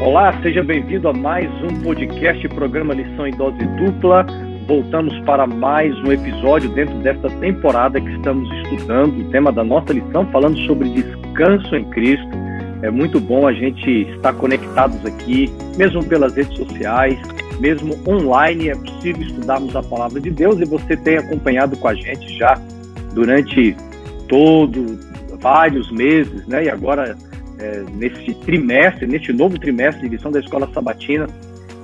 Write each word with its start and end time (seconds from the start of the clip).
Olá, 0.00 0.32
seja 0.42 0.62
bem-vindo 0.62 1.08
a 1.08 1.12
mais 1.12 1.50
um 1.60 1.82
podcast, 1.82 2.48
programa 2.50 2.94
Lição 2.94 3.26
em 3.26 3.32
Dose 3.32 3.58
Dupla. 3.58 4.24
Voltamos 4.68 5.18
para 5.24 5.44
mais 5.44 5.92
um 6.04 6.12
episódio 6.12 6.70
dentro 6.70 6.94
desta 6.98 7.28
temporada 7.40 8.00
que 8.00 8.08
estamos 8.12 8.48
estudando 8.62 9.18
o 9.18 9.30
tema 9.30 9.50
da 9.50 9.64
nossa 9.64 9.92
lição, 9.92 10.24
falando 10.30 10.56
sobre 10.66 10.88
descanso 10.90 11.74
em 11.74 11.84
Cristo. 11.90 12.30
É 12.82 12.92
muito 12.92 13.18
bom 13.18 13.48
a 13.48 13.52
gente 13.52 14.02
estar 14.14 14.32
conectados 14.34 15.04
aqui, 15.04 15.52
mesmo 15.76 16.04
pelas 16.04 16.32
redes 16.32 16.56
sociais, 16.56 17.18
mesmo 17.58 17.96
online, 18.06 18.68
é 18.68 18.76
possível 18.76 19.22
estudarmos 19.22 19.74
a 19.74 19.82
palavra 19.82 20.20
de 20.20 20.30
Deus 20.30 20.60
e 20.60 20.64
você 20.64 20.96
tem 20.96 21.16
acompanhado 21.16 21.76
com 21.76 21.88
a 21.88 21.94
gente 21.94 22.38
já 22.38 22.54
durante 23.14 23.76
todo 24.28 24.96
vários 25.40 25.90
meses, 25.90 26.46
né? 26.46 26.66
E 26.66 26.70
agora 26.70 27.16
é, 27.58 27.84
nesse 27.92 28.34
trimestre, 28.44 29.06
neste 29.06 29.32
novo 29.32 29.58
trimestre 29.58 30.08
de 30.08 30.16
lição 30.16 30.30
da 30.30 30.40
Escola 30.40 30.68
Sabatina, 30.72 31.26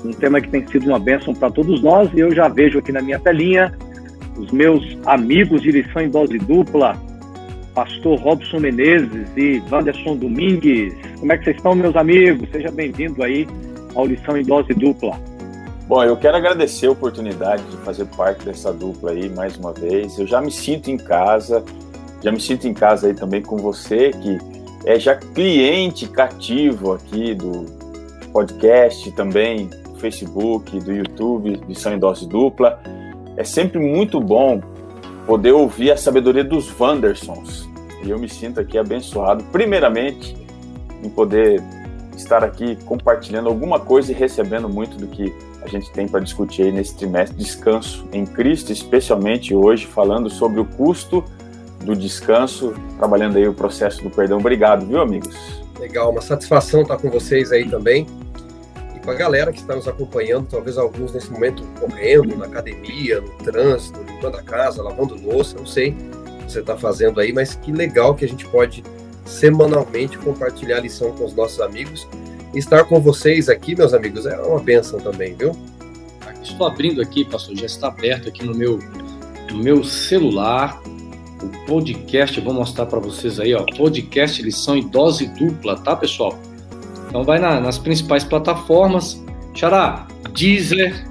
um 0.04 0.12
tema 0.12 0.40
que 0.40 0.48
tem 0.48 0.66
sido 0.66 0.86
uma 0.86 0.98
bênção 0.98 1.34
para 1.34 1.50
todos 1.50 1.82
nós, 1.82 2.10
e 2.12 2.20
eu 2.20 2.34
já 2.34 2.48
vejo 2.48 2.78
aqui 2.78 2.92
na 2.92 3.00
minha 3.00 3.18
telinha 3.18 3.72
os 4.36 4.50
meus 4.50 4.82
amigos 5.06 5.62
de 5.62 5.70
lição 5.70 6.02
em 6.02 6.10
dose 6.10 6.38
dupla, 6.38 6.96
pastor 7.74 8.18
Robson 8.20 8.60
Menezes 8.60 9.28
e 9.36 9.62
Wanderson 9.70 10.16
Domingues. 10.16 10.94
Como 11.18 11.32
é 11.32 11.38
que 11.38 11.44
vocês 11.44 11.56
estão, 11.56 11.74
meus 11.74 11.96
amigos? 11.96 12.48
Seja 12.50 12.70
bem-vindo 12.70 13.22
aí 13.22 13.46
ao 13.94 14.06
Lição 14.06 14.36
em 14.36 14.44
Dose 14.44 14.74
Dupla. 14.74 15.18
Bom, 15.86 16.02
eu 16.02 16.16
quero 16.16 16.36
agradecer 16.36 16.86
a 16.86 16.92
oportunidade 16.92 17.62
de 17.64 17.76
fazer 17.78 18.06
parte 18.16 18.44
dessa 18.44 18.72
dupla 18.72 19.10
aí 19.10 19.28
mais 19.28 19.56
uma 19.56 19.72
vez. 19.72 20.18
Eu 20.18 20.26
já 20.26 20.40
me 20.40 20.50
sinto 20.50 20.90
em 20.90 20.96
casa, 20.96 21.64
já 22.22 22.32
me 22.32 22.40
sinto 22.40 22.66
em 22.66 22.72
casa 22.72 23.08
aí 23.08 23.14
também 23.14 23.42
com 23.42 23.56
você, 23.58 24.10
que 24.10 24.38
é 24.84 24.98
já 24.98 25.14
cliente 25.14 26.06
cativo 26.06 26.92
aqui 26.92 27.34
do 27.34 27.64
podcast 28.32 29.10
também, 29.12 29.68
do 29.68 29.98
Facebook, 29.98 30.78
do 30.80 30.92
YouTube, 30.92 31.60
Lição 31.66 31.94
em 31.94 31.98
Dose 31.98 32.28
Dupla. 32.28 32.80
É 33.36 33.44
sempre 33.44 33.78
muito 33.78 34.20
bom 34.20 34.60
poder 35.26 35.52
ouvir 35.52 35.90
a 35.90 35.96
sabedoria 35.96 36.44
dos 36.44 36.68
Wandersons. 36.78 37.68
E 38.02 38.10
eu 38.10 38.18
me 38.18 38.28
sinto 38.28 38.60
aqui 38.60 38.76
abençoado, 38.76 39.42
primeiramente, 39.44 40.36
em 41.02 41.08
poder 41.08 41.62
estar 42.14 42.44
aqui 42.44 42.76
compartilhando 42.84 43.48
alguma 43.48 43.80
coisa 43.80 44.12
e 44.12 44.14
recebendo 44.14 44.68
muito 44.68 44.96
do 44.96 45.06
que 45.06 45.34
a 45.62 45.68
gente 45.68 45.90
tem 45.92 46.06
para 46.06 46.20
discutir 46.20 46.64
aí 46.64 46.72
nesse 46.72 46.94
trimestre 46.94 47.38
descanso 47.38 48.06
em 48.12 48.26
Cristo, 48.26 48.70
especialmente 48.70 49.54
hoje 49.54 49.86
falando 49.86 50.28
sobre 50.28 50.60
o 50.60 50.64
custo 50.64 51.24
do 51.84 51.94
descanso, 51.94 52.74
trabalhando 52.96 53.36
aí 53.36 53.46
o 53.46 53.54
processo 53.54 54.02
do 54.02 54.10
perdão. 54.10 54.38
Obrigado, 54.38 54.86
viu, 54.86 55.00
amigos? 55.00 55.36
Legal, 55.78 56.10
uma 56.10 56.20
satisfação 56.20 56.82
estar 56.82 56.96
com 56.96 57.10
vocês 57.10 57.52
aí 57.52 57.68
também. 57.68 58.06
E 58.94 58.98
com 59.00 59.10
a 59.10 59.14
galera 59.14 59.52
que 59.52 59.60
está 59.60 59.74
nos 59.74 59.86
acompanhando, 59.86 60.46
talvez 60.50 60.78
alguns 60.78 61.12
nesse 61.12 61.30
momento 61.30 61.62
correndo, 61.78 62.36
na 62.36 62.46
academia, 62.46 63.20
no 63.20 63.30
trânsito, 63.44 64.00
limpando 64.02 64.36
a 64.36 64.42
casa, 64.42 64.82
lavando 64.82 65.14
louça, 65.14 65.56
não 65.58 65.66
sei 65.66 65.90
o 65.90 66.46
que 66.46 66.52
você 66.52 66.60
está 66.60 66.76
fazendo 66.76 67.20
aí, 67.20 67.32
mas 67.32 67.54
que 67.54 67.72
legal 67.72 68.14
que 68.14 68.24
a 68.24 68.28
gente 68.28 68.46
pode 68.46 68.82
semanalmente 69.24 70.18
compartilhar 70.18 70.78
a 70.78 70.80
lição 70.80 71.12
com 71.12 71.24
os 71.24 71.34
nossos 71.34 71.60
amigos. 71.60 72.06
E 72.54 72.58
estar 72.58 72.84
com 72.84 73.00
vocês 73.00 73.48
aqui, 73.48 73.74
meus 73.74 73.92
amigos, 73.92 74.26
é 74.26 74.36
uma 74.40 74.60
benção 74.60 75.00
também, 75.00 75.34
viu? 75.34 75.52
Estou 76.42 76.66
abrindo 76.66 77.00
aqui, 77.00 77.24
pastor, 77.24 77.56
já 77.56 77.66
está 77.66 77.88
aberto 77.88 78.28
aqui 78.28 78.44
no 78.44 78.54
meu, 78.54 78.78
no 79.50 79.58
meu 79.58 79.82
celular 79.82 80.80
o 81.42 81.66
podcast, 81.66 82.38
eu 82.38 82.44
vou 82.44 82.54
mostrar 82.54 82.86
para 82.86 82.98
vocês 82.98 83.40
aí, 83.40 83.54
ó, 83.54 83.64
podcast 83.76 84.42
lição 84.42 84.76
em 84.76 84.88
dose 84.88 85.26
dupla, 85.26 85.76
tá, 85.76 85.96
pessoal? 85.96 86.38
Então 87.08 87.24
vai 87.24 87.38
na, 87.38 87.60
nas 87.60 87.78
principais 87.78 88.24
plataformas, 88.24 89.22
Xará, 89.54 90.06
Deezer, 90.32 91.06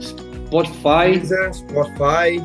Spotify. 0.00 1.18
Deezer, 1.18 1.54
Spotify, 1.54 2.42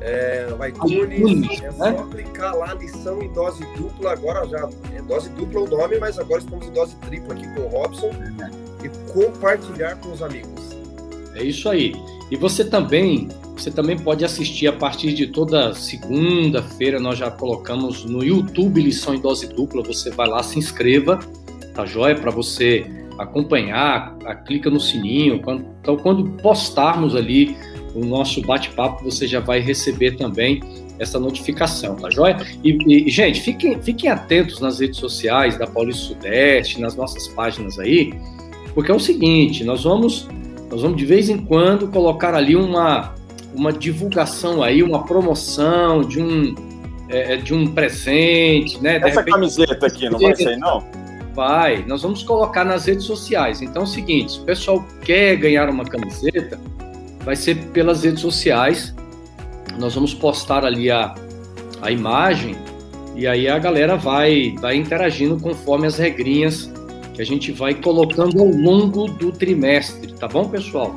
é, 0.00 0.48
iTunes, 0.68 1.62
é 1.62 1.72
só 1.72 1.90
né? 1.90 2.06
clicar 2.10 2.56
lá, 2.56 2.74
lição 2.74 3.22
em 3.22 3.32
dose 3.32 3.64
dupla, 3.76 4.12
agora 4.12 4.46
já, 4.48 4.68
é 4.94 5.02
dose 5.02 5.30
dupla 5.30 5.60
o 5.62 5.68
nome, 5.68 5.98
mas 5.98 6.18
agora 6.18 6.40
estamos 6.40 6.66
em 6.66 6.72
dose 6.72 6.94
tripla 6.96 7.34
aqui 7.34 7.46
com 7.54 7.60
o 7.62 7.68
Robson, 7.68 8.10
é. 8.10 8.86
e 8.86 8.88
compartilhar 9.12 9.96
com 9.96 10.12
os 10.12 10.22
amigos. 10.22 10.83
É 11.34 11.42
isso 11.42 11.68
aí. 11.68 11.94
E 12.30 12.36
você 12.36 12.64
também 12.64 13.28
você 13.56 13.70
também 13.70 13.96
pode 13.96 14.24
assistir 14.24 14.66
a 14.66 14.72
partir 14.72 15.14
de 15.14 15.28
toda 15.28 15.72
segunda-feira. 15.74 16.98
Nós 16.98 17.18
já 17.18 17.30
colocamos 17.30 18.04
no 18.04 18.22
YouTube 18.24 18.82
lição 18.82 19.14
em 19.14 19.20
dose 19.20 19.46
dupla. 19.46 19.80
Você 19.84 20.10
vai 20.10 20.28
lá, 20.28 20.42
se 20.42 20.58
inscreva, 20.58 21.20
tá 21.72 21.86
joia? 21.86 22.16
Para 22.16 22.32
você 22.32 22.84
acompanhar, 23.16 24.16
a, 24.24 24.34
clica 24.34 24.68
no 24.68 24.80
sininho. 24.80 25.40
Quando, 25.40 25.64
então, 25.80 25.96
quando 25.96 26.28
postarmos 26.42 27.14
ali 27.14 27.56
o 27.94 28.04
nosso 28.04 28.42
bate-papo, 28.42 29.04
você 29.04 29.26
já 29.26 29.38
vai 29.38 29.60
receber 29.60 30.16
também 30.16 30.60
essa 30.98 31.18
notificação, 31.18 31.94
tá 31.96 32.10
joia? 32.10 32.36
E, 32.62 32.76
e, 32.88 33.10
gente, 33.10 33.40
fiquem, 33.40 33.80
fiquem 33.80 34.10
atentos 34.10 34.60
nas 34.60 34.80
redes 34.80 34.98
sociais 34.98 35.56
da 35.56 35.66
Paulista 35.66 36.08
Sudeste, 36.08 36.80
nas 36.80 36.96
nossas 36.96 37.28
páginas 37.28 37.78
aí, 37.78 38.12
porque 38.74 38.90
é 38.90 38.94
o 38.94 39.00
seguinte, 39.00 39.64
nós 39.64 39.84
vamos, 39.84 40.28
nós 40.74 40.82
vamos 40.82 40.96
de 40.96 41.06
vez 41.06 41.28
em 41.28 41.38
quando 41.38 41.86
colocar 41.86 42.34
ali 42.34 42.56
uma, 42.56 43.14
uma 43.54 43.72
divulgação 43.72 44.60
aí, 44.60 44.82
uma 44.82 45.04
promoção 45.04 46.00
de 46.02 46.20
um, 46.20 46.52
é, 47.08 47.34
é, 47.34 47.36
de 47.36 47.54
um 47.54 47.68
presente, 47.68 48.82
né? 48.82 48.96
Essa 48.96 49.20
repente, 49.20 49.34
camiseta 49.34 49.86
aqui 49.86 50.10
não 50.10 50.18
vai 50.18 50.34
sair, 50.34 50.56
não? 50.56 50.84
Vai, 51.32 51.84
nós 51.86 52.02
vamos 52.02 52.24
colocar 52.24 52.64
nas 52.64 52.86
redes 52.86 53.04
sociais. 53.04 53.62
Então 53.62 53.82
é 53.82 53.84
o 53.84 53.88
seguinte, 53.88 54.32
se 54.32 54.40
o 54.40 54.42
pessoal 54.42 54.84
quer 55.02 55.36
ganhar 55.36 55.70
uma 55.70 55.84
camiseta, 55.84 56.58
vai 57.20 57.36
ser 57.36 57.54
pelas 57.68 58.02
redes 58.02 58.20
sociais. 58.20 58.92
Nós 59.78 59.94
vamos 59.94 60.12
postar 60.12 60.64
ali 60.64 60.90
a, 60.90 61.14
a 61.82 61.92
imagem 61.92 62.56
e 63.14 63.28
aí 63.28 63.46
a 63.46 63.60
galera 63.60 63.96
vai, 63.96 64.56
vai 64.60 64.74
interagindo 64.74 65.38
conforme 65.38 65.86
as 65.86 65.98
regrinhas 65.98 66.68
que 67.14 67.22
a 67.22 67.26
gente 67.26 67.52
vai 67.52 67.74
colocando 67.74 68.40
ao 68.40 68.48
longo 68.48 69.06
do 69.06 69.32
trimestre, 69.32 70.12
tá 70.12 70.28
bom, 70.28 70.48
pessoal? 70.48 70.94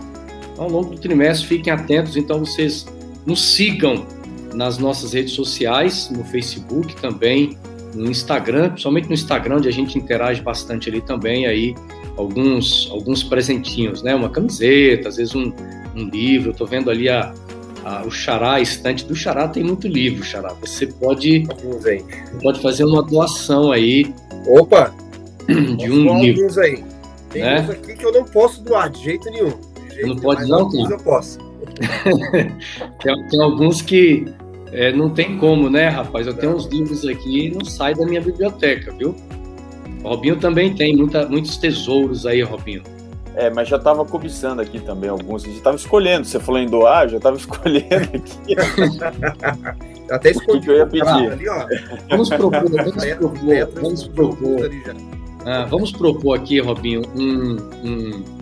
ao 0.58 0.70
longo 0.70 0.96
do 0.96 0.98
trimestre. 1.00 1.48
Fiquem 1.48 1.72
atentos, 1.72 2.18
então 2.18 2.40
vocês 2.40 2.86
nos 3.26 3.54
sigam 3.54 4.06
nas 4.54 4.78
nossas 4.78 5.14
redes 5.14 5.34
sociais, 5.34 6.10
no 6.10 6.24
Facebook 6.24 6.96
também, 6.96 7.58
no 7.94 8.10
Instagram, 8.10 8.70
principalmente 8.70 9.08
no 9.08 9.14
Instagram, 9.14 9.58
onde 9.58 9.68
a 9.68 9.72
gente 9.72 9.98
interage 9.98 10.42
bastante 10.42 10.90
ali 10.90 11.02
também, 11.02 11.46
aí 11.46 11.76
alguns, 12.16 12.90
alguns 12.92 13.24
presentinhos, 13.24 14.02
né? 14.02 14.16
Uma 14.16 14.30
camiseta, 14.30 15.10
às 15.10 15.18
vezes 15.18 15.36
um, 15.36 15.54
um 15.96 16.10
livro. 16.10 16.52
Eu 16.52 16.54
tô 16.54 16.66
vendo 16.66 16.90
ali 16.90 17.08
a, 17.08 17.34
a, 17.84 18.04
o 18.04 18.12
Xará, 18.12 18.54
a 18.54 18.62
estante 18.62 19.06
do 19.06 19.16
Xará 19.16 19.48
tem 19.48 19.64
muito 19.64 19.88
livro, 19.88 20.24
Xará. 20.24 20.54
Você 20.62 20.88
pode, 20.88 21.48
pode 22.42 22.62
fazer 22.62 22.84
uma 22.84 23.04
doação 23.04 23.72
aí. 23.72 24.12
Opa! 24.48 24.94
De 25.48 25.90
um 25.90 26.20
livro. 26.20 26.60
aí. 26.62 26.84
Tem 27.30 27.42
né? 27.42 27.62
uns 27.62 27.70
aqui 27.70 27.96
que 27.96 28.06
eu 28.06 28.12
não 28.12 28.24
posso 28.24 28.64
doar 28.64 28.90
de 28.90 29.04
jeito 29.04 29.30
nenhum 29.30 29.54
jeito, 29.98 30.08
não 30.08 30.16
pode 30.16 30.48
não, 30.48 30.70
tem. 30.70 30.90
Eu 30.90 30.98
posso. 31.00 31.40
tem, 33.02 33.28
tem, 33.30 33.42
alguns 33.42 33.82
que 33.82 34.26
é, 34.72 34.92
não 34.92 35.10
tem 35.10 35.38
como, 35.38 35.70
né, 35.70 35.90
rapaz? 35.90 36.28
Eu 36.28 36.34
tenho 36.34 36.56
uns 36.56 36.66
livros 36.68 37.06
aqui 37.06 37.48
e 37.48 37.52
não 37.52 37.66
sai 37.66 37.96
da 37.96 38.06
minha 38.06 38.22
biblioteca, 38.22 38.92
viu? 38.94 39.16
O 40.04 40.10
Robinho 40.10 40.38
também 40.38 40.74
tem 40.74 40.96
muita, 40.96 41.28
muitos 41.28 41.58
tesouros 41.58 42.26
aí, 42.26 42.42
Robinho. 42.42 42.84
É, 43.36 43.52
mas 43.52 43.68
já 43.68 43.78
estava 43.78 44.04
cobiçando 44.04 44.62
aqui 44.62 44.80
também 44.80 45.10
alguns. 45.10 45.44
A 45.44 45.48
gente 45.48 45.58
estava 45.58 45.76
escolhendo. 45.76 46.26
Você 46.26 46.40
falou 46.40 46.60
em 46.60 46.68
doar, 46.68 47.08
já 47.08 47.18
estava 47.18 47.38
escolhendo 47.38 48.10
aqui. 48.14 48.56
Até 50.10 50.32
escolhi. 50.32 50.58
O 50.58 50.62
que 50.62 50.70
eu 50.72 50.78
ia 50.78 50.88
pedir? 50.88 51.08
Ali, 51.08 51.46
vamos 52.10 52.30
propor, 52.30 52.52
vamos 52.52 53.06
propor, 53.06 53.82
vamos 53.82 54.08
propor, 54.08 54.70
ah, 55.48 55.66
vamos 55.66 55.92
propor 55.92 56.38
aqui, 56.38 56.60
Robinho, 56.60 57.02
um, 57.16 57.58
um 57.84 58.38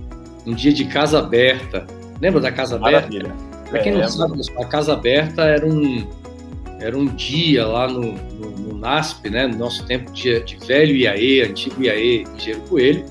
um 0.46 0.54
dia 0.54 0.72
de 0.72 0.86
casa 0.86 1.20
aberta. 1.20 1.86
Lembra 2.22 2.40
da 2.40 2.52
casa 2.52 2.78
Maravilha. 2.78 3.32
aberta? 3.32 3.70
Para 3.70 3.80
quem 3.80 3.94
é, 3.94 3.98
não 3.98 4.08
sabe, 4.08 4.40
a 4.58 4.66
casa 4.66 4.94
aberta 4.94 5.44
era 5.44 5.66
um 5.66 6.08
era 6.80 6.96
um 6.96 7.06
dia 7.06 7.66
lá 7.66 7.88
no, 7.88 8.12
no, 8.12 8.52
no 8.52 8.78
NASP, 8.78 9.30
né, 9.30 9.48
no 9.48 9.58
nosso 9.58 9.86
tempo 9.86 10.12
de, 10.12 10.42
de 10.42 10.58
velho 10.58 10.96
IAE, 10.96 11.42
antigo 11.42 11.82
IAE, 11.82 12.28
Engenheiro 12.36 12.62
Coelho. 12.68 13.06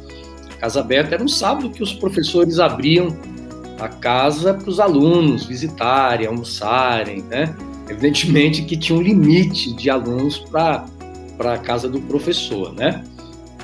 A 0.52 0.60
casa 0.60 0.80
aberta 0.80 1.14
era 1.14 1.24
um 1.24 1.28
sábado 1.28 1.70
que 1.70 1.82
os 1.82 1.92
professores 1.92 2.60
abriam 2.60 3.08
a 3.80 3.88
casa 3.88 4.54
para 4.54 4.68
os 4.68 4.78
alunos 4.78 5.46
visitarem, 5.46 6.26
almoçarem, 6.26 7.22
né? 7.22 7.56
Evidentemente 7.88 8.62
que 8.62 8.76
tinha 8.76 8.98
um 8.98 9.02
limite 9.02 9.74
de 9.74 9.90
alunos 9.90 10.38
para 10.38 10.84
a 11.40 11.58
casa 11.58 11.88
do 11.88 12.00
professor, 12.02 12.72
né? 12.74 13.02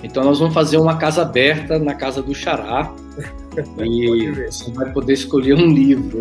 Então 0.02 0.25
nós 0.25 0.38
vamos 0.38 0.55
fazer 0.55 0.79
uma 0.79 0.97
casa 0.97 1.23
aberta 1.23 1.79
na 1.79 1.94
casa 1.94 2.23
do 2.23 2.35
Xará, 2.35 2.93
e 3.79 4.31
você 4.31 4.70
vai 4.73 4.91
poder 4.93 5.12
escolher 5.14 5.55
um 5.55 5.73
livro. 5.73 6.20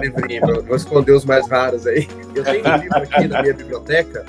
Livrinho, 0.00 0.62
vou 0.66 0.76
esconder 0.76 1.12
os 1.12 1.24
mais 1.24 1.48
raros 1.48 1.86
aí. 1.86 2.08
Eu 2.34 2.42
tenho 2.42 2.66
um 2.66 2.76
livro 2.76 2.98
aqui 2.98 3.28
na 3.28 3.42
minha 3.42 3.54
biblioteca 3.54 4.24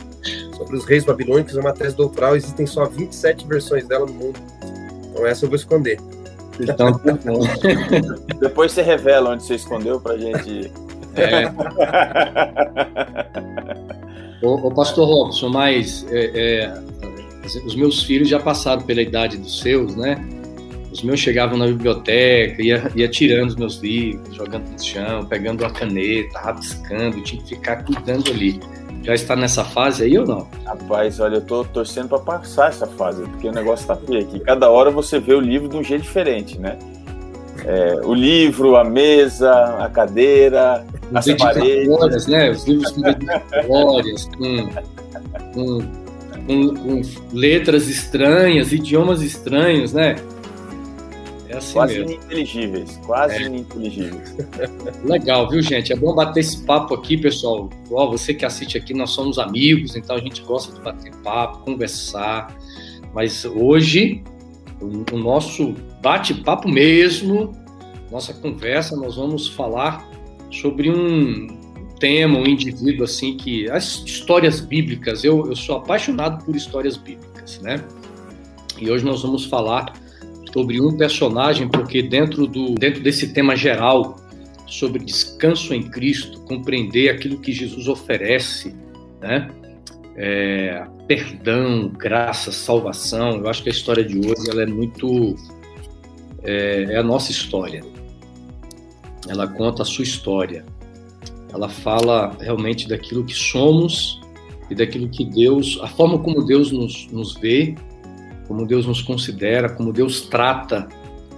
sobre 0.57 0.75
os 0.75 0.85
reis 0.85 1.05
babilônicos, 1.05 1.55
é 1.55 1.59
uma 1.59 1.73
tese 1.73 1.95
doutoral, 1.95 2.35
existem 2.35 2.67
só 2.67 2.85
27 2.85 3.47
versões 3.47 3.87
dela 3.87 4.05
no 4.05 4.13
mundo. 4.13 4.39
Então 5.09 5.25
essa 5.25 5.45
eu 5.45 5.49
vou 5.49 5.55
esconder. 5.55 5.97
Então, 6.59 6.93
tá 6.93 7.17
Depois 8.39 8.71
você 8.71 8.81
revela 8.81 9.31
onde 9.31 9.43
você 9.43 9.55
escondeu 9.55 9.99
pra 9.99 10.17
gente. 10.17 10.71
É. 11.15 11.45
ô, 14.45 14.67
ô, 14.67 14.71
pastor 14.71 15.07
Robson, 15.07 15.49
mas 15.49 16.05
é, 16.09 16.31
é, 16.33 16.73
os 17.65 17.75
meus 17.75 18.03
filhos 18.03 18.29
já 18.29 18.39
passaram 18.39 18.81
pela 18.81 19.01
idade 19.01 19.37
dos 19.37 19.59
seus, 19.59 19.95
né? 19.95 20.23
Os 20.91 21.01
meus 21.01 21.19
chegavam 21.19 21.57
na 21.57 21.67
biblioteca, 21.67 22.61
ia, 22.61 22.91
ia 22.95 23.07
tirando 23.07 23.49
os 23.49 23.55
meus 23.55 23.77
livros, 23.77 24.35
jogando 24.35 24.69
no 24.69 24.83
chão, 24.83 25.25
pegando 25.25 25.61
uma 25.63 25.71
caneta, 25.71 26.37
rabiscando, 26.37 27.21
tinha 27.23 27.41
que 27.41 27.49
ficar 27.55 27.83
cuidando 27.83 28.29
ali. 28.29 28.59
Já 29.03 29.15
está 29.15 29.35
nessa 29.35 29.63
fase 29.63 30.03
aí 30.03 30.17
ou 30.17 30.27
não? 30.27 30.47
Rapaz, 30.65 31.19
olha, 31.19 31.35
eu 31.35 31.41
tô 31.41 31.63
torcendo 31.63 32.09
para 32.09 32.19
passar 32.19 32.69
essa 32.69 32.85
fase, 32.85 33.23
porque 33.23 33.47
o 33.47 33.51
negócio 33.51 33.87
tá 33.87 33.95
feio 33.95 34.21
aqui. 34.21 34.39
Cada 34.41 34.69
hora 34.69 34.91
você 34.91 35.19
vê 35.19 35.33
o 35.33 35.39
livro 35.39 35.67
de 35.67 35.77
um 35.77 35.83
jeito 35.83 36.03
diferente, 36.03 36.59
né? 36.59 36.77
É, 37.65 38.01
o 38.03 38.13
livro, 38.13 38.75
a 38.75 38.83
mesa, 38.83 39.51
a 39.83 39.89
cadeira, 39.89 40.85
Os 41.11 41.27
as 41.27 41.37
paredes. 41.37 42.27
né? 42.27 42.51
Os 42.51 42.67
livros 42.67 42.91
com 42.91 43.01
dedicatórias, 43.01 44.25
com, 44.25 44.69
com, 45.53 46.00
com, 46.45 46.75
com 46.75 47.01
letras 47.31 47.87
estranhas, 47.87 48.71
idiomas 48.71 49.21
estranhos, 49.21 49.93
né? 49.93 50.15
É 51.49 51.57
assim 51.57 51.73
quase 51.73 51.99
mesmo. 51.99 52.11
ininteligíveis, 52.11 52.99
quase 53.05 53.35
é. 53.35 53.41
ininteligíveis. 53.43 54.37
Legal, 55.03 55.49
viu, 55.49 55.61
gente? 55.61 55.91
É 55.91 55.95
bom 55.95 56.15
bater 56.15 56.39
esse 56.39 56.63
papo 56.63 56.93
aqui, 56.93 57.17
pessoal. 57.17 57.69
Ó, 57.91 58.09
você 58.09 58.33
que 58.33 58.45
assiste 58.45 58.77
aqui, 58.77 58.93
nós 58.93 59.09
somos 59.09 59.37
amigos, 59.37 59.95
então 59.95 60.15
a 60.15 60.19
gente 60.19 60.41
gosta 60.43 60.73
de 60.73 60.79
bater 60.81 61.13
papo, 61.17 61.65
conversar. 61.65 62.55
Mas 63.13 63.43
hoje, 63.43 64.23
o, 64.81 65.13
o 65.13 65.17
nosso 65.17 65.75
bate-papo 66.01 66.69
mesmo, 66.69 67.51
nossa 68.09 68.33
conversa, 68.33 68.95
nós 68.95 69.17
vamos 69.17 69.49
falar 69.49 70.09
sobre 70.49 70.89
um 70.89 71.60
tema, 72.01 72.39
um 72.39 72.47
indivíduo 72.47 73.05
assim 73.05 73.37
que 73.37 73.69
as 73.69 74.03
histórias 74.03 74.59
bíblicas. 74.59 75.23
Eu, 75.23 75.47
eu 75.47 75.55
sou 75.55 75.77
apaixonado 75.77 76.43
por 76.43 76.55
histórias 76.55 76.97
bíblicas, 76.97 77.61
né? 77.61 77.81
E 78.79 78.89
hoje 78.89 79.05
nós 79.05 79.21
vamos 79.21 79.45
falar 79.45 79.93
sobre 80.51 80.81
um 80.81 80.97
personagem, 80.97 81.69
porque 81.69 82.01
dentro, 82.01 82.47
do, 82.47 82.73
dentro 82.73 83.01
desse 83.01 83.31
tema 83.31 83.55
geral 83.55 84.19
sobre 84.67 85.03
descanso 85.03 85.73
em 85.73 85.83
Cristo, 85.83 86.41
compreender 86.41 87.09
aquilo 87.09 87.37
que 87.39 87.53
Jesus 87.53 87.87
oferece, 87.87 88.75
né? 89.21 89.49
É, 90.17 90.83
perdão, 91.07 91.87
graça, 91.89 92.51
salvação. 92.51 93.37
Eu 93.37 93.47
acho 93.47 93.61
que 93.61 93.69
a 93.69 93.71
história 93.71 94.03
de 94.03 94.17
hoje 94.17 94.49
ela 94.49 94.63
é 94.63 94.65
muito 94.65 95.35
é, 96.43 96.83
é 96.89 96.97
a 96.97 97.03
nossa 97.03 97.31
história. 97.31 97.83
Ela 99.29 99.47
conta 99.47 99.83
a 99.83 99.85
sua 99.85 100.03
história. 100.03 100.65
Ela 101.53 101.69
fala 101.69 102.35
realmente 102.39 102.87
daquilo 102.87 103.23
que 103.23 103.33
somos 103.33 104.21
e 104.69 104.75
daquilo 104.75 105.09
que 105.09 105.25
Deus, 105.25 105.79
a 105.81 105.87
forma 105.87 106.19
como 106.19 106.45
Deus 106.45 106.71
nos, 106.71 107.07
nos 107.11 107.35
vê 107.35 107.75
como 108.47 108.65
Deus 108.65 108.85
nos 108.85 109.01
considera, 109.01 109.69
como 109.69 109.93
Deus 109.93 110.21
trata 110.21 110.89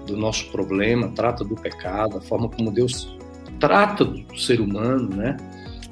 do 0.07 0.17
nosso 0.17 0.49
problema, 0.51 1.09
trata 1.09 1.43
do 1.43 1.55
pecado, 1.55 2.17
a 2.17 2.21
forma 2.21 2.49
como 2.49 2.71
Deus 2.71 3.15
trata 3.59 4.03
do 4.03 4.37
ser 4.37 4.59
humano, 4.59 5.15
né? 5.15 5.37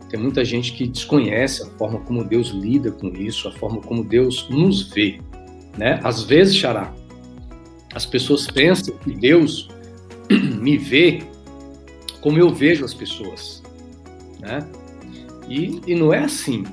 Tem 0.10 0.20
muita 0.20 0.44
gente 0.44 0.74
que 0.74 0.88
desconhece 0.88 1.64
a 1.64 1.68
forma 1.78 2.00
como 2.00 2.24
Deus 2.24 2.50
lida 2.50 2.92
com 2.92 3.08
isso, 3.10 3.48
a 3.48 3.52
forma 3.52 3.80
como 3.82 4.04
Deus 4.04 4.50
nos 4.50 4.90
vê, 4.90 5.22
né? 5.78 6.00
Às 6.04 6.24
vezes, 6.24 6.56
Xará, 6.56 6.94
as 7.94 8.06
pessoas 8.06 8.48
pensam 8.48 8.96
que 8.98 9.14
Deus 9.14 9.70
me 10.60 10.78
vê 10.78 11.24
como 12.20 12.38
eu 12.38 12.50
vejo 12.50 12.84
as 12.84 12.94
pessoas, 12.94 13.61
né? 14.42 14.68
E, 15.48 15.82
e 15.88 15.96
não 15.96 16.14
é 16.14 16.20
assim. 16.20 16.66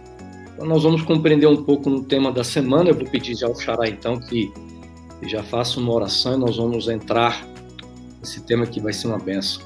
Então, 0.53 0.67
nós 0.67 0.82
vamos 0.82 1.03
compreender 1.03 1.47
um 1.47 1.62
pouco 1.62 1.88
no 1.88 2.03
tema 2.03 2.32
da 2.32 2.43
semana. 2.43 2.91
Eu 2.91 2.94
vou 2.94 3.09
pedir 3.09 3.37
já 3.37 3.47
ao 3.47 3.55
Xará, 3.55 3.88
então, 3.88 4.19
que 4.19 4.53
já 5.23 5.43
faça 5.43 5.79
uma 5.79 5.93
oração 5.93 6.35
e 6.35 6.37
nós 6.38 6.56
vamos 6.56 6.88
entrar 6.88 7.47
nesse 8.20 8.41
tema 8.43 8.67
que 8.67 8.81
vai 8.81 8.93
ser 8.93 9.09
uma 9.09 9.19
benção. 9.19 9.62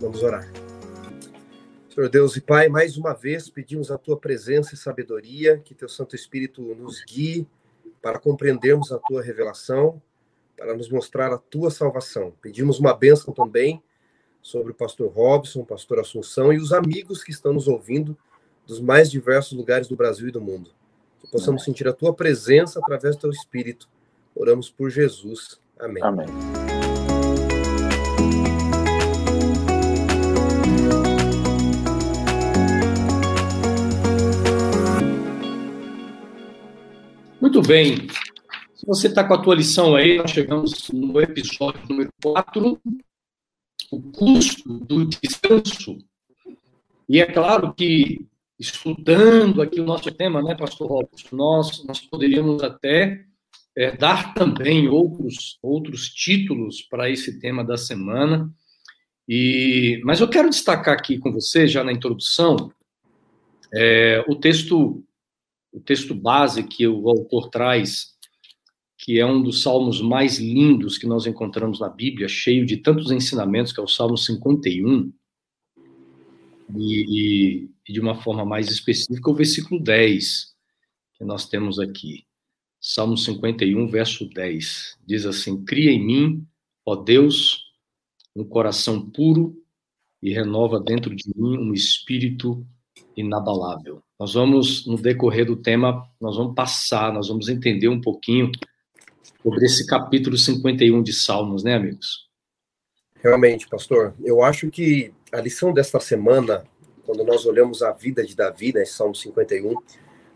Vamos 0.00 0.22
orar. 0.22 0.50
Senhor 1.92 2.08
Deus 2.08 2.36
e 2.36 2.40
Pai, 2.40 2.68
mais 2.68 2.96
uma 2.96 3.12
vez 3.12 3.50
pedimos 3.50 3.90
a 3.90 3.98
tua 3.98 4.16
presença 4.16 4.74
e 4.74 4.78
sabedoria, 4.78 5.58
que 5.58 5.74
teu 5.74 5.88
Santo 5.88 6.14
Espírito 6.14 6.62
nos 6.76 7.04
guie 7.04 7.46
para 8.00 8.18
compreendermos 8.18 8.92
a 8.92 8.98
tua 8.98 9.22
revelação, 9.22 10.00
para 10.56 10.74
nos 10.74 10.88
mostrar 10.88 11.32
a 11.32 11.38
tua 11.38 11.70
salvação. 11.70 12.32
Pedimos 12.40 12.78
uma 12.78 12.94
bênção 12.94 13.34
também 13.34 13.82
sobre 14.42 14.72
o 14.72 14.74
pastor 14.74 15.10
Robson, 15.10 15.64
pastor 15.64 16.00
Assunção 16.00 16.52
e 16.52 16.58
os 16.58 16.72
amigos 16.72 17.22
que 17.22 17.30
estão 17.30 17.52
nos 17.52 17.68
ouvindo 17.68 18.16
dos 18.66 18.80
mais 18.80 19.10
diversos 19.10 19.52
lugares 19.52 19.88
do 19.88 19.96
Brasil 19.96 20.28
e 20.28 20.32
do 20.32 20.40
mundo. 20.40 20.70
Que 21.20 21.30
possamos 21.30 21.64
sentir 21.64 21.86
a 21.88 21.92
tua 21.92 22.14
presença 22.14 22.78
através 22.78 23.16
do 23.16 23.22
teu 23.22 23.30
Espírito. 23.30 23.88
Oramos 24.34 24.70
por 24.70 24.90
Jesus. 24.90 25.60
Amém. 25.78 26.02
Amém. 26.02 26.26
Muito 37.40 37.62
bem. 37.62 38.06
Se 38.74 38.86
você 38.86 39.08
está 39.08 39.24
com 39.24 39.34
a 39.34 39.42
tua 39.42 39.54
lição 39.54 39.96
aí, 39.96 40.18
nós 40.18 40.30
chegamos 40.30 40.88
no 40.90 41.20
episódio 41.20 41.80
número 41.88 42.10
4, 42.22 42.80
o 43.90 44.00
custo 44.00 44.78
do 44.80 45.04
descanso. 45.04 45.98
E 47.08 47.20
é 47.20 47.26
claro 47.26 47.74
que 47.74 48.26
estudando 48.58 49.62
aqui 49.62 49.80
o 49.80 49.84
nosso 49.84 50.10
tema, 50.12 50.42
né, 50.42 50.54
pastor 50.54 50.88
Robson, 50.88 51.36
nós, 51.36 51.84
nós 51.84 52.00
poderíamos 52.00 52.62
até 52.62 53.24
é, 53.76 53.96
dar 53.96 54.34
também 54.34 54.88
outros, 54.88 55.58
outros 55.62 56.08
títulos 56.10 56.82
para 56.82 57.08
esse 57.08 57.38
tema 57.38 57.64
da 57.64 57.76
semana. 57.76 58.52
E, 59.28 60.00
mas 60.04 60.20
eu 60.20 60.28
quero 60.28 60.50
destacar 60.50 60.94
aqui 60.94 61.18
com 61.18 61.32
você, 61.32 61.66
já 61.66 61.82
na 61.82 61.92
introdução, 61.92 62.70
é, 63.72 64.24
o 64.28 64.34
texto 64.34 65.04
o 65.72 65.80
texto 65.80 66.14
base 66.14 66.62
que 66.64 66.86
o 66.86 67.08
autor 67.08 67.48
traz, 67.48 68.09
que 69.10 69.18
é 69.18 69.26
um 69.26 69.42
dos 69.42 69.62
salmos 69.62 70.00
mais 70.00 70.38
lindos 70.38 70.96
que 70.96 71.04
nós 71.04 71.26
encontramos 71.26 71.80
na 71.80 71.88
Bíblia, 71.88 72.28
cheio 72.28 72.64
de 72.64 72.76
tantos 72.76 73.10
ensinamentos, 73.10 73.72
que 73.72 73.80
é 73.80 73.82
o 73.82 73.88
Salmo 73.88 74.16
51. 74.16 75.12
E, 76.76 77.66
e, 77.88 77.92
de 77.92 77.98
uma 77.98 78.14
forma 78.14 78.44
mais 78.44 78.70
específica, 78.70 79.28
o 79.28 79.34
versículo 79.34 79.82
10, 79.82 80.54
que 81.18 81.24
nós 81.24 81.48
temos 81.48 81.80
aqui. 81.80 82.24
Salmo 82.80 83.16
51, 83.16 83.88
verso 83.88 84.28
10. 84.28 84.96
Diz 85.04 85.26
assim: 85.26 85.64
Cria 85.64 85.90
em 85.90 86.06
mim, 86.06 86.46
ó 86.86 86.94
Deus, 86.94 87.64
um 88.36 88.44
coração 88.44 89.10
puro 89.10 89.60
e 90.22 90.32
renova 90.32 90.78
dentro 90.78 91.16
de 91.16 91.24
mim 91.34 91.58
um 91.58 91.74
espírito 91.74 92.64
inabalável. 93.16 94.04
Nós 94.20 94.34
vamos, 94.34 94.86
no 94.86 94.96
decorrer 94.96 95.46
do 95.46 95.56
tema, 95.56 96.08
nós 96.20 96.36
vamos 96.36 96.54
passar, 96.54 97.12
nós 97.12 97.26
vamos 97.26 97.48
entender 97.48 97.88
um 97.88 98.00
pouquinho 98.00 98.52
sobre 99.42 99.64
esse 99.64 99.86
capítulo 99.86 100.36
51 100.36 101.02
de 101.02 101.12
Salmos, 101.12 101.62
né, 101.62 101.74
amigos? 101.74 102.28
Realmente, 103.16 103.68
pastor. 103.68 104.14
Eu 104.22 104.42
acho 104.42 104.70
que 104.70 105.12
a 105.32 105.40
lição 105.40 105.72
desta 105.72 106.00
semana 106.00 106.64
quando 107.10 107.24
nós 107.24 107.44
olhamos 107.44 107.82
a 107.82 107.90
vida 107.90 108.24
de 108.24 108.36
Davi, 108.36 108.72
né, 108.72 108.84
Salmo 108.84 109.16
51, 109.16 109.74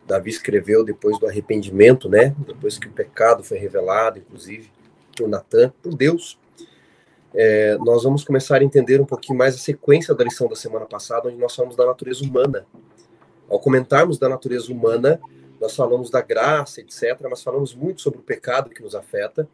Davi 0.05 0.31
escreveu 0.31 0.85
depois 0.85 1.17
do 1.21 1.27
arrependimento, 1.29 2.09
né, 2.09 2.35
depois 2.45 2.79
que 2.79 2.89
o 2.89 2.91
pecado 2.91 3.45
foi 3.45 3.59
revelado, 3.59 4.19
inclusive, 4.19 4.73
por 5.17 5.29
Natan, 5.29 5.73
por 5.81 5.95
Deus. 5.95 6.37
É, 7.33 7.77
nós 7.79 8.03
vamos 8.03 8.25
começar 8.25 8.61
a 8.61 8.65
entender 8.65 9.01
um 9.01 9.05
pouquinho 9.07 9.39
mais 9.39 9.55
a 9.55 9.59
sequência 9.59 10.13
da 10.17 10.25
lição 10.25 10.49
da 10.49 10.57
semana 10.57 10.85
passada, 10.85 11.29
onde 11.29 11.39
nós 11.39 11.55
falamos 11.55 11.77
da 11.77 11.87
natureza 11.87 12.25
humana. 12.25 12.67
Ao 13.49 13.61
comentarmos 13.61 14.19
da 14.19 14.29
natureza 14.29 14.73
humana, 14.73 15.21
nós 15.65 15.75
falamos 15.75 16.11
da 16.11 16.21
graça, 16.21 16.83
etc., 16.83 17.27
mas 17.29 17.43
falamos 17.43 17.75
muito 17.75 18.03
sobre 18.03 18.19
o 18.19 18.23
pecado 18.23 18.69
que 18.69 18.83
nos 18.83 18.95
afeta. 18.95 19.49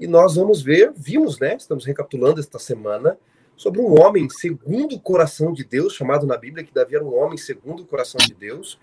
E 0.00 0.06
nós 0.06 0.36
vamos 0.36 0.62
ver, 0.62 0.92
vimos, 0.96 1.38
né? 1.38 1.56
Estamos 1.56 1.84
recapitulando 1.84 2.40
esta 2.40 2.58
semana, 2.58 3.18
sobre 3.54 3.78
um 3.82 4.00
homem 4.00 4.30
segundo 4.30 4.96
o 4.96 5.00
coração 5.00 5.52
de 5.52 5.62
Deus, 5.62 5.92
chamado 5.92 6.26
na 6.26 6.38
Bíblia 6.38 6.64
que 6.64 6.72
Davi 6.72 6.94
era 6.94 7.04
um 7.04 7.14
homem 7.14 7.36
segundo 7.36 7.82
o 7.82 7.86
coração 7.86 8.18
de 8.18 8.32
Deus, 8.32 8.80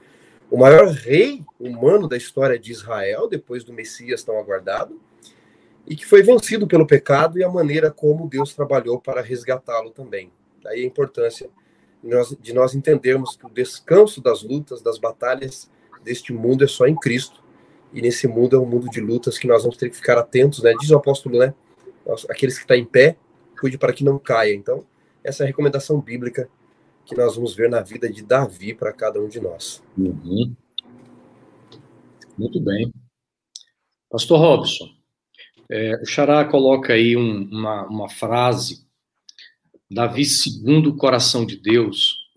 o 0.51 0.57
maior 0.57 0.87
rei 0.89 1.43
humano 1.59 2.07
da 2.07 2.15
história 2.15 2.57
de 2.59 2.71
Israel, 2.71 3.27
depois 3.27 3.63
do 3.63 3.73
Messias 3.73 4.23
tão 4.23 4.37
aguardado, 4.37 5.01
e 5.87 5.95
que 5.95 6.05
foi 6.05 6.21
vencido 6.21 6.67
pelo 6.67 6.85
pecado 6.85 7.39
e 7.39 7.43
a 7.43 7.49
maneira 7.49 7.89
como 7.89 8.29
Deus 8.29 8.53
trabalhou 8.53 9.01
para 9.01 9.23
resgatá-lo 9.23 9.89
também. 9.89 10.31
Daí 10.61 10.83
a 10.83 10.85
importância 10.85 11.49
de 12.03 12.09
nós, 12.09 12.37
de 12.39 12.53
nós 12.53 12.75
entendermos 12.75 13.35
que 13.35 13.47
o 13.47 13.49
descanso 13.49 14.21
das 14.21 14.43
lutas, 14.43 14.83
das 14.83 14.99
batalhas 14.99 15.67
deste 16.09 16.33
mundo 16.33 16.63
é 16.63 16.67
só 16.67 16.87
em 16.87 16.95
Cristo, 16.95 17.43
E 17.93 18.01
nesse 18.01 18.27
mundo 18.27 18.55
é 18.55 18.59
um 18.59 18.65
mundo 18.65 18.87
de 18.89 18.99
lutas 18.99 19.37
que 19.37 19.47
nós 19.47 19.63
vamos 19.63 19.77
ter 19.77 19.89
que 19.89 19.95
ficar 19.95 20.17
atentos, 20.17 20.61
né? 20.61 20.73
Diz 20.79 20.91
o 20.91 20.95
apóstolo, 20.95 21.39
né? 21.39 21.53
Aqueles 22.29 22.55
que 22.55 22.61
estão 22.61 22.75
tá 22.75 22.81
em 22.81 22.85
pé, 22.85 23.15
cuide 23.59 23.77
para 23.77 23.93
que 23.93 24.03
não 24.03 24.19
caia. 24.19 24.53
Então, 24.53 24.85
essa 25.23 25.41
é 25.41 25.45
a 25.45 25.47
recomendação 25.47 25.99
bíblica 25.99 26.49
que 27.05 27.15
nós 27.15 27.35
vamos 27.35 27.55
ver 27.55 27.69
na 27.69 27.81
vida 27.81 28.07
de 28.07 28.23
Davi 28.23 28.75
para 28.75 28.93
cada 28.93 29.19
um 29.19 29.27
de 29.27 29.39
nós. 29.39 29.83
Uhum. 29.97 30.53
Muito 32.37 32.59
bem. 32.61 32.93
Pastor 34.09 34.39
Robson, 34.39 34.87
é, 35.69 35.99
o 36.01 36.05
Xará 36.05 36.45
coloca 36.45 36.93
aí 36.93 37.17
um, 37.17 37.49
uma, 37.51 37.87
uma 37.87 38.09
frase, 38.09 38.85
Davi 39.89 40.25
segundo 40.25 40.91
o 40.91 40.97
coração 40.97 41.45
de 41.45 41.57
Deus. 41.57 42.28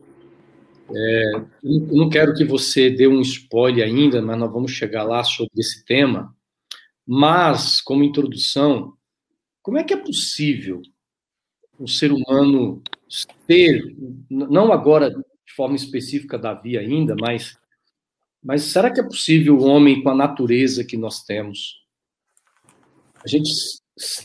É, 0.95 1.33
eu 1.63 1.97
não 1.97 2.09
quero 2.09 2.35
que 2.35 2.45
você 2.45 2.91
dê 2.91 3.07
um 3.07 3.21
spoiler 3.21 3.87
ainda, 3.87 4.21
mas 4.21 4.39
nós 4.39 4.53
vamos 4.53 4.73
chegar 4.73 5.05
lá 5.05 5.25
sobre 5.25 5.53
esse 5.59 5.85
tema. 5.85 6.35
Mas, 7.07 7.81
como 7.81 8.05
introdução, 8.05 8.95
como 9.63 9.79
é 9.79 9.85
que 9.85 9.95
é 9.95 9.97
possível 9.97 10.83
o 11.79 11.89
ser 11.89 12.13
humano 12.13 12.83
ter, 13.47 13.83
não 14.31 14.73
agora 14.73 15.11
de 15.11 15.55
forma 15.55 15.77
específica 15.77 16.39
Davi 16.39 16.79
ainda, 16.79 17.15
mas, 17.21 17.57
mas 18.43 18.63
será 18.65 18.91
que 18.91 19.01
é 19.01 19.05
possível 19.05 19.57
o 19.57 19.65
homem 19.65 20.03
com 20.03 20.11
a 20.11 20.15
natureza 20.15 20.85
que 20.85 20.97
nós 20.97 21.23
temos, 21.25 21.83
a 23.25 23.29
gente 23.29 23.51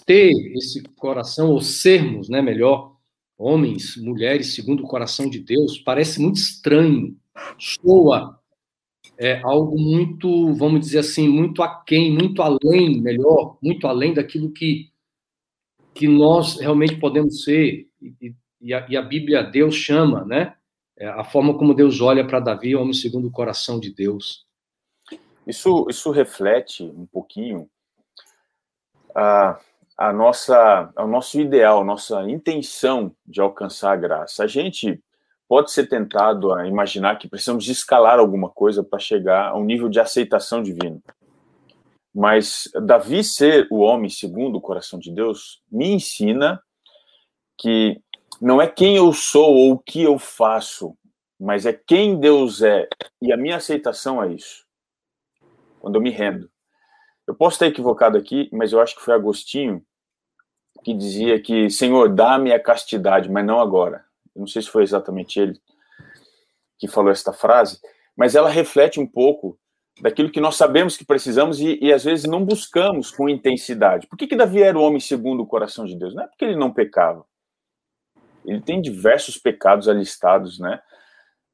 ter 0.06 0.32
esse 0.56 0.82
coração, 0.96 1.52
ou 1.52 1.62
sermos, 1.62 2.30
né, 2.30 2.42
melhor, 2.42 2.97
homens, 3.38 3.96
mulheres, 3.98 4.56
segundo 4.56 4.84
o 4.84 4.88
coração 4.88 5.30
de 5.30 5.40
Deus, 5.40 5.78
parece 5.78 6.22
muito 6.22 6.38
estranho, 6.38 7.16
soa 7.58 8.40
é, 9.18 9.42
algo 9.44 9.80
muito, 9.80 10.54
vamos 10.54 10.82
dizer 10.82 11.00
assim, 11.00 11.28
muito 11.28 11.64
aquém, 11.64 12.12
muito 12.12 12.42
além, 12.42 13.02
melhor, 13.02 13.58
muito 13.62 13.88
além 13.88 14.14
daquilo 14.14 14.52
que, 14.52 14.92
que 15.94 16.08
nós 16.08 16.60
realmente 16.60 16.96
podemos 16.98 17.44
ser, 17.44 17.88
e, 18.02 18.36
e, 18.62 18.74
a, 18.74 18.86
e 18.90 18.96
a 18.96 19.02
Bíblia, 19.02 19.44
Deus 19.44 19.76
chama, 19.76 20.24
né? 20.24 20.56
É 20.96 21.08
a 21.08 21.24
forma 21.24 21.56
como 21.56 21.76
Deus 21.76 22.02
olha 22.02 22.26
para 22.26 22.40
Davi, 22.40 22.76
homem 22.76 22.94
segundo 22.94 23.28
o 23.28 23.32
coração 23.32 23.80
de 23.80 23.94
Deus. 23.94 24.46
Isso, 25.46 25.86
isso 25.90 26.10
reflete 26.10 26.84
um 26.84 27.06
pouquinho 27.06 27.70
a, 29.16 29.60
a 29.98 30.14
nossa, 30.14 30.94
o 30.96 31.08
nosso 31.08 31.40
ideal, 31.40 31.84
nossa 31.84 32.22
intenção 32.30 33.16
de 33.26 33.42
alcançar 33.42 33.94
a 33.94 33.96
graça. 33.96 34.44
A 34.44 34.48
gente 34.48 35.04
pode 35.48 35.72
ser 35.72 35.88
tentado 35.88 36.54
a 36.54 36.68
imaginar 36.68 37.18
que 37.18 37.28
precisamos 37.28 37.68
escalar 37.68 38.20
alguma 38.20 38.50
coisa 38.50 38.84
para 38.84 39.00
chegar 39.00 39.48
a 39.48 39.58
um 39.58 39.64
nível 39.64 39.90
de 39.90 40.00
aceitação 40.00 40.62
divina. 40.62 41.02
Mas 42.14 42.70
Davi 42.86 43.24
ser 43.24 43.68
o 43.72 43.80
homem 43.80 44.10
segundo 44.10 44.58
o 44.58 44.62
coração 44.62 45.00
de 45.00 45.12
Deus 45.12 45.62
me 45.72 45.88
ensina 45.88 46.62
que 47.58 48.00
não 48.40 48.62
é 48.62 48.68
quem 48.68 48.98
eu 48.98 49.12
sou 49.14 49.52
ou 49.52 49.72
o 49.74 49.80
que 49.80 50.04
eu 50.04 50.20
faço, 50.20 50.96
mas 51.40 51.66
é 51.66 51.74
quem 51.74 52.20
Deus 52.20 52.62
é 52.62 52.88
e 53.20 53.32
a 53.32 53.38
minha 53.38 53.56
aceitação 53.58 54.22
a 54.22 54.28
isso. 54.28 54.64
Quando 55.80 55.96
eu 55.96 56.02
me 56.02 56.12
rendo. 56.12 56.50
Eu 57.26 57.36
posso 57.36 57.56
estar 57.56 57.68
equivocado 57.68 58.18
aqui, 58.18 58.50
mas 58.54 58.72
eu 58.72 58.80
acho 58.80 58.96
que 58.96 59.02
foi 59.02 59.14
Agostinho 59.14 59.84
que 60.84 60.94
dizia 60.94 61.40
que, 61.42 61.70
Senhor, 61.70 62.10
dá-me 62.10 62.52
a 62.52 62.60
castidade, 62.60 63.30
mas 63.30 63.46
não 63.46 63.60
agora. 63.60 64.06
Eu 64.36 64.42
não 64.42 64.48
sei 64.48 64.62
se 64.62 64.70
foi 64.70 64.84
exatamente 64.84 65.40
ele 65.40 65.60
que 66.78 66.88
falou 66.88 67.12
esta 67.12 67.34
frase, 67.34 67.80
mas 68.16 68.36
ela 68.36 68.50
reflete 68.50 69.00
um 69.00 69.08
pouco 69.08 69.60
daquilo 70.00 70.32
que 70.32 70.40
nós 70.40 70.56
sabemos 70.56 70.96
que 70.96 71.06
precisamos 71.06 71.60
e, 71.60 71.80
e, 71.82 71.92
às 71.92 72.04
vezes 72.04 72.26
não 72.26 72.46
buscamos 72.46 73.10
com 73.10 73.28
intensidade. 73.28 74.08
Por 74.08 74.18
que, 74.18 74.28
que 74.28 74.36
Davi 74.36 74.62
era 74.62 74.78
o 74.78 74.82
homem 74.82 75.00
segundo 75.00 75.42
o 75.42 75.48
coração 75.48 75.86
de 75.86 75.96
Deus? 75.96 76.14
Não 76.14 76.24
é 76.24 76.28
porque 76.28 76.46
ele 76.46 76.56
não 76.56 76.72
pecava. 76.72 77.26
Ele 78.46 78.62
tem 78.62 78.80
diversos 78.80 79.38
pecados 79.38 79.90
alistados, 79.90 80.60
né? 80.60 80.80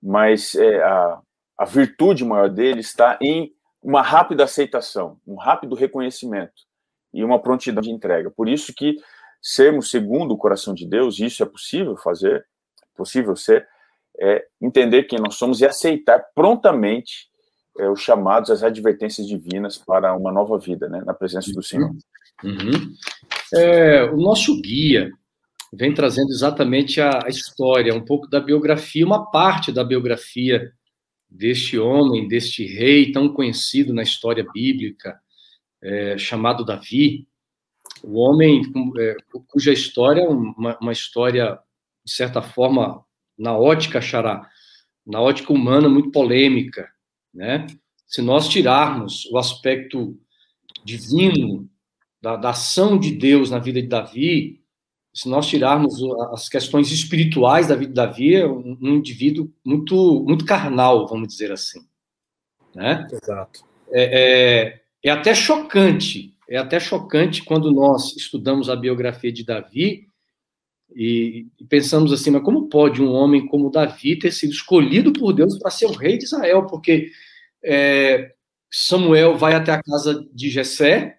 Mas 0.01 0.55
é, 0.55 0.83
a, 0.83 1.21
a 1.57 1.65
virtude 1.65 2.25
maior 2.25 2.49
dele 2.49 2.81
está 2.81 3.17
em 3.21 3.53
uma 3.81 4.01
rápida 4.01 4.43
aceitação, 4.43 5.17
um 5.25 5.35
rápido 5.35 5.75
reconhecimento 5.75 6.63
e 7.13 7.23
uma 7.23 7.39
prontidão 7.39 7.81
de 7.81 7.91
entrega. 7.91 8.29
Por 8.29 8.49
isso 8.49 8.73
que 8.73 8.97
sermos 9.43 9.91
segundo 9.91 10.33
o 10.33 10.37
coração 10.37 10.73
de 10.73 10.87
Deus, 10.87 11.19
isso 11.19 11.43
é 11.43 11.45
possível 11.45 11.97
fazer, 11.97 12.45
possível 12.95 13.35
ser, 13.35 13.67
é 14.17 14.45
entender 14.61 15.03
quem 15.03 15.19
nós 15.19 15.35
somos 15.35 15.59
e 15.59 15.65
aceitar 15.65 16.23
prontamente 16.33 17.27
é, 17.77 17.89
os 17.89 17.99
chamados, 17.99 18.49
as 18.49 18.63
advertências 18.63 19.27
divinas 19.27 19.77
para 19.77 20.15
uma 20.15 20.31
nova 20.31 20.57
vida, 20.57 20.87
né, 20.87 21.03
na 21.05 21.13
presença 21.13 21.51
do 21.51 21.61
Senhor. 21.61 21.91
Uhum. 22.43 22.93
É, 23.53 24.03
o 24.05 24.17
nosso 24.17 24.61
guia 24.61 25.11
vem 25.73 25.93
trazendo 25.93 26.29
exatamente 26.29 27.01
a, 27.01 27.25
a 27.25 27.29
história, 27.29 27.93
um 27.93 28.05
pouco 28.05 28.29
da 28.29 28.39
biografia, 28.39 29.05
uma 29.05 29.29
parte 29.29 29.71
da 29.71 29.83
biografia 29.83 30.71
deste 31.29 31.79
homem, 31.79 32.27
deste 32.27 32.65
rei 32.65 33.11
tão 33.11 33.33
conhecido 33.33 33.91
na 33.91 34.03
história 34.03 34.45
bíblica, 34.53 35.19
é, 35.81 36.17
chamado 36.17 36.63
Davi, 36.63 37.27
o 38.03 38.19
homem 38.19 38.61
é, 38.99 39.15
cuja 39.47 39.71
história 39.71 40.21
é 40.21 40.27
uma, 40.27 40.77
uma, 40.79 40.91
história, 40.91 41.57
de 42.05 42.11
certa 42.11 42.41
forma, 42.41 43.03
na 43.37 43.57
ótica 43.57 44.01
xará, 44.01 44.47
na 45.05 45.21
ótica 45.21 45.53
humana, 45.53 45.87
muito 45.87 46.11
polêmica, 46.11 46.89
né? 47.33 47.65
Se 48.05 48.21
nós 48.21 48.47
tirarmos 48.47 49.25
o 49.31 49.37
aspecto 49.37 50.19
divino 50.83 51.67
da, 52.21 52.35
da 52.35 52.49
ação 52.49 52.99
de 52.99 53.11
Deus 53.11 53.49
na 53.49 53.57
vida 53.57 53.81
de 53.81 53.87
Davi, 53.87 54.61
se 55.13 55.29
nós 55.29 55.47
tirarmos 55.47 55.95
as 56.31 56.49
questões 56.49 56.91
espirituais 56.91 57.67
da 57.67 57.75
vida 57.75 57.89
de 57.89 57.95
Davi, 57.95 58.35
é 58.35 58.47
um, 58.47 58.77
um 58.81 58.95
indivíduo 58.95 59.51
muito, 59.63 60.23
muito 60.27 60.45
carnal, 60.45 61.07
vamos 61.07 61.27
dizer 61.27 61.51
assim. 61.51 61.79
Né? 62.75 63.07
Exato. 63.11 63.63
É, 63.91 64.03
é, 64.03 64.81
é, 65.03 65.11
até 65.11 65.35
chocante, 65.35 66.32
é 66.49 66.57
até 66.57 66.79
chocante 66.79 67.43
quando 67.43 67.71
nós 67.71 68.15
estudamos 68.15 68.69
a 68.69 68.75
biografia 68.75 69.31
de 69.31 69.43
Davi 69.43 70.07
e, 70.95 71.47
pensamos 71.69 72.13
assim, 72.13 72.29
mas 72.29 72.43
como 72.43 72.69
pode 72.69 73.01
um 73.01 73.11
homem 73.11 73.45
como 73.47 73.71
Davi 73.71 74.17
ter 74.17 74.31
sido 74.31 74.51
escolhido 74.51 75.11
por 75.11 75.33
Deus 75.33 75.57
para 75.57 75.71
ser 75.71 75.87
o 75.87 75.93
rei 75.93 76.17
de 76.17 76.25
Israel? 76.25 76.67
Porque 76.67 77.11
é, 77.63 78.33
Samuel 78.71 79.37
vai 79.37 79.53
até 79.53 79.71
a 79.71 79.81
casa 79.81 80.27
de 80.31 80.49
Jessé 80.49 81.17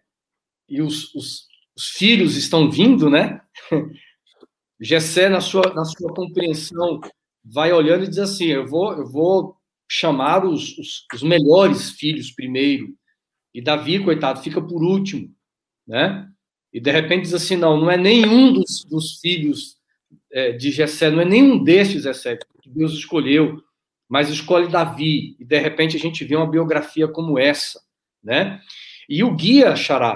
e 0.69 0.81
os, 0.81 1.15
os, 1.15 1.47
os 1.77 1.89
filhos 1.89 2.37
estão 2.37 2.71
vindo, 2.71 3.11
né? 3.11 3.41
Gessé, 4.81 5.29
na 5.29 5.41
sua, 5.41 5.73
na 5.75 5.85
sua 5.85 6.13
compreensão, 6.13 7.01
vai 7.45 7.73
olhando 7.73 8.05
e 8.05 8.09
diz 8.09 8.19
assim: 8.19 8.47
eu 8.47 8.67
vou, 8.67 8.93
eu 8.93 9.07
vou 9.07 9.57
chamar 9.89 10.45
os, 10.45 10.77
os, 10.79 11.07
os 11.13 11.23
melhores 11.23 11.91
filhos 11.91 12.31
primeiro. 12.31 12.95
E 13.55 13.63
Davi, 13.63 14.03
coitado, 14.03 14.43
fica 14.43 14.61
por 14.61 14.83
último, 14.83 15.33
né? 15.87 16.29
E 16.73 16.81
de 16.81 16.91
repente 16.91 17.23
diz 17.23 17.35
assim: 17.35 17.57
não, 17.57 17.81
não 17.81 17.89
é 17.91 17.97
nenhum 17.97 18.53
dos, 18.53 18.85
dos 18.85 19.21
filhos 19.21 19.77
é, 20.33 20.51
de 20.53 20.73
Gessé, 20.73 21.09
não 21.09 21.21
é 21.21 21.25
nenhum 21.25 21.63
destes, 21.63 22.03
Gessé, 22.03 22.37
que 22.61 22.69
Deus 22.69 22.93
escolheu, 22.93 23.63
mas 24.09 24.29
escolhe 24.29 24.69
Davi. 24.69 25.37
E 25.39 25.45
de 25.45 25.59
repente 25.61 25.97
a 25.97 26.01
gente 26.01 26.25
vê 26.25 26.35
uma 26.35 26.51
biografia 26.51 27.07
como 27.07 27.39
essa, 27.39 27.81
né? 28.23 28.61
E 29.09 29.23
o 29.23 29.35
guia 29.37 29.77
Xará, 29.77 30.15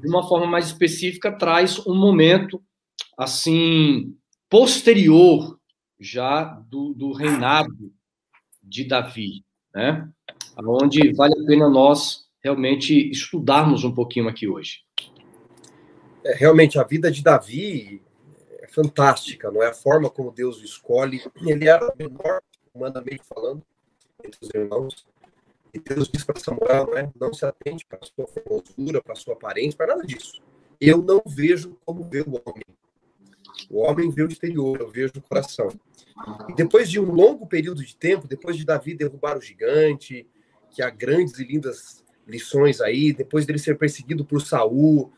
de 0.00 0.08
uma 0.08 0.26
forma 0.26 0.46
mais 0.46 0.66
específica, 0.66 1.30
traz 1.30 1.78
um 1.86 1.94
momento 1.94 2.62
assim 3.18 4.16
posterior 4.48 5.58
já 6.00 6.44
do, 6.44 6.94
do 6.94 7.12
reinado 7.12 7.92
de 8.62 8.84
Davi, 8.84 9.44
né? 9.74 10.08
Onde 10.58 11.12
vale 11.12 11.34
a 11.40 11.46
pena 11.46 11.68
nós 11.68 12.28
realmente 12.42 13.10
estudarmos 13.10 13.84
um 13.84 13.94
pouquinho 13.94 14.28
aqui 14.28 14.48
hoje. 14.48 14.80
É, 16.24 16.34
realmente 16.34 16.78
a 16.78 16.84
vida 16.84 17.10
de 17.10 17.22
Davi 17.22 18.02
é 18.60 18.66
fantástica, 18.68 19.50
não 19.50 19.62
é 19.62 19.68
a 19.68 19.74
forma 19.74 20.10
como 20.10 20.32
Deus 20.32 20.60
o 20.60 20.64
escolhe. 20.64 21.22
Ele 21.46 21.68
era 21.68 21.92
menor, 21.98 22.42
humanamente 22.74 23.22
falando, 23.24 23.62
entre 24.22 24.38
os 24.42 24.50
irmãos. 24.54 25.06
E 25.72 25.78
Deus 25.78 26.08
diz 26.08 26.22
para 26.22 26.38
Samuel, 26.38 26.92
né, 26.92 27.10
não 27.18 27.32
se 27.32 27.46
atende 27.46 27.84
para 27.86 27.98
a 28.02 28.06
sua 28.06 28.26
formosura, 28.26 29.02
para 29.02 29.14
a 29.14 29.16
sua 29.16 29.34
aparência, 29.34 29.76
para 29.76 29.94
nada 29.94 30.06
disso. 30.06 30.40
Eu 30.80 31.00
não 31.00 31.22
vejo 31.26 31.78
como 31.84 32.04
vê 32.04 32.20
o 32.20 32.42
homem. 32.44 32.64
O 33.70 33.78
homem 33.78 34.10
vê 34.10 34.22
o 34.22 34.28
exterior, 34.28 34.78
eu 34.80 34.90
vejo 34.90 35.12
o 35.16 35.22
coração. 35.22 35.68
E 36.48 36.54
depois 36.54 36.90
de 36.90 37.00
um 37.00 37.10
longo 37.10 37.46
período 37.46 37.82
de 37.84 37.96
tempo, 37.96 38.28
depois 38.28 38.56
de 38.56 38.66
Davi 38.66 38.94
derrubar 38.94 39.38
o 39.38 39.40
gigante, 39.40 40.26
que 40.72 40.82
há 40.82 40.90
grandes 40.90 41.38
e 41.38 41.44
lindas 41.44 42.02
lições 42.26 42.80
aí, 42.80 43.12
depois 43.12 43.44
dele 43.44 43.58
ser 43.58 43.76
perseguido 43.76 44.24
por 44.24 44.40
Saul, 44.40 45.12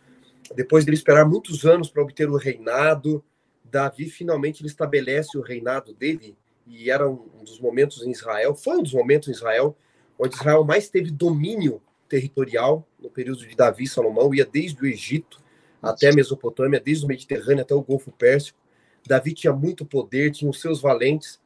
depois 0.55 0.85
dele 0.85 0.97
esperar 0.97 1.27
muitos 1.27 1.65
anos 1.65 1.89
para 1.89 2.03
obter 2.03 2.29
o 2.29 2.37
reinado, 2.37 3.25
Davi 3.65 4.09
finalmente 4.09 4.61
ele 4.61 4.69
estabelece 4.69 5.37
o 5.39 5.43
reinado 5.43 5.95
dele, 5.95 6.37
e 6.67 6.91
era 6.91 7.09
um 7.09 7.45
dos 7.45 7.61
momentos 7.61 8.03
em 8.03 8.11
Israel, 8.11 8.55
foi 8.55 8.79
um 8.79 8.83
dos 8.83 8.95
momentos 8.95 9.29
em 9.29 9.33
Israel 9.33 9.77
onde 10.19 10.35
Israel 10.35 10.65
mais 10.65 10.89
teve 10.89 11.11
domínio 11.11 11.83
territorial 12.09 12.87
no 12.99 13.11
período 13.11 13.47
de 13.47 13.55
Davi 13.55 13.85
e 13.85 13.89
Salomão, 13.89 14.35
ia 14.35 14.47
desde 14.47 14.81
o 14.81 14.87
Egito 14.87 15.43
até 15.83 16.09
a 16.09 16.15
Mesopotâmia, 16.15 16.81
desde 16.81 17.05
o 17.05 17.09
Mediterrâneo 17.09 17.63
até 17.63 17.75
o 17.75 17.83
Golfo 17.83 18.11
Pérsico. 18.13 18.59
Davi 19.07 19.35
tinha 19.35 19.53
muito 19.53 19.85
poder, 19.85 20.31
tinha 20.31 20.51
os 20.51 20.61
seus 20.61 20.81
valentes, 20.81 21.41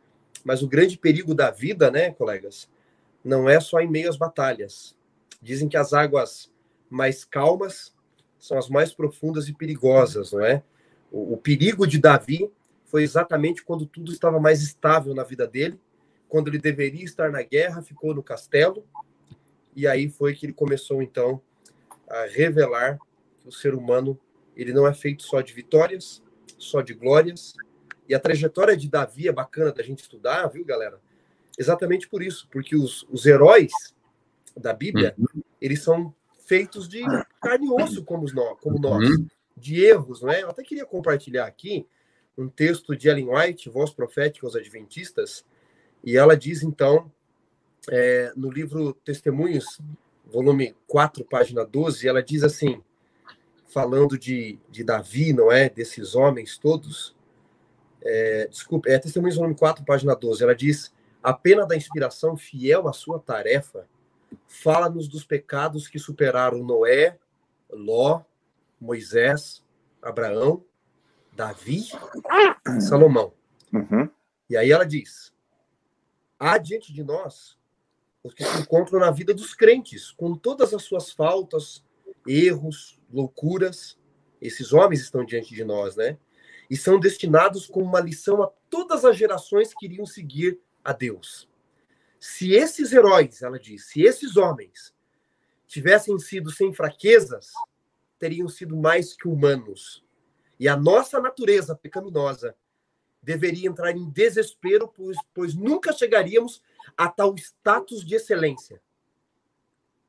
mas 0.45 0.63
o 0.63 0.69
grande 0.69 0.97
perigo 0.97 1.35
da 1.35 1.51
vida, 1.51 1.91
né, 1.91 2.13
colegas, 2.13 2.69
não 3.29 3.47
é 3.47 3.61
só 3.61 3.79
em 3.81 3.87
meio 3.87 4.09
às 4.09 4.17
batalhas. 4.17 4.97
Dizem 5.43 5.69
que 5.69 5.77
as 5.77 5.93
águas 5.93 6.51
mais 6.89 7.27
calmas 7.27 7.95
são 8.39 8.57
as 8.57 8.71
mais 8.71 8.95
profundas 8.95 9.49
e 9.49 9.53
perigosas, 9.53 10.33
não 10.33 10.41
é? 10.41 10.63
O, 11.13 11.35
o 11.35 11.37
perigo 11.37 11.87
de 11.87 11.99
Davi 11.99 12.51
foi 12.87 13.03
exatamente 13.03 13.63
quando 13.63 13.85
tudo 13.85 14.11
estava 14.11 14.41
mais 14.41 14.63
estável 14.63 15.15
na 15.15 15.25
vida 15.25 15.47
dele, 15.47 15.79
quando 16.27 16.49
ele 16.49 16.59
deveria 16.59 17.05
estar 17.05 17.31
na 17.31 17.43
guerra, 17.43 17.83
ficou 17.83 18.15
no 18.15 18.23
castelo, 18.23 18.87
e 19.77 19.87
aí 19.87 20.09
foi 20.09 20.35
que 20.35 20.47
ele 20.47 20.55
começou 20.55 21.03
então 21.03 21.41
a 22.09 22.25
revelar 22.25 22.99
que 23.41 23.49
o 23.49 23.53
ser 23.53 23.75
humano 23.75 24.19
ele 24.57 24.73
não 24.73 24.87
é 24.87 24.95
feito 24.95 25.23
só 25.23 25.43
de 25.43 25.53
vitórias, 25.53 26.23
só 26.57 26.81
de 26.81 26.95
glórias. 26.95 27.53
E 28.09 28.15
a 28.15 28.19
trajetória 28.19 28.75
de 28.75 28.89
Davi 28.89 29.29
é 29.29 29.33
bacana 29.33 29.71
da 29.71 29.83
gente 29.83 30.01
estudar, 30.01 30.47
viu, 30.49 30.65
galera? 30.65 30.99
Exatamente 31.59 32.09
por 32.09 32.23
isso, 32.23 32.49
porque 32.51 32.77
os, 32.77 33.07
os 33.11 33.27
heróis 33.27 33.73
da 34.57 34.73
Bíblia, 34.73 35.15
uhum. 35.19 35.43
eles 35.61 35.83
são 35.83 36.15
feitos 36.47 36.89
de 36.89 37.03
carne 37.41 37.67
e 37.67 37.71
osso 37.71 38.05
como 38.05 38.25
nós, 38.33 38.59
como 38.61 38.79
nós 38.79 39.09
uhum. 39.09 39.27
de 39.57 39.85
erros, 39.85 40.23
não 40.23 40.31
é? 40.31 40.43
Eu 40.43 40.51
até 40.51 40.63
queria 40.63 40.87
compartilhar 40.87 41.47
aqui 41.47 41.87
um 42.37 42.49
texto 42.49 42.97
de 42.97 43.09
Ellen 43.09 43.29
White, 43.31 43.69
Voz 43.69 43.91
Profética 43.91 44.47
aos 44.47 44.55
Adventistas, 44.55 45.45
e 46.05 46.17
ela 46.17 46.37
diz 46.37 46.63
então, 46.63 47.11
é, 47.91 48.33
no 48.37 48.51
livro 48.51 48.95
Testemunhos, 49.05 49.81
volume 50.25 50.75
4, 50.87 51.25
página 51.25 51.65
12, 51.65 52.07
ela 52.07 52.23
diz 52.23 52.45
assim: 52.45 52.81
falando 53.67 54.19
de, 54.19 54.59
de 54.71 54.85
Davi, 54.85 55.33
não 55.33 55.51
é? 55.51 55.69
Desses 55.69 56.15
homens 56.15 56.57
todos. 56.59 57.17
É, 58.03 58.47
desculpa, 58.49 58.89
é 58.89 58.99
Testemunhos 58.99 59.37
volume 59.37 59.57
4, 59.57 59.85
página 59.85 60.15
12. 60.15 60.43
Ela 60.43 60.55
diz: 60.55 60.93
a 61.23 61.33
pena 61.33 61.67
da 61.67 61.77
inspiração 61.77 62.37
fiel 62.37 62.89
à 62.89 62.93
sua 62.93 63.19
tarefa 63.19 63.87
fala-nos 64.47 65.09
dos 65.09 65.25
pecados 65.25 65.89
que 65.89 65.99
superaram 65.99 66.65
Noé, 66.65 67.19
Ló, 67.71 68.23
Moisés, 68.81 69.65
Abraão, 70.03 70.65
Davi 71.33 71.85
e 72.77 72.81
Salomão. 72.81 73.33
Uhum. 73.73 74.09
E 74.49 74.57
aí 74.57 74.71
ela 74.71 74.85
diz: 74.85 75.33
há 76.39 76.59
diante 76.59 76.93
de 76.93 77.03
nós 77.03 77.59
os 78.23 78.35
que 78.35 78.45
se 78.45 78.61
encontram 78.61 78.99
na 78.99 79.11
vida 79.11 79.33
dos 79.33 79.55
crentes, 79.55 80.11
com 80.11 80.35
todas 80.35 80.75
as 80.75 80.83
suas 80.83 81.13
faltas, 81.13 81.85
erros, 82.27 83.01
loucuras. 83.11 83.99
Esses 84.41 84.73
homens 84.73 85.01
estão 85.01 85.25
diante 85.25 85.55
de 85.55 85.65
nós, 85.65 85.97
né? 85.97 86.17
E 86.71 86.77
são 86.77 86.99
destinados 86.99 87.67
como 87.67 87.87
uma 87.87 88.01
lição 88.01 88.43
a 88.43 88.51
todas 88.69 89.05
as 89.05 89.17
gerações 89.17 89.73
que 89.75 89.87
iriam 89.87 90.05
seguir 90.05 90.61
a 90.89 90.93
Deus. 90.95 91.47
Se 92.19 92.55
esses 92.55 92.93
heróis, 92.95 93.43
ela 93.43 93.59
diz, 93.59 93.91
se 93.91 94.03
esses 94.03 94.39
homens 94.39 94.95
tivessem 95.67 96.19
sido 96.19 96.51
sem 96.51 96.73
fraquezas, 96.73 97.53
teriam 98.19 98.49
sido 98.49 98.75
mais 98.75 99.15
que 99.15 99.29
humanos. 99.29 100.03
E 100.59 100.67
a 100.67 100.75
nossa 100.75 101.21
natureza 101.21 101.77
pecaminosa 101.77 102.57
deveria 103.23 103.69
entrar 103.69 103.95
em 103.95 104.09
desespero, 104.09 104.89
pois, 104.89 105.19
pois 105.35 105.55
nunca 105.55 105.93
chegaríamos 105.93 106.63
a 106.97 107.07
tal 107.07 107.35
status 107.37 108.03
de 108.03 108.15
excelência. 108.15 108.81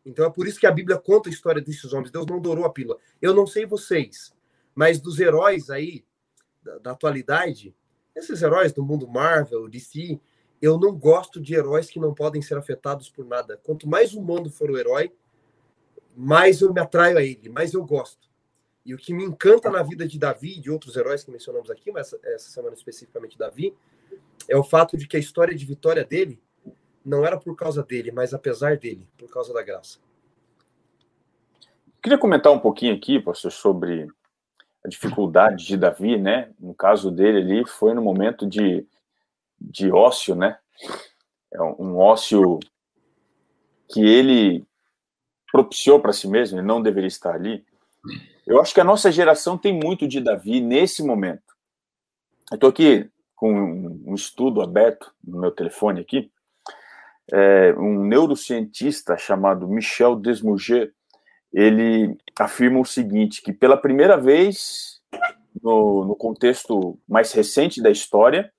Então 0.05 0.25
é 0.25 0.29
por 0.29 0.47
isso 0.47 0.61
que 0.61 0.65
a 0.65 0.71
Bíblia 0.71 0.97
conta 0.97 1.27
a 1.27 1.31
história 1.31 1.61
desses 1.61 1.91
homens. 1.91 2.09
Deus 2.09 2.25
não 2.25 2.39
dourou 2.39 2.63
a 2.63 2.71
pílula. 2.71 2.97
Eu 3.21 3.33
não 3.33 3.45
sei 3.45 3.65
vocês, 3.65 4.33
mas 4.73 5.01
dos 5.01 5.19
heróis 5.19 5.69
aí 5.69 6.05
da, 6.63 6.77
da 6.77 6.91
atualidade, 6.91 7.75
esses 8.15 8.41
heróis 8.41 8.71
do 8.71 8.83
mundo 8.83 9.09
Marvel, 9.09 9.67
DC, 9.67 10.19
eu 10.61 10.77
não 10.77 10.95
gosto 10.95 11.39
de 11.39 11.53
heróis 11.53 11.89
que 11.89 11.99
não 11.99 12.13
podem 12.13 12.41
ser 12.41 12.57
afetados 12.57 13.09
por 13.09 13.25
nada. 13.25 13.59
Quanto 13.63 13.87
mais 13.87 14.13
humano 14.13 14.49
for 14.49 14.69
o 14.69 14.77
herói, 14.77 15.11
mais 16.15 16.61
eu 16.61 16.73
me 16.73 16.81
atraio 16.81 17.17
a 17.17 17.23
ele, 17.23 17.49
mais 17.49 17.73
eu 17.73 17.83
gosto. 17.85 18.27
E 18.85 18.93
o 18.93 18.97
que 18.97 19.13
me 19.13 19.23
encanta 19.23 19.69
na 19.69 19.83
vida 19.83 20.07
de 20.07 20.17
Davi 20.17 20.57
e 20.57 20.59
de 20.59 20.71
outros 20.71 20.95
heróis 20.95 21.23
que 21.23 21.31
mencionamos 21.31 21.69
aqui, 21.69 21.91
mas 21.91 22.13
essa 22.23 22.49
semana 22.49 22.75
especificamente 22.75 23.37
Davi, 23.37 23.73
é 24.47 24.57
o 24.57 24.63
fato 24.63 24.97
de 24.97 25.07
que 25.07 25.15
a 25.15 25.19
história 25.19 25.55
de 25.55 25.65
vitória 25.65 26.03
dele 26.03 26.41
não 27.05 27.25
era 27.25 27.37
por 27.37 27.55
causa 27.55 27.83
dele, 27.83 28.11
mas 28.11 28.33
apesar 28.33 28.77
dele, 28.77 29.07
por 29.17 29.29
causa 29.29 29.53
da 29.53 29.63
graça. 29.63 29.99
Queria 32.01 32.17
comentar 32.17 32.51
um 32.51 32.59
pouquinho 32.59 32.95
aqui, 32.95 33.19
pastor, 33.19 33.51
sobre 33.51 34.07
a 34.83 34.87
dificuldade 34.87 35.65
de 35.65 35.77
Davi, 35.77 36.17
né? 36.17 36.51
No 36.59 36.73
caso 36.73 37.11
dele 37.11 37.39
ali, 37.39 37.67
foi 37.67 37.93
no 37.93 38.01
momento 38.01 38.47
de, 38.47 38.85
de 39.59 39.91
ócio, 39.91 40.35
né? 40.35 40.57
É 41.53 41.61
um 41.61 41.97
ócio 41.97 42.59
que 43.89 44.01
ele 44.01 44.65
propiciou 45.51 45.99
para 45.99 46.13
si 46.13 46.27
mesmo, 46.27 46.59
ele 46.59 46.67
não 46.67 46.81
deveria 46.81 47.07
estar 47.07 47.33
ali. 47.33 47.65
Eu 48.45 48.61
acho 48.61 48.73
que 48.73 48.81
a 48.81 48.83
nossa 48.83 49.11
geração 49.11 49.57
tem 49.57 49.73
muito 49.73 50.07
de 50.07 50.21
Davi 50.21 50.61
nesse 50.61 51.03
momento. 51.03 51.55
Eu 52.51 52.55
estou 52.55 52.69
aqui 52.69 53.09
com 53.35 53.51
um 54.05 54.13
estudo 54.13 54.61
aberto 54.61 55.13
no 55.23 55.39
meu 55.39 55.51
telefone 55.51 56.01
aqui, 56.01 56.31
é, 57.31 57.73
um 57.77 58.03
neurocientista 58.03 59.17
chamado 59.17 59.67
Michel 59.67 60.15
Desmouget, 60.15 60.91
ele 61.53 62.17
afirma 62.37 62.79
o 62.79 62.85
seguinte, 62.85 63.41
que 63.41 63.53
pela 63.53 63.77
primeira 63.77 64.17
vez, 64.17 65.01
no, 65.61 66.05
no 66.05 66.15
contexto 66.15 66.99
mais 67.07 67.31
recente 67.31 67.81
da 67.81 67.89
história, 67.89 68.51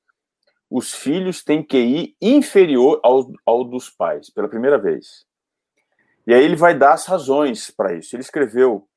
os 0.71 0.95
filhos 0.95 1.43
têm 1.43 1.65
QI 1.65 2.17
inferior 2.21 3.01
ao, 3.03 3.33
ao 3.45 3.65
dos 3.65 3.91
pais, 3.91 4.31
pela 4.31 4.49
primeira 4.49 4.79
vez. 4.79 5.27
E 6.27 6.33
aí 6.33 6.45
ele 6.45 6.55
vai 6.55 6.79
dar 6.79 6.93
as 6.93 7.07
razões 7.07 7.71
para 7.71 7.95
isso. 7.95 8.15
Ele 8.15 8.23
escreveu 8.23 8.89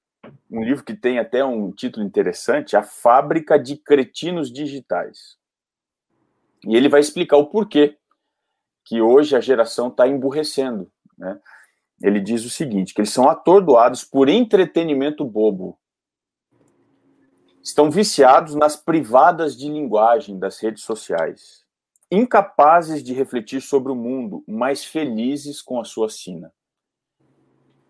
um 0.52 0.64
livro 0.64 0.84
que 0.84 0.96
tem 0.96 1.18
até 1.18 1.44
um 1.44 1.72
título 1.72 2.06
interessante, 2.06 2.78
A 2.78 2.84
Fábrica 2.84 3.58
de 3.58 3.76
Cretinos 3.76 4.52
Digitais. 4.52 5.38
E 6.66 6.76
ele 6.76 6.88
vai 6.88 7.00
explicar 7.00 7.38
o 7.38 7.48
porquê 7.48 7.98
que 8.86 9.02
hoje 9.02 9.36
a 9.36 9.42
geração 9.42 9.88
está 9.88 10.08
emburrecendo. 10.08 10.92
Né? 11.18 11.40
Ele 12.02 12.20
diz 12.20 12.46
o 12.46 12.50
seguinte: 12.50 12.94
que 12.94 13.02
eles 13.02 13.12
são 13.12 13.28
atordoados 13.28 14.04
por 14.04 14.30
entretenimento 14.30 15.26
bobo. 15.26 15.80
Estão 17.62 17.90
viciados 17.90 18.56
nas 18.56 18.76
privadas 18.76 19.58
de 19.58 19.70
linguagem 19.70 20.38
das 20.38 20.60
redes 20.60 20.84
sociais, 20.84 21.63
incapazes 22.12 23.04
de 23.04 23.14
refletir 23.14 23.62
sobre 23.62 23.92
o 23.92 23.96
mundo, 23.96 24.44
mas 24.48 24.84
felizes 24.86 25.62
com 25.62 25.80
a 25.80 25.84
sua 25.84 26.10
sina. 26.10 26.52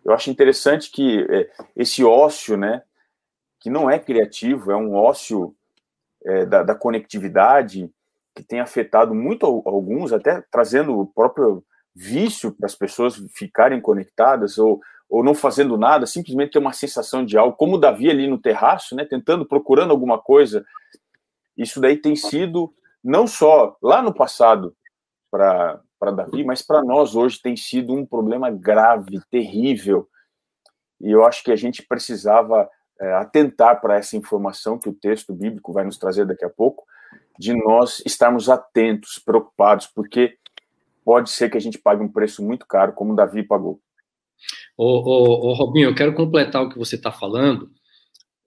Eu 0.04 0.14
acho 0.14 0.30
interessante 0.30 0.92
que 0.92 1.26
é, 1.30 1.50
esse 1.76 2.04
ócio, 2.04 2.58
né, 2.58 2.84
que 3.60 3.70
não 3.70 3.90
é 3.90 3.98
criativo, 3.98 4.72
é 4.72 4.76
um 4.76 4.94
ócio 4.94 5.56
é, 6.26 6.46
da, 6.46 6.64
da 6.64 6.76
conectividade, 6.76 7.90
que 8.36 8.44
tem 8.44 8.60
afetado 8.60 9.14
muito 9.14 9.46
alguns, 9.46 10.12
até 10.12 10.42
trazendo 10.52 11.00
o 11.00 11.06
próprio 11.06 11.64
vício 11.96 12.52
para 12.52 12.66
as 12.66 12.76
pessoas 12.76 13.16
ficarem 13.34 13.80
conectadas 13.80 14.58
ou, 14.58 14.82
ou 15.10 15.24
não 15.24 15.36
fazendo 15.36 15.78
nada, 15.78 16.06
simplesmente 16.06 16.54
ter 16.54 16.60
uma 16.60 16.74
sensação 16.74 17.24
de 17.24 17.38
algo, 17.38 17.56
como 17.56 17.76
o 17.76 17.80
Davi 17.80 18.10
ali 18.10 18.28
no 18.28 18.40
terraço, 18.40 18.96
né, 18.96 19.06
tentando, 19.06 19.46
procurando 19.46 19.92
alguma 19.92 20.18
coisa. 20.18 20.66
Isso 21.56 21.80
daí 21.80 21.98
tem 21.98 22.16
sido, 22.16 22.74
não 23.04 23.28
só 23.28 23.76
lá 23.82 24.02
no 24.02 24.14
passado 24.14 24.76
para 25.30 25.82
Davi, 26.16 26.44
mas 26.44 26.62
para 26.62 26.84
nós 26.84 27.16
hoje 27.16 27.42
tem 27.42 27.56
sido 27.56 27.94
um 27.94 28.06
problema 28.06 28.50
grave, 28.50 29.20
terrível. 29.30 30.08
E 31.02 31.12
eu 31.12 31.26
acho 31.26 31.44
que 31.44 31.52
a 31.52 31.56
gente 31.56 31.84
precisava 31.84 32.70
é, 33.02 33.14
atentar 33.14 33.82
para 33.82 33.98
essa 33.98 34.16
informação 34.16 34.80
que 34.80 34.88
o 34.88 34.94
texto 34.94 35.34
bíblico 35.34 35.74
vai 35.74 35.84
nos 35.84 35.98
trazer 35.98 36.26
daqui 36.26 36.46
a 36.46 36.50
pouco, 36.50 36.86
de 37.38 37.54
nós 37.54 38.02
estarmos 38.06 38.48
atentos, 38.48 39.20
preocupados, 39.20 39.88
porque 39.88 40.38
pode 41.04 41.32
ser 41.32 41.50
que 41.50 41.58
a 41.58 41.62
gente 41.62 41.80
pague 41.80 42.02
um 42.02 42.12
preço 42.12 42.44
muito 42.44 42.66
caro, 42.66 42.94
como 42.94 43.16
Davi 43.16 43.44
pagou. 43.44 43.82
Ô, 44.78 44.86
ô, 44.86 45.50
ô 45.50 45.54
Robinho, 45.54 45.90
eu 45.90 45.96
quero 45.96 46.14
completar 46.14 46.64
o 46.64 46.70
que 46.70 46.78
você 46.78 46.96
está 46.96 47.12
falando, 47.12 47.72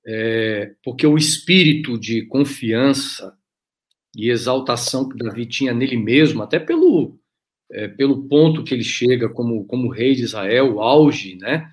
é, 0.07 0.75
porque 0.85 1.07
o 1.07 1.19
espírito 1.19 1.99
de 1.99 2.27
confiança 2.27 3.37
e 4.17 4.31
exaltação 4.31 5.07
que 5.07 5.19
Davi 5.19 5.45
tinha 5.45 5.75
nele 5.75 5.99
mesmo, 5.99 6.43
até 6.43 6.59
pelo, 6.59 7.19
é, 7.71 7.87
pelo 7.87 8.27
ponto 8.27 8.65
que 8.65 8.73
ele 8.73 8.83
chega 8.83 9.29
como, 9.29 9.65
como 9.67 9.93
rei 9.93 10.15
de 10.15 10.23
Israel, 10.23 10.75
o 10.75 10.81
auge, 10.81 11.37
né? 11.37 11.71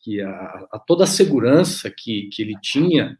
Que 0.00 0.20
a, 0.20 0.68
a 0.70 0.78
toda 0.78 1.04
a 1.04 1.06
segurança 1.06 1.90
que, 1.90 2.28
que 2.30 2.42
ele 2.42 2.54
tinha, 2.60 3.18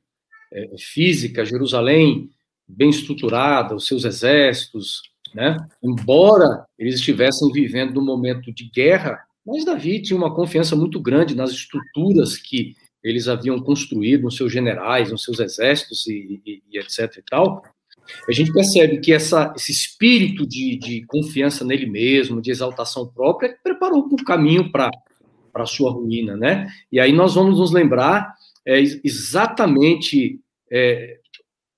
é, 0.53 0.71
física, 0.79 1.47
Jerusalém 1.47 2.31
bem 2.69 2.91
estruturada, 2.91 3.75
os 3.75 3.87
seus 3.87 4.05
exércitos, 4.05 5.01
né? 5.35 5.57
Embora 5.83 6.67
eles 6.79 6.97
estivessem 6.97 7.51
vivendo 7.51 7.95
num 7.95 8.05
momento 8.05 8.53
de 8.53 8.69
guerra, 8.69 9.19
Mas 9.47 9.65
Davi 9.65 10.03
tinha 10.03 10.17
uma 10.17 10.35
confiança 10.35 10.77
muito 10.77 11.01
grande 11.01 11.35
nas 11.35 11.51
estruturas 11.53 12.37
que 12.37 12.75
eles 13.03 13.29
haviam 13.29 13.59
construído 13.61 14.25
nos 14.25 14.37
seus 14.37 14.53
generais, 14.53 15.11
nos 15.11 15.23
seus 15.23 15.41
exércitos 15.41 16.07
e, 16.07 16.43
e, 16.45 16.63
e 16.71 16.79
etc 16.79 17.17
e 17.17 17.23
tal. 17.23 17.63
A 18.29 18.33
gente 18.33 18.53
percebe 18.53 18.99
que 18.99 19.13
essa, 19.13 19.53
esse 19.57 19.73
espírito 19.73 20.47
de, 20.47 20.79
de 20.79 21.05
confiança 21.07 21.65
nele 21.65 21.87
mesmo, 21.87 22.41
de 22.41 22.51
exaltação 22.51 23.07
própria, 23.07 23.57
preparou 23.63 24.01
o 24.11 24.25
caminho 24.25 24.71
para 24.71 24.91
a 25.55 25.67
sua 25.67 25.91
ruína, 25.91 26.37
né? 26.37 26.69
E 26.91 27.01
aí 27.01 27.13
nós 27.13 27.35
vamos 27.35 27.59
nos 27.59 27.73
lembrar 27.73 28.35
é, 28.67 28.81
exatamente 28.81 30.41
é, 30.71 31.19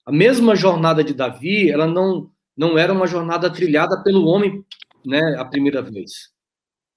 a 0.05 0.13
mesma 0.13 0.57
jornada 0.57 1.05
de 1.05 1.15
Davi, 1.15 1.71
ela 1.71 1.87
não, 1.87 2.31
não 2.57 2.77
era 2.77 2.93
uma 2.93 3.07
jornada 3.07 3.49
trilhada 3.51 4.03
pelo 4.03 4.27
homem 4.27 4.65
né, 5.07 5.21
a 5.39 5.45
primeira 5.45 5.81
vez. 5.81 6.31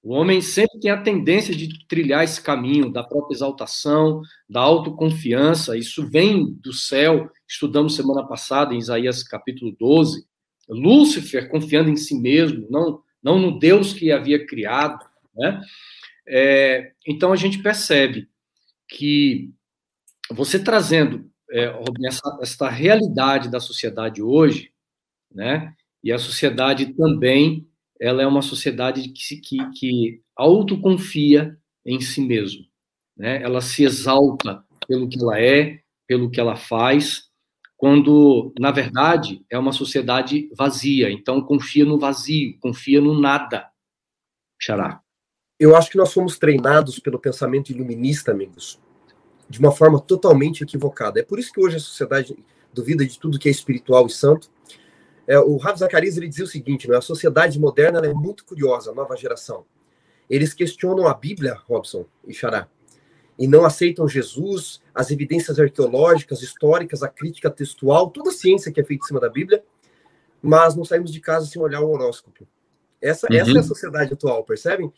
O 0.03 0.11
homem 0.11 0.41
sempre 0.41 0.81
tem 0.81 0.91
a 0.91 1.01
tendência 1.01 1.55
de 1.55 1.87
trilhar 1.87 2.25
esse 2.25 2.41
caminho 2.41 2.91
da 2.91 3.01
própria 3.01 3.33
exaltação, 3.33 4.21
da 4.49 4.59
autoconfiança. 4.59 5.77
Isso 5.77 6.05
vem 6.09 6.51
do 6.55 6.73
céu. 6.73 7.31
Estudamos 7.47 7.95
semana 7.95 8.27
passada 8.27 8.73
em 8.73 8.79
Isaías 8.79 9.23
capítulo 9.23 9.73
12. 9.79 10.27
Lúcifer 10.67 11.49
confiando 11.49 11.89
em 11.89 11.95
si 11.95 12.19
mesmo, 12.19 12.67
não, 12.69 13.01
não 13.23 13.39
no 13.39 13.57
Deus 13.57 13.93
que 13.93 14.11
havia 14.11 14.45
criado. 14.45 14.99
Né? 15.33 15.61
É, 16.27 16.91
então 17.07 17.31
a 17.31 17.37
gente 17.37 17.63
percebe 17.63 18.27
que 18.89 19.53
você 20.29 20.59
trazendo 20.59 21.31
é, 21.49 21.73
essa, 22.05 22.39
essa 22.41 22.69
realidade 22.69 23.49
da 23.49 23.61
sociedade 23.61 24.21
hoje, 24.21 24.71
né? 25.33 25.73
E 26.03 26.11
a 26.11 26.19
sociedade 26.19 26.93
também 26.93 27.65
ela 28.03 28.21
é 28.21 28.27
uma 28.27 28.41
sociedade 28.41 29.07
que, 29.07 29.37
que, 29.37 29.71
que 29.71 30.21
autoconfia 30.35 31.57
em 31.85 32.01
si 32.01 32.19
mesmo. 32.19 32.65
Né? 33.15 33.41
Ela 33.41 33.61
se 33.61 33.85
exalta 33.85 34.61
pelo 34.85 35.07
que 35.07 35.17
ela 35.17 35.39
é, 35.39 35.79
pelo 36.05 36.29
que 36.29 36.37
ela 36.37 36.57
faz, 36.57 37.29
quando, 37.77 38.53
na 38.59 38.71
verdade, 38.71 39.45
é 39.49 39.57
uma 39.57 39.71
sociedade 39.71 40.49
vazia. 40.53 41.09
Então, 41.09 41.41
confia 41.41 41.85
no 41.85 41.97
vazio, 41.97 42.57
confia 42.59 42.99
no 42.99 43.17
nada. 43.17 43.69
Xará. 44.61 45.01
Eu 45.57 45.73
acho 45.73 45.89
que 45.89 45.97
nós 45.97 46.11
fomos 46.11 46.37
treinados 46.37 46.99
pelo 46.99 47.17
pensamento 47.17 47.71
iluminista, 47.71 48.33
amigos, 48.33 48.81
de 49.49 49.59
uma 49.59 49.71
forma 49.71 49.97
totalmente 49.97 50.61
equivocada. 50.61 51.21
É 51.21 51.23
por 51.23 51.39
isso 51.39 51.53
que 51.53 51.61
hoje 51.61 51.77
a 51.77 51.79
sociedade 51.79 52.35
duvida 52.73 53.05
de 53.05 53.17
tudo 53.17 53.39
que 53.39 53.47
é 53.47 53.51
espiritual 53.51 54.07
e 54.07 54.11
santo, 54.11 54.51
é, 55.27 55.39
o 55.39 55.57
Rav 55.57 55.77
Zacarias 55.77 56.17
ele 56.17 56.27
dizia 56.27 56.45
o 56.45 56.47
seguinte: 56.47 56.87
né, 56.87 56.97
a 56.97 57.01
sociedade 57.01 57.59
moderna 57.59 57.99
é 57.99 58.13
muito 58.13 58.45
curiosa, 58.45 58.91
a 58.91 58.93
nova 58.93 59.15
geração. 59.15 59.65
Eles 60.29 60.53
questionam 60.53 61.07
a 61.07 61.13
Bíblia, 61.13 61.55
Robson 61.67 62.05
e 62.27 62.33
Xará, 62.33 62.67
e 63.37 63.47
não 63.47 63.65
aceitam 63.65 64.07
Jesus, 64.07 64.81
as 64.93 65.11
evidências 65.11 65.59
arqueológicas, 65.59 66.41
históricas, 66.41 67.03
a 67.03 67.09
crítica 67.09 67.49
textual, 67.49 68.09
toda 68.09 68.29
a 68.29 68.33
ciência 68.33 68.71
que 68.71 68.79
é 68.79 68.83
feita 68.83 69.03
em 69.03 69.07
cima 69.07 69.19
da 69.19 69.29
Bíblia, 69.29 69.63
mas 70.41 70.75
não 70.75 70.85
saímos 70.85 71.11
de 71.11 71.19
casa 71.19 71.45
sem 71.45 71.61
olhar 71.61 71.81
o 71.81 71.89
horóscopo. 71.89 72.47
Essa, 73.01 73.27
uhum. 73.29 73.37
essa 73.37 73.51
é 73.51 73.59
a 73.59 73.63
sociedade 73.63 74.13
atual, 74.13 74.43
percebem? 74.43 74.91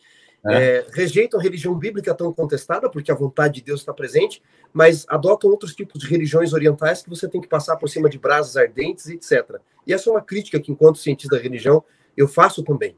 É. 0.48 0.78
É, 0.78 0.86
rejeitam 0.92 1.40
a 1.40 1.42
religião 1.42 1.74
bíblica 1.74 2.14
tão 2.14 2.32
contestada, 2.32 2.88
porque 2.90 3.10
a 3.10 3.14
vontade 3.14 3.54
de 3.54 3.62
Deus 3.62 3.80
está 3.80 3.92
presente, 3.92 4.42
mas 4.72 5.06
adotam 5.08 5.50
outros 5.50 5.74
tipos 5.74 6.00
de 6.00 6.06
religiões 6.08 6.52
orientais 6.52 7.02
que 7.02 7.10
você 7.10 7.28
tem 7.28 7.40
que 7.40 7.48
passar 7.48 7.76
por 7.76 7.88
cima 7.88 8.08
de 8.08 8.18
brasas 8.18 8.56
ardentes, 8.56 9.08
etc. 9.08 9.58
E 9.86 9.92
essa 9.92 10.10
é 10.10 10.12
uma 10.12 10.22
crítica 10.22 10.60
que, 10.60 10.70
enquanto 10.70 10.98
cientista 10.98 11.36
da 11.36 11.42
religião, 11.42 11.82
eu 12.16 12.28
faço 12.28 12.62
também. 12.62 12.96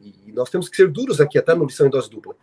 E 0.00 0.32
nós 0.32 0.50
temos 0.50 0.68
que 0.68 0.76
ser 0.76 0.88
duros 0.88 1.20
aqui, 1.20 1.38
até 1.38 1.54
no 1.54 1.64
Lição 1.64 1.86
em 1.86 1.90
Dose 1.90 2.10
Dupla. 2.10 2.34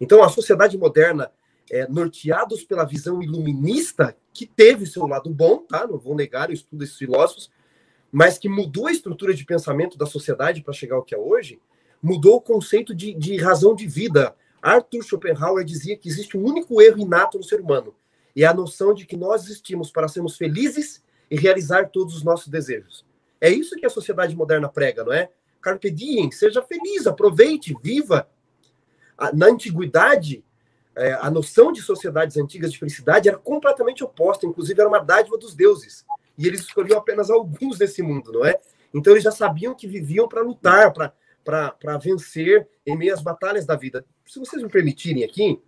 Então, 0.00 0.22
a 0.22 0.28
sociedade 0.28 0.76
moderna, 0.78 1.30
é, 1.70 1.86
norteados 1.88 2.64
pela 2.64 2.84
visão 2.84 3.22
iluminista, 3.22 4.16
que 4.32 4.46
teve 4.46 4.86
seu 4.86 5.06
lado 5.06 5.30
bom, 5.30 5.58
tá? 5.58 5.86
não 5.86 5.98
vou 5.98 6.14
negar, 6.14 6.48
eu 6.48 6.54
estudo 6.54 6.82
esses 6.82 6.96
filósofos, 6.96 7.50
mas 8.10 8.38
que 8.38 8.48
mudou 8.48 8.86
a 8.86 8.92
estrutura 8.92 9.32
de 9.32 9.44
pensamento 9.44 9.96
da 9.96 10.06
sociedade 10.06 10.62
para 10.62 10.72
chegar 10.72 10.96
ao 10.96 11.02
que 11.02 11.14
é 11.14 11.18
hoje, 11.18 11.60
mudou 12.02 12.36
o 12.36 12.40
conceito 12.40 12.94
de, 12.94 13.14
de 13.14 13.36
razão 13.36 13.74
de 13.74 13.86
vida. 13.86 14.34
Arthur 14.60 15.02
Schopenhauer 15.02 15.64
dizia 15.64 15.96
que 15.96 16.08
existe 16.08 16.36
um 16.36 16.44
único 16.44 16.82
erro 16.82 16.98
inato 16.98 17.38
no 17.38 17.44
ser 17.44 17.60
humano, 17.60 17.94
e 18.34 18.44
é 18.44 18.46
a 18.46 18.54
noção 18.54 18.92
de 18.94 19.06
que 19.06 19.16
nós 19.16 19.44
existimos 19.44 19.90
para 19.90 20.08
sermos 20.08 20.36
felizes 20.36 21.02
e 21.30 21.36
realizar 21.36 21.90
todos 21.90 22.16
os 22.16 22.22
nossos 22.22 22.48
desejos. 22.48 23.04
É 23.40 23.48
isso 23.50 23.76
que 23.76 23.86
a 23.86 23.90
sociedade 23.90 24.36
moderna 24.36 24.68
prega, 24.68 25.04
não 25.04 25.12
é? 25.12 25.30
Carpe 25.60 25.90
diem, 25.90 26.30
seja 26.30 26.62
feliz, 26.62 27.06
aproveite, 27.06 27.74
viva. 27.82 28.28
Na 29.34 29.46
antiguidade, 29.46 30.44
é, 30.94 31.12
a 31.14 31.30
noção 31.30 31.72
de 31.72 31.80
sociedades 31.80 32.36
antigas 32.36 32.72
de 32.72 32.78
felicidade 32.78 33.28
era 33.28 33.38
completamente 33.38 34.02
oposta, 34.02 34.46
inclusive 34.46 34.80
era 34.80 34.88
uma 34.88 34.98
dádiva 34.98 35.38
dos 35.38 35.54
deuses. 35.54 36.04
E 36.36 36.46
eles 36.46 36.60
escolhiam 36.60 36.98
apenas 36.98 37.30
alguns 37.30 37.78
desse 37.78 38.02
mundo, 38.02 38.32
não 38.32 38.44
é? 38.44 38.58
Então 38.92 39.12
eles 39.12 39.24
já 39.24 39.30
sabiam 39.30 39.74
que 39.74 39.86
viviam 39.86 40.28
para 40.28 40.42
lutar, 40.42 40.92
para 40.92 41.12
para 41.44 41.98
vencer 41.98 42.68
em 42.86 42.96
meio 42.96 43.14
às 43.14 43.22
batalhas 43.22 43.66
da 43.66 43.76
vida. 43.76 44.04
Se 44.26 44.38
vocês 44.38 44.62
me 44.62 44.68
permitirem 44.68 45.24
aqui, 45.24 45.60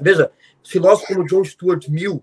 veja, 0.00 0.30
filósofos 0.64 1.08
como 1.08 1.26
John 1.26 1.44
Stuart 1.44 1.88
Mill, 1.88 2.22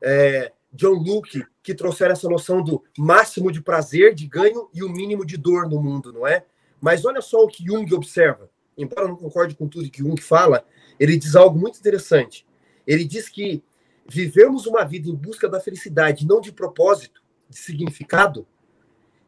é, 0.00 0.52
John 0.72 0.94
Luke, 0.94 1.44
que 1.62 1.74
trouxeram 1.74 2.12
essa 2.12 2.28
noção 2.28 2.62
do 2.62 2.82
máximo 2.98 3.50
de 3.50 3.60
prazer, 3.60 4.14
de 4.14 4.26
ganho 4.26 4.68
e 4.72 4.82
o 4.82 4.88
mínimo 4.88 5.24
de 5.24 5.36
dor 5.36 5.68
no 5.68 5.82
mundo, 5.82 6.12
não 6.12 6.26
é? 6.26 6.44
Mas 6.80 7.04
olha 7.04 7.20
só 7.20 7.42
o 7.42 7.48
que 7.48 7.64
Jung 7.64 7.92
observa. 7.94 8.50
Embora 8.76 9.02
eu 9.02 9.08
não 9.08 9.16
concorde 9.16 9.54
com 9.54 9.66
tudo 9.66 9.90
que 9.90 9.98
Jung 9.98 10.20
fala, 10.20 10.64
ele 11.00 11.16
diz 11.16 11.34
algo 11.34 11.58
muito 11.58 11.78
interessante. 11.78 12.46
Ele 12.86 13.04
diz 13.04 13.28
que 13.28 13.62
vivermos 14.08 14.66
uma 14.66 14.84
vida 14.84 15.08
em 15.08 15.14
busca 15.14 15.48
da 15.48 15.58
felicidade, 15.58 16.26
não 16.26 16.40
de 16.40 16.52
propósito, 16.52 17.22
de 17.48 17.56
significado, 17.56 18.46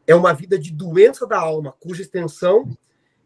é 0.09 0.15
uma 0.15 0.33
vida 0.33 0.57
de 0.57 0.73
doença 0.73 1.27
da 1.27 1.37
alma, 1.37 1.71
cuja 1.79 2.01
extensão 2.01 2.67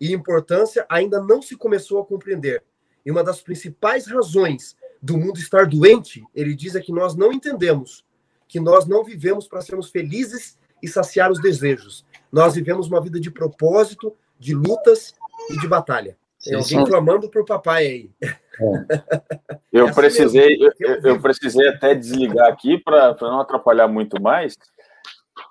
e 0.02 0.12
importância 0.12 0.86
ainda 0.90 1.22
não 1.22 1.42
se 1.42 1.56
começou 1.56 2.02
a 2.02 2.06
compreender. 2.06 2.62
E 3.06 3.10
uma 3.10 3.24
das 3.24 3.42
principais 3.42 4.06
razões 4.06 4.76
do 5.02 5.18
mundo 5.18 5.40
estar 5.40 5.66
doente, 5.66 6.22
ele 6.36 6.54
diz, 6.54 6.76
é 6.76 6.82
que 6.82 6.92
nós 6.92 7.16
não 7.16 7.32
entendemos 7.32 8.04
que 8.50 8.60
nós 8.60 8.86
não 8.86 9.02
vivemos 9.02 9.48
para 9.48 9.62
sermos 9.62 9.90
felizes 9.90 10.60
e 10.82 10.88
saciar 10.90 11.32
os 11.32 11.42
desejos. 11.42 12.06
Nós 12.30 12.54
vivemos 12.54 12.88
uma 12.88 13.02
vida 13.02 13.18
de 13.18 13.32
propósito, 13.32 14.14
de 14.38 14.54
lutas 14.54 15.16
e 15.50 15.60
de 15.62 15.68
batalha. 15.70 16.18
Tem 16.44 16.56
alguém 16.56 16.84
clamando 16.84 17.30
por 17.30 17.46
papai 17.46 17.86
aí. 17.86 18.12
É. 18.22 18.36
Eu, 19.72 19.86
assim 19.86 19.96
precisei, 19.96 20.58
eu, 20.60 21.02
eu, 21.02 21.20
precisei 21.22 21.68
até 21.70 21.96
desligar 21.96 22.52
aqui 22.52 22.78
para 22.78 23.16
não 23.22 23.40
atrapalhar 23.40 23.88
muito 23.88 24.22
mais, 24.22 24.56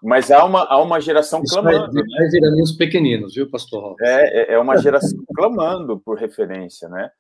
mas 0.03 0.31
há 0.31 0.45
uma, 0.45 0.65
há 0.65 0.81
uma 0.81 1.01
geração 1.01 1.43
Isso 1.43 1.55
clamando. 1.55 1.93
Vai, 1.93 2.05
vai 2.05 2.29
virando 2.29 2.63
os 2.63 2.73
pequeninos, 2.73 3.35
viu, 3.35 3.51
pastor? 3.51 3.97
É, 4.01 4.53
é, 4.53 4.55
é 4.55 4.59
uma 4.59 4.77
geração 4.77 5.19
clamando 5.35 5.99
por 6.01 6.19
referência, 6.19 6.89
né? 6.89 7.11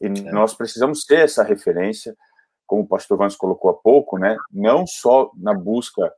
E 0.00 0.06
é. 0.06 0.32
nós 0.32 0.54
precisamos 0.54 1.04
ter 1.04 1.20
essa 1.20 1.42
referência, 1.42 2.16
como 2.66 2.82
o 2.82 2.88
pastor 2.88 3.18
Vance 3.18 3.36
colocou 3.36 3.70
há 3.70 3.74
pouco, 3.74 4.18
né? 4.18 4.36
Não 4.50 4.86
só 4.86 5.30
na 5.36 5.54
busca 5.54 6.12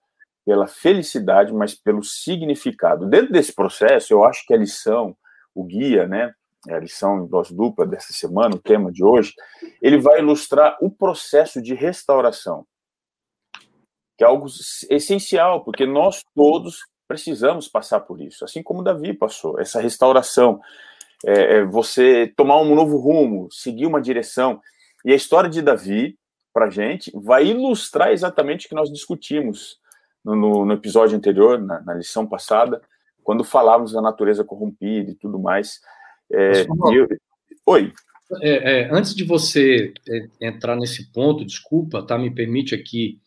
pela 0.44 0.66
felicidade, 0.66 1.52
mas 1.52 1.74
pelo 1.74 2.02
significado. 2.02 3.06
Dentro 3.06 3.32
desse 3.32 3.54
processo, 3.54 4.12
eu 4.12 4.24
acho 4.24 4.46
que 4.46 4.54
a 4.54 4.56
lição, 4.56 5.16
o 5.54 5.64
guia, 5.64 6.06
né? 6.06 6.32
A 6.68 6.78
lição 6.78 7.24
em 7.24 7.26
dose 7.26 7.54
dupla 7.54 7.86
dessa 7.86 8.12
semana, 8.12 8.54
o 8.54 8.60
tema 8.60 8.90
de 8.90 9.04
hoje, 9.04 9.32
ele 9.80 9.98
vai 9.98 10.20
ilustrar 10.20 10.76
o 10.80 10.90
processo 10.90 11.60
de 11.60 11.74
restauração 11.74 12.66
que 14.16 14.24
é 14.24 14.26
algo 14.26 14.46
essencial, 14.90 15.62
porque 15.64 15.86
nós 15.86 16.22
todos 16.34 16.80
precisamos 17.06 17.68
passar 17.68 18.00
por 18.00 18.20
isso, 18.20 18.44
assim 18.44 18.62
como 18.62 18.82
Davi 18.82 19.12
passou, 19.12 19.60
essa 19.60 19.80
restauração, 19.80 20.60
é, 21.24 21.58
é, 21.58 21.64
você 21.64 22.32
tomar 22.36 22.60
um 22.60 22.74
novo 22.74 22.98
rumo, 22.98 23.48
seguir 23.50 23.86
uma 23.86 24.00
direção. 24.00 24.60
E 25.04 25.12
a 25.12 25.16
história 25.16 25.48
de 25.48 25.62
Davi, 25.62 26.18
para 26.52 26.66
a 26.66 26.70
gente, 26.70 27.12
vai 27.14 27.46
ilustrar 27.46 28.10
exatamente 28.10 28.66
o 28.66 28.68
que 28.68 28.74
nós 28.74 28.90
discutimos 28.92 29.78
no, 30.24 30.64
no, 30.64 30.72
episódio 30.72 31.16
anterior, 31.16 31.60
na, 31.60 31.80
na, 31.80 31.94
lição 31.94 32.26
passada, 32.26 32.82
quando 33.22 33.44
falávamos 33.44 33.92
da 33.92 34.02
natureza 34.02 34.44
corrompida 34.44 35.10
e 35.10 35.14
tudo 35.14 35.38
mais. 35.38 35.80
É, 36.30 36.62
eu... 36.92 37.06
Oi. 37.66 37.92
É, 38.42 38.80
é, 38.80 38.88
antes 38.92 39.14
de 39.14 39.22
você 39.22 39.94
é, 40.08 40.48
entrar 40.48 40.74
nesse 40.74 41.12
ponto, 41.12 41.44
desculpa, 41.44 42.04
tá? 42.04 42.18
Me 42.18 42.30
permite 42.34 42.74
aqui 42.74 43.20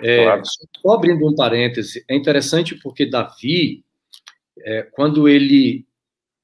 é, 0.00 0.24
claro. 0.24 0.42
Só 0.80 0.92
abrindo 0.92 1.26
um 1.26 1.34
parêntese, 1.34 2.04
é 2.08 2.16
interessante 2.16 2.74
porque 2.76 3.06
Davi, 3.06 3.84
é, 4.58 4.82
quando 4.82 5.28
ele 5.28 5.86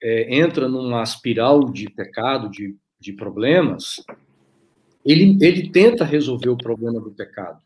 é, 0.03 0.35
entra 0.35 0.69
numa 0.69 1.03
espiral 1.03 1.71
de 1.71 1.89
pecado, 1.91 2.49
de, 2.49 2.77
de 2.99 3.13
problemas, 3.13 4.05
ele, 5.05 5.37
ele 5.41 5.71
tenta 5.71 6.05
resolver 6.05 6.49
o 6.49 6.57
problema 6.57 7.01
do 7.01 7.11
pecado. 7.11 7.63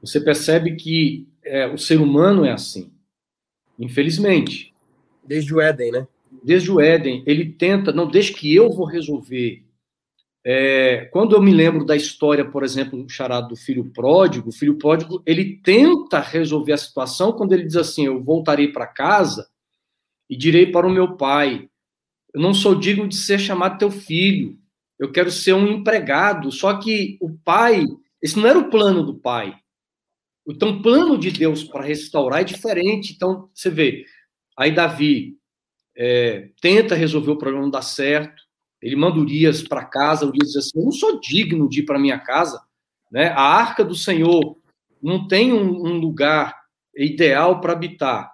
Você 0.00 0.20
percebe 0.20 0.76
que 0.76 1.26
é, 1.42 1.66
o 1.66 1.78
ser 1.78 2.00
humano 2.00 2.44
é 2.44 2.52
assim, 2.52 2.92
infelizmente. 3.78 4.72
Desde 5.24 5.52
o 5.52 5.60
Éden, 5.60 5.90
né? 5.90 6.06
desde 6.42 6.70
o 6.70 6.80
Éden, 6.80 7.22
ele 7.26 7.52
tenta, 7.52 7.92
não, 7.92 8.06
desde 8.06 8.32
que 8.32 8.54
eu 8.54 8.70
vou 8.70 8.86
resolver. 8.86 9.64
É, 10.48 11.06
quando 11.06 11.34
eu 11.34 11.42
me 11.42 11.52
lembro 11.52 11.84
da 11.84 11.96
história, 11.96 12.48
por 12.48 12.62
exemplo, 12.62 13.02
do 13.02 13.10
charado 13.10 13.48
do 13.48 13.56
filho 13.56 13.90
pródigo, 13.90 14.50
o 14.50 14.52
filho 14.52 14.78
pródigo, 14.78 15.20
ele 15.26 15.60
tenta 15.60 16.20
resolver 16.20 16.72
a 16.72 16.76
situação 16.76 17.32
quando 17.32 17.52
ele 17.52 17.64
diz 17.64 17.74
assim: 17.74 18.06
Eu 18.06 18.22
voltarei 18.22 18.68
para 18.68 18.86
casa 18.86 19.48
e 20.30 20.36
direi 20.36 20.70
para 20.70 20.86
o 20.86 20.90
meu 20.90 21.16
pai: 21.16 21.68
Eu 22.32 22.40
não 22.40 22.54
sou 22.54 22.76
digno 22.76 23.08
de 23.08 23.16
ser 23.16 23.40
chamado 23.40 23.76
teu 23.76 23.90
filho, 23.90 24.56
eu 25.00 25.10
quero 25.10 25.32
ser 25.32 25.52
um 25.52 25.66
empregado. 25.66 26.52
Só 26.52 26.78
que 26.78 27.18
o 27.20 27.36
pai, 27.38 27.82
esse 28.22 28.38
não 28.38 28.46
era 28.46 28.60
o 28.60 28.70
plano 28.70 29.02
do 29.02 29.16
pai. 29.16 29.52
Então, 30.46 30.70
o 30.70 30.80
plano 30.80 31.18
de 31.18 31.32
Deus 31.32 31.64
para 31.64 31.82
restaurar 31.84 32.42
é 32.42 32.44
diferente. 32.44 33.12
Então, 33.12 33.50
você 33.52 33.68
vê, 33.68 34.04
aí 34.56 34.72
Davi 34.72 35.36
é, 35.96 36.50
tenta 36.60 36.94
resolver 36.94 37.32
o 37.32 37.36
problema, 37.36 37.64
não 37.64 37.70
dá 37.70 37.82
certo. 37.82 38.45
Ele 38.82 38.96
manda 38.96 39.18
Urias 39.18 39.62
para 39.62 39.84
casa, 39.84 40.26
Urias 40.26 40.48
diz 40.48 40.56
assim: 40.56 40.78
Eu 40.78 40.84
não 40.84 40.92
sou 40.92 41.20
digno 41.20 41.68
de 41.68 41.80
ir 41.80 41.84
para 41.84 41.98
minha 41.98 42.18
casa. 42.18 42.60
Né? 43.10 43.28
A 43.28 43.40
arca 43.40 43.84
do 43.84 43.94
Senhor 43.94 44.56
não 45.02 45.26
tem 45.26 45.52
um, 45.52 45.86
um 45.86 45.98
lugar 45.98 46.54
ideal 46.96 47.60
para 47.60 47.72
habitar. 47.72 48.30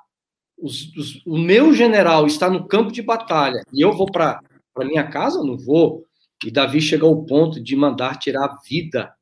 Os, 0.58 0.94
os, 0.96 1.26
o 1.26 1.36
meu 1.38 1.74
general 1.74 2.26
está 2.26 2.48
no 2.48 2.66
campo 2.66 2.92
de 2.92 3.02
batalha 3.02 3.62
e 3.72 3.80
eu 3.80 3.92
vou 3.92 4.10
para 4.10 4.40
minha 4.78 5.06
casa? 5.06 5.42
Não 5.42 5.56
vou. 5.56 6.06
E 6.44 6.50
Davi 6.50 6.80
chega 6.80 7.04
ao 7.04 7.24
ponto 7.24 7.60
de 7.60 7.76
mandar 7.76 8.18
tirar 8.18 8.44
a 8.44 8.58
vida 8.68 9.12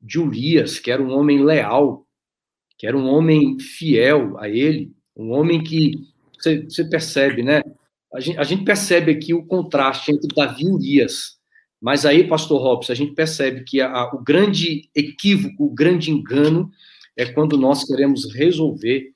de 0.00 0.18
Urias, 0.18 0.78
que 0.78 0.90
era 0.90 1.02
um 1.02 1.12
homem 1.12 1.44
leal, 1.44 2.06
que 2.76 2.86
era 2.86 2.96
um 2.96 3.06
homem 3.06 3.58
fiel 3.60 4.38
a 4.38 4.48
ele, 4.48 4.92
um 5.16 5.30
homem 5.32 5.62
que 5.62 5.92
você, 6.36 6.84
percebe, 6.88 7.42
né? 7.42 7.62
A 8.14 8.20
gente, 8.20 8.38
a 8.38 8.44
gente, 8.44 8.64
percebe 8.64 9.12
aqui 9.12 9.32
o 9.32 9.46
contraste 9.46 10.12
entre 10.12 10.28
Davi 10.34 10.64
e 10.64 10.70
Urias. 10.70 11.40
Mas 11.80 12.06
aí, 12.06 12.28
pastor 12.28 12.60
Robson, 12.60 12.92
a 12.92 12.96
gente 12.96 13.14
percebe 13.14 13.64
que 13.64 13.80
a, 13.80 14.10
o 14.12 14.22
grande 14.22 14.88
equívoco, 14.94 15.64
o 15.64 15.74
grande 15.74 16.10
engano 16.10 16.70
é 17.16 17.26
quando 17.26 17.56
nós 17.56 17.84
queremos 17.84 18.32
resolver 18.34 19.12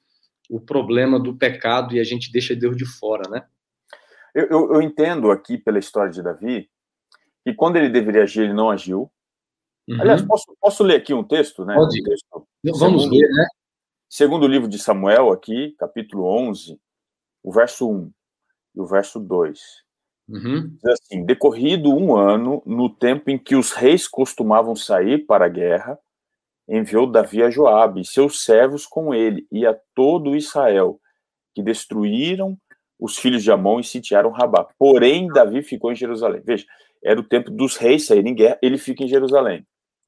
o 0.51 0.61
problema 0.61 1.19
do 1.21 1.37
pecado 1.37 1.95
e 1.95 2.01
a 2.01 2.05
gente 2.05 2.33
deixa 2.33 2.57
Deus 2.57 2.77
de 2.77 2.85
fora, 2.85 3.29
né? 3.29 3.45
Eu, 4.35 4.47
eu, 4.47 4.75
eu 4.75 4.83
entendo 4.83 5.31
aqui 5.31 5.57
pela 5.57 5.79
história 5.79 6.11
de 6.11 6.23
Davi 6.23 6.69
que 7.45 7.55
quando 7.55 7.77
ele 7.77 7.89
deveria 7.89 8.25
agir, 8.25 8.43
ele 8.43 8.53
não 8.53 8.71
agiu. 8.71 9.11
Uhum. 9.89 10.01
Aliás, 10.01 10.23
posso, 10.23 10.57
posso 10.61 10.83
ler 10.83 10.97
aqui 10.97 11.15
um 11.15 11.23
texto, 11.23 11.65
né? 11.65 11.75
Pode. 11.75 12.01
Um 12.01 12.05
texto, 12.05 12.49
Vamos 12.65 13.03
segundo, 13.03 13.21
ler, 13.21 13.29
né? 13.29 13.47
Segundo 14.09 14.43
o 14.45 14.49
livro 14.49 14.69
de 14.69 14.79
Samuel, 14.79 15.31
aqui, 15.31 15.75
capítulo 15.79 16.25
11, 16.25 16.79
o 17.45 17.53
verso 17.53 17.89
1 17.89 18.11
e 18.77 18.81
o 18.81 18.87
verso 18.87 19.19
2. 19.19 19.61
Uhum. 20.29 20.69
Diz 20.69 20.85
assim: 20.85 21.25
Decorrido 21.25 21.91
um 21.91 22.17
ano, 22.17 22.63
no 22.67 22.91
tempo 22.91 23.31
em 23.31 23.39
que 23.39 23.55
os 23.55 23.73
reis 23.73 24.07
costumavam 24.09 24.75
sair 24.75 25.25
para 25.25 25.47
a 25.47 25.49
guerra, 25.49 25.99
enviou 26.69 27.07
Davi 27.07 27.43
a 27.43 27.51
Joabe 27.51 28.01
e 28.01 28.05
seus 28.05 28.43
servos 28.43 28.87
com 28.87 29.15
ele 29.15 29.47
e 29.53 29.65
a 29.65 29.77
todo 29.95 30.35
Israel, 30.35 31.01
que 31.55 31.63
destruíram 31.63 32.59
os 32.99 33.17
filhos 33.17 33.43
de 33.43 33.53
Amon 33.53 33.79
e 33.79 33.85
sitiaram 33.85 34.31
Rabá. 34.31 34.67
Porém, 34.79 35.29
Davi 35.29 35.63
ficou 35.63 35.93
em 35.93 35.97
Jerusalém. 35.97 36.43
Veja, 36.45 36.67
era 37.05 37.21
o 37.21 37.25
tempo 37.25 37.51
dos 37.51 37.77
reis 37.77 38.07
saírem 38.07 38.33
em 38.33 38.35
guerra, 38.35 38.59
ele 38.61 38.79
fica 38.79 39.05
em 39.05 39.09
Jerusalém. 39.09 39.65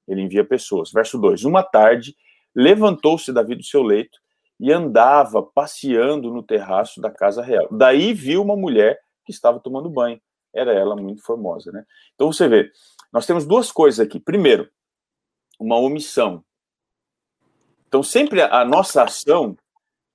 Ele 0.08 0.22
envia 0.22 0.44
pessoas. 0.44 0.90
Verso 0.90 1.18
2: 1.18 1.44
Uma 1.44 1.62
tarde, 1.62 2.16
levantou-se 2.54 3.32
Davi 3.32 3.54
do 3.54 3.62
seu 3.62 3.82
leito 3.82 4.18
e 4.58 4.72
andava 4.72 5.42
passeando 5.42 6.30
no 6.30 6.42
terraço 6.42 7.00
da 7.00 7.10
casa 7.10 7.42
real. 7.42 7.68
Daí 7.70 8.12
viu 8.12 8.42
uma 8.42 8.56
mulher 8.56 9.00
que 9.24 9.32
estava 9.32 9.60
tomando 9.60 9.88
banho. 9.88 10.20
Era 10.54 10.72
ela 10.72 10.96
muito 10.96 11.22
formosa, 11.22 11.70
né? 11.70 11.84
Então 12.14 12.32
você 12.32 12.48
vê, 12.48 12.70
nós 13.12 13.26
temos 13.26 13.46
duas 13.46 13.70
coisas 13.70 14.00
aqui. 14.00 14.18
Primeiro, 14.18 14.68
uma 15.58 15.76
omissão. 15.76 16.44
Então 17.86 18.02
sempre 18.02 18.42
a 18.42 18.64
nossa 18.64 19.04
ação 19.04 19.56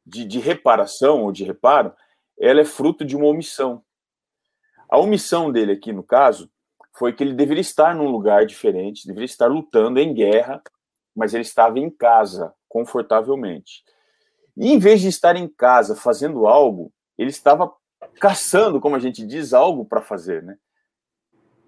de, 0.05 0.25
de 0.25 0.39
reparação 0.39 1.23
ou 1.23 1.31
de 1.31 1.43
reparo, 1.43 1.93
ela 2.37 2.61
é 2.61 2.65
fruto 2.65 3.05
de 3.05 3.15
uma 3.15 3.27
omissão. 3.27 3.83
A 4.89 4.97
omissão 4.97 5.51
dele 5.51 5.71
aqui, 5.71 5.91
no 5.91 6.03
caso, 6.03 6.51
foi 6.95 7.13
que 7.13 7.23
ele 7.23 7.33
deveria 7.33 7.61
estar 7.61 7.95
num 7.95 8.09
lugar 8.09 8.45
diferente, 8.45 9.07
deveria 9.07 9.25
estar 9.25 9.47
lutando 9.47 9.99
em 9.99 10.13
guerra, 10.13 10.61
mas 11.15 11.33
ele 11.33 11.41
estava 11.41 11.79
em 11.79 11.89
casa, 11.89 12.53
confortavelmente. 12.67 13.83
E 14.55 14.71
em 14.71 14.79
vez 14.79 15.01
de 15.01 15.07
estar 15.07 15.35
em 15.35 15.47
casa 15.47 15.95
fazendo 15.95 16.47
algo, 16.47 16.91
ele 17.17 17.29
estava 17.29 17.71
caçando, 18.19 18.79
como 18.79 18.95
a 18.95 18.99
gente 18.99 19.25
diz, 19.25 19.53
algo 19.53 19.85
para 19.85 20.01
fazer, 20.01 20.43
né? 20.43 20.57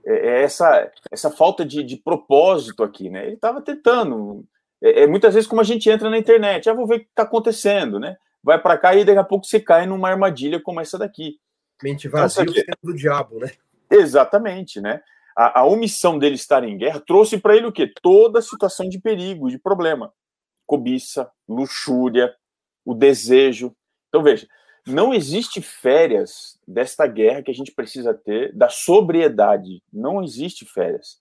É, 0.06 0.14
é 0.14 0.44
essa, 0.44 0.92
essa 1.12 1.32
falta 1.32 1.66
de, 1.66 1.84
de 1.84 1.98
propósito 1.98 2.84
aqui, 2.84 3.10
né? 3.10 3.26
Ele 3.26 3.36
estava 3.36 3.62
tentando. 3.62 4.46
É, 4.82 5.04
é, 5.04 5.08
muitas 5.08 5.34
vezes 5.34 5.48
como 5.48 5.62
a 5.62 5.64
gente 5.64 5.90
entra 5.90 6.10
na 6.10 6.18
internet, 6.18 6.70
ah, 6.70 6.74
vou 6.74 6.86
ver 6.86 6.96
o 6.96 7.00
que 7.00 7.06
está 7.06 7.24
acontecendo, 7.24 8.00
né? 8.00 8.18
Vai 8.44 8.62
para 8.62 8.78
cá 8.78 8.94
e 8.94 9.04
daqui 9.04 9.18
a 9.18 9.24
pouco 9.24 9.46
você 9.46 9.60
cai 9.60 9.88
numa 9.88 10.10
armadilha 10.10 10.62
como 10.62 10.80
essa 10.80 10.98
daqui. 10.98 11.40
Mente 11.82 12.08
vazia 12.08 12.44
então, 12.44 12.76
do 12.84 12.94
diabo, 12.94 13.40
né? 13.40 13.52
Exatamente, 13.90 14.80
né? 14.80 15.02
A, 15.36 15.62
a 15.62 15.66
omissão 15.66 16.18
dele 16.18 16.36
estar 16.36 16.64
em 16.64 16.78
guerra 16.78 17.02
trouxe 17.06 17.38
para 17.38 17.56
ele 17.56 17.66
o 17.66 17.72
quê? 17.72 17.92
Toda 18.02 18.40
a 18.40 18.42
situação 18.42 18.88
de 18.88 19.00
perigo, 19.00 19.50
de 19.50 19.58
problema. 19.58 20.14
Cobiça, 20.66 21.30
luxúria, 21.48 22.34
o 22.86 22.94
desejo. 22.94 23.76
Então, 24.08 24.24
veja, 24.24 24.48
não 24.86 25.14
existe 25.14 25.62
férias 25.62 26.60
desta 26.68 27.08
guerra 27.08 27.42
que 27.42 27.50
a 27.50 27.54
gente 27.54 27.72
precisa 27.72 28.14
ter, 28.14 28.56
da 28.56 28.70
sobriedade. 28.70 29.82
Não 29.92 30.24
existe 30.24 30.64
férias. 30.64 31.20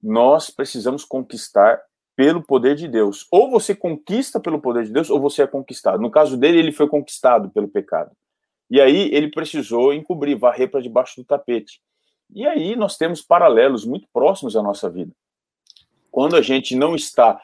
Nós 0.00 0.48
precisamos 0.48 1.04
conquistar 1.04 1.82
pelo 2.14 2.42
poder 2.42 2.76
de 2.76 2.86
Deus. 2.86 3.26
Ou 3.30 3.50
você 3.50 3.74
conquista 3.74 4.40
pelo 4.40 4.60
poder 4.60 4.84
de 4.84 4.92
Deus, 4.92 5.10
ou 5.10 5.20
você 5.20 5.42
é 5.42 5.46
conquistado. 5.46 6.00
No 6.00 6.10
caso 6.10 6.36
dele, 6.36 6.58
ele 6.58 6.72
foi 6.72 6.88
conquistado 6.88 7.50
pelo 7.50 7.68
pecado. 7.68 8.12
E 8.70 8.80
aí 8.80 9.08
ele 9.12 9.30
precisou 9.30 9.92
encobrir, 9.92 10.36
varrer 10.36 10.70
para 10.70 10.80
debaixo 10.80 11.20
do 11.20 11.24
tapete. 11.24 11.80
E 12.34 12.46
aí 12.46 12.76
nós 12.76 12.96
temos 12.96 13.22
paralelos 13.22 13.84
muito 13.84 14.06
próximos 14.12 14.56
à 14.56 14.62
nossa 14.62 14.90
vida. 14.90 15.12
Quando 16.10 16.36
a 16.36 16.42
gente 16.42 16.76
não 16.76 16.94
está 16.94 17.40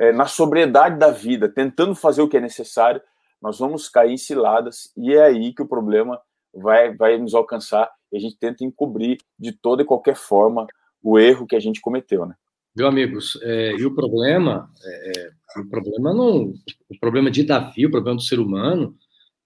é, 0.00 0.12
na 0.12 0.24
sobriedade 0.24 0.98
da 0.98 1.10
vida, 1.10 1.46
tentando 1.46 1.94
fazer 1.94 2.22
o 2.22 2.28
que 2.28 2.38
é 2.38 2.40
necessário, 2.40 3.02
nós 3.40 3.58
vamos 3.58 3.88
cair 3.88 4.12
em 4.12 4.16
ciladas 4.16 4.90
e 4.96 5.12
é 5.12 5.22
aí 5.22 5.52
que 5.52 5.62
o 5.62 5.68
problema 5.68 6.18
vai, 6.54 6.96
vai 6.96 7.18
nos 7.18 7.34
alcançar 7.34 7.90
e 8.10 8.16
a 8.16 8.20
gente 8.20 8.38
tenta 8.38 8.64
encobrir 8.64 9.18
de 9.38 9.52
toda 9.52 9.82
e 9.82 9.84
qualquer 9.84 10.16
forma 10.16 10.66
o 11.02 11.18
erro 11.18 11.46
que 11.46 11.54
a 11.54 11.60
gente 11.60 11.80
cometeu, 11.80 12.24
né? 12.26 12.34
Meu 12.74 12.86
amigos, 12.86 13.38
é, 13.42 13.72
e 13.72 13.84
o 13.84 13.94
problema, 13.94 14.70
é, 14.82 15.12
é, 15.18 15.60
o 15.60 15.68
problema 15.68 16.14
não, 16.14 16.54
o 16.88 16.98
problema 16.98 17.30
de 17.30 17.42
Davi, 17.42 17.84
o 17.84 17.90
problema 17.90 18.16
do 18.16 18.22
ser 18.22 18.38
humano, 18.38 18.96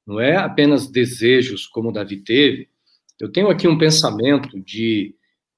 não 0.06 0.20
é 0.20 0.36
apenas 0.36 0.88
desejos 0.90 1.66
como 1.66 1.92
Davi 1.92 2.18
teve. 2.18 2.68
Eu 3.18 3.32
tenho 3.32 3.48
aqui 3.48 3.66
um 3.66 3.78
pensamento 3.78 4.60
de 4.60 5.16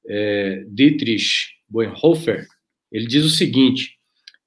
é, 0.08 0.64
Dietrich 0.68 1.56
Bonhoeffer. 1.68 2.46
Ele 2.92 3.06
diz 3.06 3.24
o 3.24 3.30
seguinte: 3.30 3.95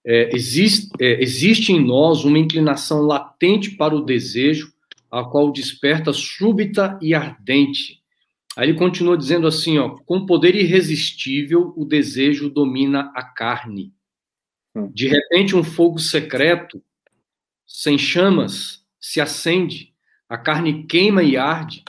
é, 0.06 0.36
existe, 0.36 0.90
é, 1.00 1.22
existe 1.22 1.72
em 1.72 1.84
nós 1.84 2.24
uma 2.24 2.40
inclinação 2.40 3.02
latente 3.02 3.72
para 3.72 3.96
o 3.96 4.06
desejo, 4.06 4.74
a 5.12 5.24
qual 5.24 5.52
desperta 5.52 6.14
súbita 6.14 6.98
e 7.02 7.14
ardente. 7.14 8.00
Aí 8.56 8.70
ele 8.70 8.78
continua 8.78 9.18
dizendo 9.18 9.48
assim, 9.48 9.78
ó, 9.78 9.90
com 10.06 10.26
poder 10.26 10.56
irresistível, 10.56 11.74
o 11.76 11.86
desejo 11.86 12.50
domina 12.50 13.12
a 13.16 13.24
carne. 13.24 13.94
Hum. 14.76 14.92
De 14.94 15.08
repente, 15.08 15.56
um 15.56 15.64
fogo 15.64 16.00
secreto, 16.00 16.82
sem 17.66 17.98
chamas, 17.98 18.84
se 19.00 19.22
acende, 19.22 19.94
a 20.28 20.38
carne 20.38 20.86
queima 20.86 21.24
e 21.24 21.38
arde. 21.38 21.84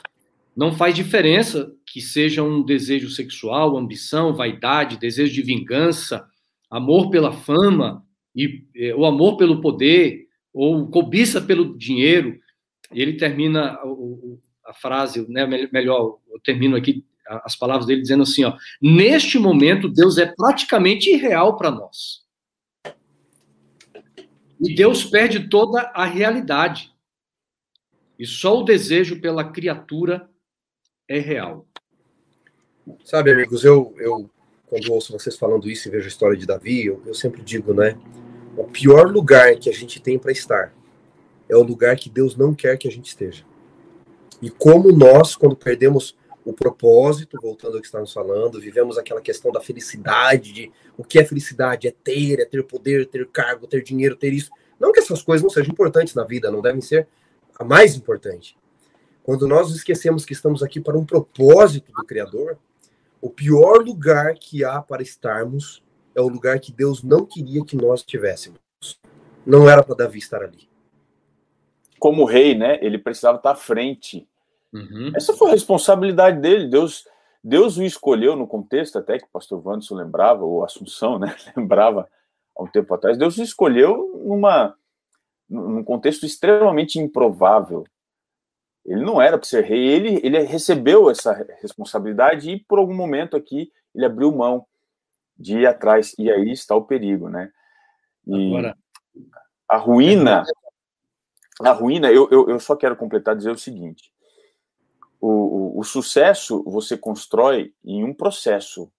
Não 0.56 0.72
faz 0.72 0.94
diferença 0.94 1.72
que 1.86 2.00
seja 2.00 2.42
um 2.42 2.62
desejo 2.62 3.10
sexual, 3.10 3.76
ambição, 3.76 4.34
vaidade, 4.34 4.98
desejo 4.98 5.32
de 5.32 5.42
vingança, 5.42 6.29
amor 6.70 7.10
pela 7.10 7.32
fama, 7.32 8.06
e 8.34 8.64
é, 8.76 8.94
o 8.94 9.04
amor 9.04 9.36
pelo 9.36 9.60
poder, 9.60 10.28
ou 10.52 10.88
cobiça 10.88 11.40
pelo 11.40 11.76
dinheiro. 11.76 12.38
E 12.92 13.02
ele 13.02 13.16
termina 13.16 13.78
a 14.64 14.72
frase, 14.72 15.28
né, 15.28 15.46
melhor, 15.72 16.18
eu 16.30 16.40
termino 16.40 16.76
aqui 16.76 17.04
as 17.44 17.54
palavras 17.54 17.86
dele 17.86 18.00
dizendo 18.00 18.24
assim, 18.24 18.44
ó, 18.44 18.56
neste 18.82 19.38
momento 19.38 19.88
Deus 19.88 20.18
é 20.18 20.26
praticamente 20.26 21.10
irreal 21.10 21.56
para 21.56 21.70
nós. 21.70 22.24
E 24.60 24.74
Deus 24.74 25.04
perde 25.04 25.48
toda 25.48 25.82
a 25.94 26.04
realidade. 26.04 26.92
E 28.18 28.26
só 28.26 28.60
o 28.60 28.64
desejo 28.64 29.20
pela 29.20 29.50
criatura 29.50 30.28
é 31.08 31.18
real. 31.18 31.66
Sabe, 33.04 33.32
amigos, 33.32 33.64
eu, 33.64 33.94
eu 33.98 34.30
quando 34.70 34.92
ouço 34.92 35.12
vocês 35.12 35.36
falando 35.36 35.68
isso 35.68 35.88
e 35.88 35.90
vejo 35.90 36.06
a 36.06 36.08
história 36.08 36.36
de 36.36 36.46
Davi, 36.46 36.86
eu, 36.86 37.02
eu 37.04 37.12
sempre 37.12 37.42
digo, 37.42 37.74
né? 37.74 37.98
O 38.56 38.62
pior 38.64 39.10
lugar 39.10 39.56
que 39.56 39.68
a 39.68 39.72
gente 39.72 40.00
tem 40.00 40.16
para 40.16 40.30
estar 40.30 40.72
é 41.48 41.56
o 41.56 41.62
lugar 41.62 41.96
que 41.96 42.08
Deus 42.08 42.36
não 42.36 42.54
quer 42.54 42.78
que 42.78 42.86
a 42.86 42.90
gente 42.90 43.08
esteja. 43.08 43.44
E 44.40 44.48
como 44.48 44.92
nós, 44.92 45.34
quando 45.34 45.56
perdemos 45.56 46.16
o 46.44 46.52
propósito, 46.52 47.36
voltando 47.42 47.74
ao 47.74 47.80
que 47.80 47.86
estamos 47.86 48.12
falando, 48.12 48.60
vivemos 48.60 48.96
aquela 48.96 49.20
questão 49.20 49.50
da 49.50 49.60
felicidade, 49.60 50.52
de 50.52 50.72
o 50.96 51.02
que 51.02 51.18
é 51.18 51.24
felicidade? 51.24 51.88
É 51.88 51.90
ter, 51.90 52.38
é 52.38 52.44
ter 52.44 52.62
poder, 52.62 53.06
ter 53.06 53.26
cargo, 53.26 53.66
ter 53.66 53.82
dinheiro, 53.82 54.14
ter 54.14 54.32
isso. 54.32 54.50
Não 54.78 54.92
que 54.92 55.00
essas 55.00 55.20
coisas 55.20 55.42
não 55.42 55.50
sejam 55.50 55.72
importantes 55.72 56.14
na 56.14 56.22
vida, 56.24 56.48
não 56.48 56.62
devem 56.62 56.80
ser 56.80 57.08
a 57.58 57.64
mais 57.64 57.96
importante. 57.96 58.56
Quando 59.24 59.48
nós 59.48 59.70
esquecemos 59.74 60.24
que 60.24 60.32
estamos 60.32 60.62
aqui 60.62 60.80
para 60.80 60.96
um 60.96 61.04
propósito 61.04 61.92
do 61.92 62.06
Criador, 62.06 62.56
o 63.20 63.28
pior 63.28 63.84
lugar 63.84 64.34
que 64.34 64.64
há 64.64 64.80
para 64.80 65.02
estarmos 65.02 65.82
é 66.14 66.20
o 66.20 66.28
lugar 66.28 66.58
que 66.58 66.72
Deus 66.72 67.02
não 67.02 67.24
queria 67.24 67.64
que 67.64 67.76
nós 67.76 68.02
tivéssemos. 68.02 68.58
Não 69.44 69.68
era 69.68 69.82
para 69.82 69.94
Davi 69.94 70.18
estar 70.18 70.42
ali. 70.42 70.68
Como 71.98 72.24
rei, 72.24 72.54
né? 72.54 72.78
Ele 72.80 72.98
precisava 72.98 73.36
estar 73.36 73.52
à 73.52 73.56
frente. 73.56 74.26
Uhum. 74.72 75.12
Essa 75.14 75.34
foi 75.34 75.48
a 75.48 75.52
responsabilidade 75.52 76.40
dele. 76.40 76.68
Deus, 76.68 77.06
Deus 77.44 77.76
o 77.76 77.82
escolheu 77.82 78.36
no 78.36 78.46
contexto, 78.46 78.98
até 78.98 79.18
que 79.18 79.24
o 79.24 79.30
pastor 79.32 79.62
Wanderson 79.64 79.96
lembrava, 79.96 80.44
ou 80.44 80.64
Assunção, 80.64 81.18
né? 81.18 81.34
Lembrava 81.56 82.08
há 82.56 82.62
um 82.62 82.66
tempo 82.66 82.94
atrás. 82.94 83.18
Deus 83.18 83.36
o 83.36 83.42
escolheu 83.42 84.22
numa, 84.24 84.74
num 85.48 85.84
contexto 85.84 86.24
extremamente 86.24 86.98
improvável. 86.98 87.84
Ele 88.90 89.04
não 89.04 89.22
era 89.22 89.38
para 89.38 89.46
ser 89.46 89.62
rei, 89.62 89.86
ele, 89.86 90.20
ele 90.20 90.40
recebeu 90.40 91.08
essa 91.08 91.32
responsabilidade 91.62 92.50
e 92.50 92.58
por 92.58 92.80
algum 92.80 92.92
momento 92.92 93.36
aqui 93.36 93.70
ele 93.94 94.04
abriu 94.04 94.32
mão 94.32 94.66
de 95.38 95.58
ir 95.58 95.66
atrás. 95.66 96.12
E 96.18 96.28
aí 96.28 96.50
está 96.50 96.74
o 96.74 96.82
perigo, 96.82 97.28
né? 97.28 97.52
E 98.26 98.48
Agora... 98.48 98.76
a 99.68 99.76
ruína, 99.76 100.44
a 101.60 101.70
ruína, 101.70 102.10
eu, 102.10 102.28
eu, 102.32 102.50
eu 102.50 102.58
só 102.58 102.74
quero 102.74 102.96
completar 102.96 103.36
dizer 103.36 103.52
o 103.52 103.58
seguinte: 103.58 104.12
o, 105.20 105.28
o, 105.28 105.78
o 105.78 105.84
sucesso 105.84 106.60
você 106.64 106.98
constrói 106.98 107.72
em 107.84 108.02
um 108.02 108.12
processo, 108.12 108.90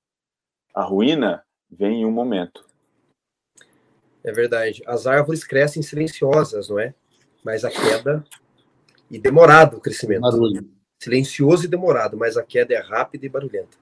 a 0.73 0.83
ruína 0.83 1.43
vem 1.69 1.99
em 1.99 2.05
um 2.05 2.11
momento. 2.11 2.65
É 4.23 4.31
verdade. 4.31 4.81
As 4.87 5.05
árvores 5.05 5.43
crescem 5.43 5.83
silenciosas, 5.83 6.69
não 6.69 6.79
é? 6.79 6.95
Mas 7.43 7.65
a 7.65 7.69
queda 7.69 8.23
e 9.11 9.19
demorado 9.19 9.77
o 9.77 9.81
crescimento. 9.81 10.21
Barulho. 10.21 10.67
Silencioso 10.97 11.65
e 11.65 11.67
demorado, 11.67 12.15
mas 12.15 12.37
a 12.37 12.43
queda 12.43 12.73
é 12.73 12.79
rápida 12.79 13.25
e 13.25 13.29
barulhenta. 13.29 13.77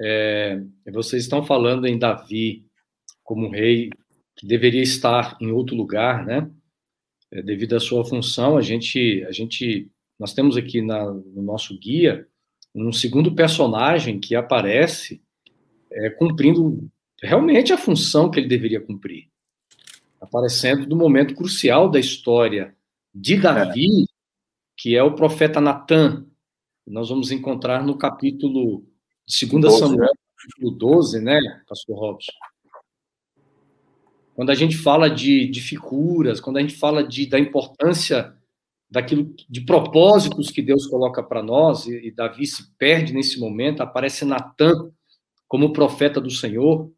É, 0.00 0.60
vocês 0.92 1.22
estão 1.22 1.44
falando 1.44 1.86
em 1.86 1.98
Davi 1.98 2.64
como 3.22 3.46
um 3.46 3.50
rei 3.50 3.90
que 4.34 4.46
deveria 4.46 4.82
estar 4.82 5.36
em 5.40 5.52
outro 5.52 5.76
lugar, 5.76 6.24
né? 6.24 6.50
É, 7.30 7.42
devido 7.42 7.76
à 7.76 7.80
sua 7.80 8.04
função, 8.04 8.56
a 8.56 8.62
gente, 8.62 9.22
a 9.28 9.30
gente, 9.30 9.88
nós 10.18 10.34
temos 10.34 10.56
aqui 10.56 10.82
na, 10.82 11.04
no 11.04 11.42
nosso 11.42 11.78
guia 11.78 12.26
um 12.74 12.92
segundo 12.92 13.34
personagem 13.34 14.18
que 14.18 14.34
aparece 14.34 15.22
é, 15.92 16.10
cumprindo 16.10 16.88
realmente 17.22 17.72
a 17.72 17.78
função 17.78 18.30
que 18.30 18.40
ele 18.40 18.48
deveria 18.48 18.80
cumprir, 18.80 19.28
aparecendo 20.20 20.86
no 20.88 20.96
momento 20.96 21.34
crucial 21.34 21.88
da 21.90 22.00
história 22.00 22.74
de 23.14 23.36
Davi, 23.36 24.06
que 24.80 24.96
é 24.96 25.02
o 25.02 25.14
profeta 25.14 25.60
Natan. 25.60 26.24
Nós 26.86 27.10
vamos 27.10 27.30
encontrar 27.30 27.84
no 27.84 27.98
capítulo 27.98 28.82
de 29.28 29.46
2 29.46 29.74
Samuel, 29.74 29.98
né? 29.98 30.08
capítulo 30.38 30.70
12, 30.70 31.20
né, 31.20 31.38
pastor 31.68 31.98
Robson? 31.98 32.32
Quando 34.34 34.48
a 34.48 34.54
gente 34.54 34.78
fala 34.78 35.10
de, 35.10 35.46
de 35.48 35.60
figuras, 35.60 36.40
quando 36.40 36.56
a 36.56 36.62
gente 36.62 36.76
fala 36.76 37.06
de, 37.06 37.26
da 37.26 37.38
importância 37.38 38.34
daquilo, 38.90 39.34
de 39.50 39.60
propósitos 39.60 40.50
que 40.50 40.62
Deus 40.62 40.86
coloca 40.86 41.22
para 41.22 41.42
nós, 41.42 41.84
e, 41.84 42.06
e 42.06 42.10
Davi 42.10 42.46
se 42.46 42.74
perde 42.78 43.12
nesse 43.12 43.38
momento, 43.38 43.82
aparece 43.82 44.24
Natan 44.24 44.90
como 45.46 45.74
profeta 45.74 46.22
do 46.22 46.30
Senhor, 46.30 46.90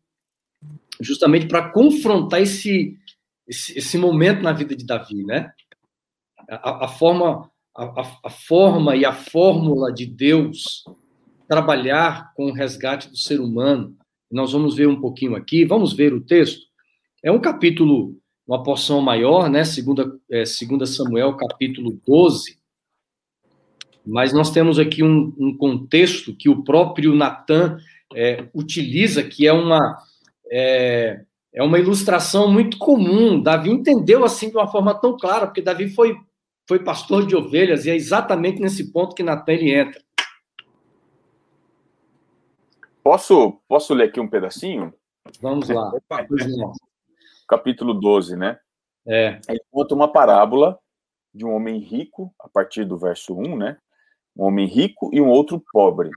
justamente 1.01 1.49
para 1.49 1.69
confrontar 1.71 2.41
esse, 2.41 2.97
esse, 3.45 3.77
esse, 3.77 3.99
momento 3.99 4.41
na 4.41 4.53
vida 4.53 4.77
de 4.77 4.87
Davi, 4.87 5.25
né? 5.25 5.53
A, 6.49 6.85
a 6.85 6.89
forma 6.89 7.51
a, 7.75 8.03
a, 8.25 8.31
forma 8.31 8.95
e 8.95 9.05
a 9.05 9.13
fórmula 9.13 9.93
de 9.93 10.07
Deus 10.07 10.85
trabalhar 11.49 12.33
com 12.35 12.47
o 12.47 12.53
resgate 12.53 13.09
do 13.09 13.17
ser 13.17 13.41
humano. 13.41 13.97
Nós 14.31 14.53
vamos 14.53 14.77
ver 14.77 14.89
um 14.89 15.01
pouquinho 15.01 15.35
aqui, 15.35 15.65
vamos 15.65 15.93
ver 15.93 16.13
o 16.13 16.21
texto. 16.21 16.63
É 17.23 17.31
um 17.31 17.41
capítulo, 17.41 18.17
uma 18.47 18.63
porção 18.63 19.01
maior, 19.01 19.49
né? 19.49 19.65
Segunda, 19.65 20.19
é, 20.31 20.45
segunda 20.45 20.87
Samuel, 20.87 21.37
capítulo 21.37 22.01
12. 22.07 22.59
Mas 24.05 24.33
nós 24.33 24.51
temos 24.51 24.79
aqui 24.79 25.03
um, 25.03 25.35
um 25.39 25.57
contexto 25.57 26.35
que 26.35 26.49
o 26.49 26.65
próprio 26.65 27.15
Natan 27.15 27.79
é, 28.15 28.49
utiliza, 28.53 29.23
que 29.23 29.47
é 29.47 29.53
uma, 29.53 29.99
é, 30.51 31.23
é 31.55 31.63
uma 31.63 31.79
ilustração 31.79 32.51
muito 32.51 32.79
comum. 32.79 33.41
Davi 33.41 33.71
entendeu 33.71 34.25
assim 34.25 34.51
de 34.51 34.57
uma 34.57 34.67
forma 34.67 34.95
tão 34.95 35.17
clara, 35.17 35.47
porque 35.47 35.63
Davi 35.63 35.89
foi 35.89 36.17
foi 36.73 36.83
pastor 36.83 37.27
de 37.27 37.37
ovelhas, 37.37 37.85
e 37.85 37.91
é 37.91 37.95
exatamente 37.95 38.59
nesse 38.59 38.91
ponto 38.91 39.15
que 39.15 39.23
Natan 39.23 39.53
ele 39.53 39.75
entra. 39.75 40.03
Posso, 43.05 43.61
posso 43.69 43.93
ler 43.93 44.05
aqui 44.05 44.19
um 44.19 44.27
pedacinho? 44.27 44.95
Vamos 45.43 45.69
lá. 45.69 45.91
Opa, 45.91 46.27
Capítulo 47.47 47.93
12, 47.93 48.37
né? 48.37 48.59
É. 49.07 49.39
Ele 49.47 49.61
conta 49.71 49.95
uma 49.95 50.11
parábola 50.11 50.79
de 51.35 51.45
um 51.45 51.53
homem 51.53 51.79
rico, 51.79 52.35
a 52.41 52.49
partir 52.49 52.87
do 52.87 52.97
verso 52.97 53.37
1, 53.37 53.55
né? 53.55 53.77
Um 54.35 54.45
homem 54.45 54.67
rico 54.67 55.11
e 55.13 55.21
um 55.21 55.29
outro 55.29 55.63
pobre. 55.75 56.11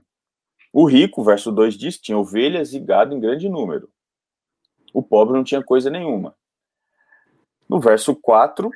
O 0.72 0.86
rico, 0.86 1.22
verso 1.22 1.52
2 1.52 1.76
diz, 1.76 1.98
tinha 1.98 2.16
ovelhas 2.16 2.72
e 2.72 2.80
gado 2.80 3.14
em 3.14 3.20
grande 3.20 3.46
número. 3.46 3.90
O 4.94 5.02
pobre 5.02 5.36
não 5.36 5.44
tinha 5.44 5.62
coisa 5.62 5.90
nenhuma. 5.90 6.34
No 7.68 7.78
verso 7.78 8.16
4, 8.16 8.70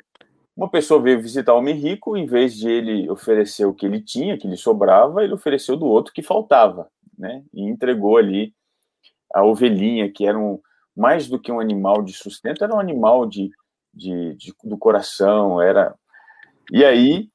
uma 0.61 0.69
pessoa 0.69 1.01
veio 1.01 1.19
visitar 1.19 1.55
o 1.55 1.57
homem 1.57 1.73
rico, 1.73 2.15
em 2.15 2.27
vez 2.27 2.55
de 2.55 2.69
ele 2.69 3.09
oferecer 3.09 3.65
o 3.65 3.73
que 3.73 3.83
ele 3.83 3.99
tinha, 3.99 4.37
que 4.37 4.47
lhe 4.47 4.55
sobrava, 4.55 5.23
ele 5.23 5.33
ofereceu 5.33 5.75
do 5.75 5.87
outro 5.87 6.13
que 6.13 6.21
faltava, 6.21 6.87
né? 7.17 7.43
E 7.51 7.63
entregou 7.63 8.15
ali 8.15 8.53
a 9.33 9.43
ovelhinha, 9.43 10.11
que 10.11 10.23
era 10.23 10.37
um, 10.37 10.61
mais 10.95 11.27
do 11.27 11.39
que 11.39 11.51
um 11.51 11.59
animal 11.59 12.03
de 12.03 12.13
sustento, 12.13 12.63
era 12.63 12.75
um 12.75 12.79
animal 12.79 13.25
de, 13.25 13.49
de, 13.91 14.35
de 14.35 14.53
do 14.63 14.77
coração, 14.77 15.59
era. 15.59 15.95
E 16.71 16.85
aí, 16.85 17.27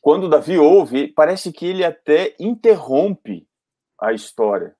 quando 0.00 0.26
Davi 0.26 0.56
ouve, 0.56 1.08
parece 1.08 1.52
que 1.52 1.66
ele 1.66 1.84
até 1.84 2.34
interrompe 2.40 3.46
a 4.00 4.14
história 4.14 4.74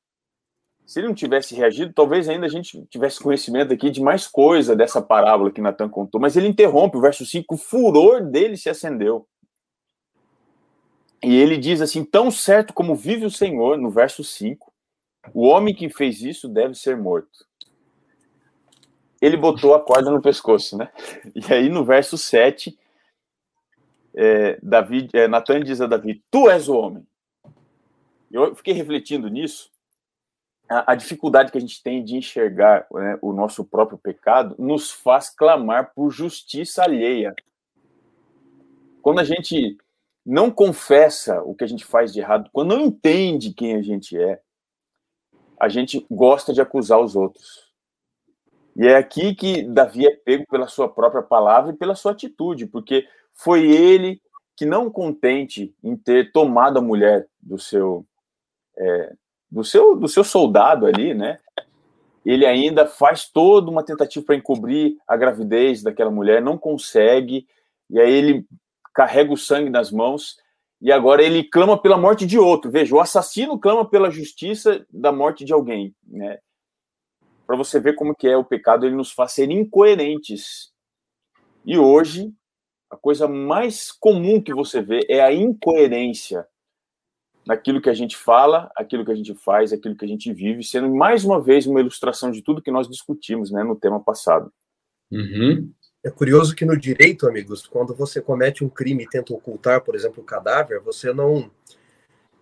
se 0.88 1.00
ele 1.00 1.08
não 1.08 1.14
tivesse 1.14 1.54
reagido, 1.54 1.92
talvez 1.92 2.30
ainda 2.30 2.46
a 2.46 2.48
gente 2.48 2.82
tivesse 2.86 3.20
conhecimento 3.20 3.74
aqui 3.74 3.90
de 3.90 4.00
mais 4.00 4.26
coisa 4.26 4.74
dessa 4.74 5.02
parábola 5.02 5.50
que 5.50 5.60
Natan 5.60 5.86
contou, 5.86 6.18
mas 6.18 6.34
ele 6.34 6.48
interrompe 6.48 6.96
o 6.96 7.00
verso 7.02 7.26
5, 7.26 7.54
o 7.54 7.58
furor 7.58 8.22
dele 8.22 8.56
se 8.56 8.70
acendeu. 8.70 9.28
E 11.22 11.36
ele 11.36 11.58
diz 11.58 11.82
assim: 11.82 12.02
tão 12.02 12.30
certo 12.30 12.72
como 12.72 12.96
vive 12.96 13.26
o 13.26 13.30
Senhor, 13.30 13.76
no 13.76 13.90
verso 13.90 14.24
5, 14.24 14.72
o 15.34 15.42
homem 15.46 15.74
que 15.74 15.90
fez 15.90 16.22
isso 16.22 16.48
deve 16.48 16.74
ser 16.74 16.96
morto. 16.96 17.46
Ele 19.20 19.36
botou 19.36 19.74
a 19.74 19.80
corda 19.80 20.10
no 20.10 20.22
pescoço, 20.22 20.74
né? 20.78 20.90
E 21.34 21.52
aí 21.52 21.68
no 21.68 21.84
verso 21.84 22.16
7, 22.16 22.78
é, 24.16 24.58
é, 25.12 25.28
Natan 25.28 25.60
diz 25.60 25.82
a 25.82 25.86
Davi: 25.86 26.24
Tu 26.30 26.48
és 26.48 26.66
o 26.66 26.78
homem. 26.78 27.06
Eu 28.30 28.56
fiquei 28.56 28.72
refletindo 28.72 29.28
nisso 29.28 29.70
a, 30.68 30.94
dificuldade 30.94 31.50
que 31.50 31.58
a 31.58 31.60
gente 31.60 31.82
tem 31.82 32.04
de 32.04 32.16
enxergar 32.16 32.86
né, 32.92 33.18
o 33.22 33.32
nosso 33.32 33.64
próprio 33.64 33.96
pecado 33.96 34.54
nos 34.58 34.90
faz 34.90 35.30
clamar 35.30 35.92
por 35.94 36.10
justiça 36.10 36.82
alheia. 36.82 37.34
Quando 39.00 39.20
a 39.20 39.24
gente 39.24 39.78
não 40.24 40.50
confessa 40.50 41.42
o 41.42 41.54
que 41.54 41.64
a 41.64 41.66
gente 41.66 41.84
faz 41.84 42.12
de 42.12 42.20
errado, 42.20 42.50
quando 42.52 42.76
não 42.76 42.84
entende 42.84 43.54
quem 43.54 43.76
a 43.76 43.82
gente 43.82 44.18
é, 44.18 44.40
a 45.58 45.68
gente 45.68 46.06
gosta 46.10 46.52
de 46.52 46.60
acusar 46.60 47.00
os 47.00 47.16
outros. 47.16 47.68
E 48.76 48.86
é 48.86 48.96
aqui 48.96 49.34
que 49.34 49.62
Davi 49.62 50.06
é 50.06 50.14
pego 50.14 50.44
pela 50.48 50.68
sua 50.68 50.88
própria 50.88 51.22
palavra 51.22 51.72
e 51.72 51.76
pela 51.76 51.96
sua 51.96 52.12
atitude, 52.12 52.66
porque 52.66 53.08
foi 53.32 53.68
ele 53.70 54.20
que, 54.54 54.66
não 54.66 54.90
contente 54.90 55.74
em 55.82 55.96
ter 55.96 56.30
tomado 56.30 56.78
a 56.78 56.82
mulher 56.82 57.26
do 57.40 57.58
seu 57.58 58.04
é, 58.76 59.14
do 59.50 59.64
seu, 59.64 59.96
do 59.96 60.08
seu 60.08 60.22
soldado 60.22 60.86
ali, 60.86 61.14
né? 61.14 61.38
Ele 62.24 62.44
ainda 62.44 62.86
faz 62.86 63.28
toda 63.28 63.70
uma 63.70 63.82
tentativa 63.82 64.24
para 64.26 64.36
encobrir 64.36 64.96
a 65.06 65.16
gravidez 65.16 65.82
daquela 65.82 66.10
mulher, 66.10 66.42
não 66.42 66.58
consegue, 66.58 67.46
e 67.88 67.98
aí 67.98 68.12
ele 68.12 68.46
carrega 68.94 69.32
o 69.32 69.36
sangue 69.36 69.70
nas 69.70 69.90
mãos, 69.90 70.36
e 70.80 70.92
agora 70.92 71.22
ele 71.22 71.42
clama 71.42 71.80
pela 71.80 71.96
morte 71.96 72.26
de 72.26 72.38
outro. 72.38 72.70
Veja, 72.70 72.94
o 72.94 73.00
assassino 73.00 73.58
clama 73.58 73.88
pela 73.88 74.10
justiça 74.10 74.86
da 74.90 75.10
morte 75.10 75.44
de 75.44 75.52
alguém, 75.52 75.94
né? 76.06 76.38
Para 77.46 77.56
você 77.56 77.80
ver 77.80 77.94
como 77.94 78.14
que 78.14 78.28
é 78.28 78.36
o 78.36 78.44
pecado, 78.44 78.84
ele 78.84 78.94
nos 78.94 79.10
faz 79.10 79.32
ser 79.32 79.50
incoerentes. 79.50 80.70
E 81.64 81.78
hoje 81.78 82.30
a 82.90 82.96
coisa 82.96 83.26
mais 83.26 83.90
comum 83.90 84.40
que 84.40 84.52
você 84.52 84.80
vê 84.82 85.06
é 85.08 85.20
a 85.20 85.32
incoerência 85.32 86.46
naquilo 87.48 87.80
que 87.80 87.88
a 87.88 87.94
gente 87.94 88.14
fala, 88.14 88.70
aquilo 88.76 89.06
que 89.06 89.10
a 89.10 89.14
gente 89.14 89.34
faz, 89.34 89.72
aquilo 89.72 89.96
que 89.96 90.04
a 90.04 90.08
gente 90.08 90.30
vive, 90.34 90.62
sendo 90.62 90.94
mais 90.94 91.24
uma 91.24 91.40
vez 91.40 91.66
uma 91.66 91.80
ilustração 91.80 92.30
de 92.30 92.42
tudo 92.42 92.60
que 92.60 92.70
nós 92.70 92.86
discutimos 92.86 93.50
né, 93.50 93.64
no 93.64 93.74
tema 93.74 93.98
passado. 93.98 94.52
Uhum. 95.10 95.72
É 96.04 96.10
curioso 96.10 96.54
que 96.54 96.66
no 96.66 96.76
direito, 96.76 97.26
amigos, 97.26 97.66
quando 97.66 97.94
você 97.94 98.20
comete 98.20 98.62
um 98.62 98.68
crime 98.68 99.04
e 99.04 99.08
tenta 99.08 99.32
ocultar, 99.32 99.80
por 99.80 99.94
exemplo, 99.94 100.22
o 100.22 100.26
cadáver, 100.26 100.78
você 100.80 101.10
não 101.10 101.50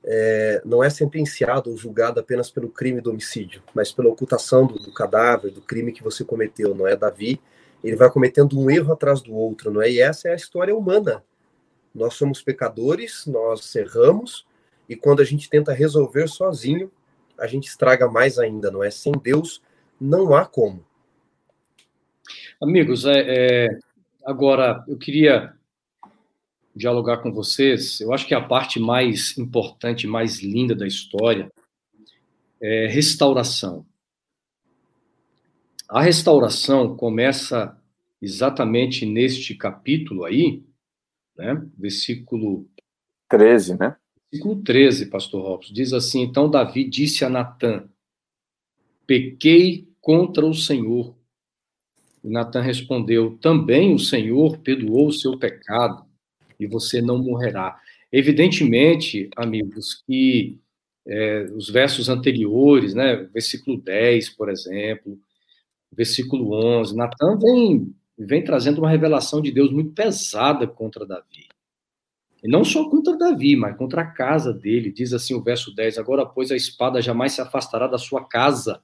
é, 0.02 0.60
não 0.64 0.82
é 0.82 0.90
sentenciado 0.90 1.70
ou 1.70 1.76
julgado 1.76 2.18
apenas 2.18 2.50
pelo 2.50 2.68
crime 2.68 3.00
do 3.00 3.10
homicídio, 3.10 3.62
mas 3.72 3.92
pela 3.92 4.08
ocultação 4.08 4.66
do, 4.66 4.74
do, 4.74 4.92
cadáver, 4.92 5.52
do 5.52 5.60
crime 5.60 5.92
que 5.92 6.02
você 6.02 6.24
cometeu, 6.24 6.74
não 6.74 6.84
é? 6.84 6.96
Davi, 6.96 7.40
ele 7.82 7.94
vai 7.94 8.10
cometendo 8.10 8.58
um 8.58 8.68
erro 8.68 8.92
atrás 8.92 9.22
do 9.22 9.32
outro, 9.32 9.70
não 9.70 9.80
é? 9.80 9.88
E 9.88 10.00
essa 10.00 10.28
é 10.28 10.32
a 10.32 10.36
história 10.36 10.74
humana. 10.74 11.22
Nós 11.94 12.14
somos 12.14 12.42
pecadores, 12.42 13.24
nós 13.26 13.72
erramos, 13.76 14.45
e 14.88 14.96
quando 14.96 15.20
a 15.20 15.24
gente 15.24 15.48
tenta 15.48 15.72
resolver 15.72 16.28
sozinho, 16.28 16.90
a 17.38 17.46
gente 17.46 17.68
estraga 17.68 18.08
mais 18.08 18.38
ainda, 18.38 18.70
não 18.70 18.82
é? 18.82 18.90
Sem 18.90 19.12
Deus, 19.12 19.62
não 20.00 20.34
há 20.34 20.44
como. 20.44 20.84
Amigos, 22.60 23.04
é, 23.04 23.66
é, 23.66 23.78
agora 24.24 24.84
eu 24.88 24.96
queria 24.96 25.54
dialogar 26.74 27.18
com 27.18 27.32
vocês. 27.32 28.00
Eu 28.00 28.12
acho 28.12 28.26
que 28.26 28.34
a 28.34 28.40
parte 28.40 28.78
mais 28.78 29.36
importante, 29.38 30.06
mais 30.06 30.40
linda 30.40 30.74
da 30.74 30.86
história 30.86 31.50
é 32.60 32.86
restauração. 32.86 33.86
A 35.88 36.02
restauração 36.02 36.96
começa 36.96 37.76
exatamente 38.20 39.06
neste 39.06 39.54
capítulo 39.54 40.24
aí, 40.24 40.62
né? 41.36 41.62
Versículo 41.78 42.68
13, 43.28 43.78
né? 43.78 43.96
Versículo 44.30 44.62
13, 44.62 45.06
pastor 45.06 45.42
Robson, 45.42 45.72
diz 45.72 45.92
assim: 45.92 46.22
Então 46.22 46.50
Davi 46.50 46.84
disse 46.84 47.24
a 47.24 47.28
Natã: 47.28 47.88
Pequei 49.06 49.88
contra 50.00 50.44
o 50.44 50.54
Senhor. 50.54 51.14
E 52.24 52.28
Natã 52.28 52.60
respondeu: 52.60 53.38
Também 53.38 53.94
o 53.94 53.98
Senhor 53.98 54.58
perdoou 54.58 55.08
o 55.08 55.12
seu 55.12 55.38
pecado, 55.38 56.04
e 56.58 56.66
você 56.66 57.00
não 57.00 57.18
morrerá. 57.18 57.80
Evidentemente, 58.10 59.30
amigos, 59.36 60.02
que 60.06 60.58
é, 61.06 61.44
os 61.54 61.70
versos 61.70 62.08
anteriores, 62.08 62.94
né, 62.94 63.16
versículo 63.32 63.80
10, 63.80 64.30
por 64.30 64.48
exemplo, 64.48 65.18
versículo 65.92 66.52
11, 66.52 66.96
Natan 66.96 67.38
vem, 67.38 67.94
vem 68.18 68.42
trazendo 68.42 68.78
uma 68.78 68.90
revelação 68.90 69.40
de 69.40 69.52
Deus 69.52 69.70
muito 69.70 69.92
pesada 69.92 70.66
contra 70.66 71.06
Davi. 71.06 71.45
E 72.42 72.48
não 72.48 72.64
só 72.64 72.88
contra 72.88 73.16
Davi, 73.16 73.56
mas 73.56 73.76
contra 73.76 74.02
a 74.02 74.06
casa 74.06 74.52
dele. 74.52 74.92
Diz 74.92 75.12
assim 75.12 75.34
o 75.34 75.42
verso 75.42 75.74
10: 75.74 75.98
Agora, 75.98 76.24
pois, 76.26 76.50
a 76.50 76.56
espada 76.56 77.00
jamais 77.00 77.32
se 77.32 77.40
afastará 77.40 77.86
da 77.86 77.98
sua 77.98 78.24
casa, 78.24 78.82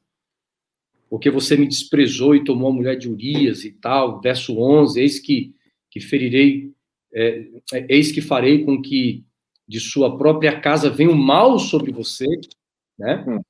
porque 1.09 1.31
você 1.31 1.57
me 1.57 1.67
desprezou 1.67 2.35
e 2.35 2.45
tomou 2.45 2.71
a 2.71 2.75
mulher 2.75 2.97
de 2.97 3.09
Urias 3.09 3.65
e 3.65 3.73
tal. 3.73 4.21
Verso 4.21 4.59
11: 4.59 5.01
Eis 5.01 5.19
que, 5.19 5.55
que 5.91 6.01
ferirei, 6.01 6.73
é, 7.15 7.47
é, 7.73 7.87
eis 7.89 8.11
que 8.11 8.21
farei 8.21 8.65
com 8.65 8.81
que 8.81 9.25
de 9.69 9.81
sua 9.81 10.17
própria 10.19 10.61
casa 10.61 10.91
venha 10.91 11.11
o 11.11 11.17
mal 11.17 11.59
sobre 11.59 11.93
você, 11.93 12.27
né? 12.99 13.25
Hum. 13.27 13.41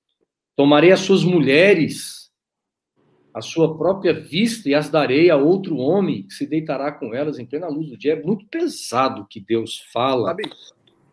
Tomarei 0.55 0.93
as 0.93 1.01
suas 1.01 1.25
mulheres 1.25 2.22
a 3.35 3.41
sua 3.41 3.76
própria 3.76 4.12
vista 4.12 4.68
e 4.68 4.74
as 4.74 4.91
darei 4.91 5.30
a 5.30 5.37
outro 5.37 5.76
homem 5.76 6.24
que 6.24 6.35
se 6.35 6.47
deitará 6.47 6.93
com 6.93 7.14
elas 7.14 7.39
em 7.39 7.47
plena 7.47 7.68
luz 7.68 7.89
do 7.89 7.97
dia. 7.97 8.12
É 8.12 8.22
muito 8.22 8.47
pesado 8.47 9.26
que 9.28 9.41
Deus 9.41 9.83
fala 9.93 10.37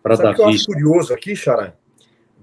para 0.04 0.16
Davi. 0.16 0.36
que 0.36 0.42
eu 0.42 0.48
acho 0.48 0.66
curioso 0.66 1.14
aqui, 1.14 1.36
Xará? 1.36 1.74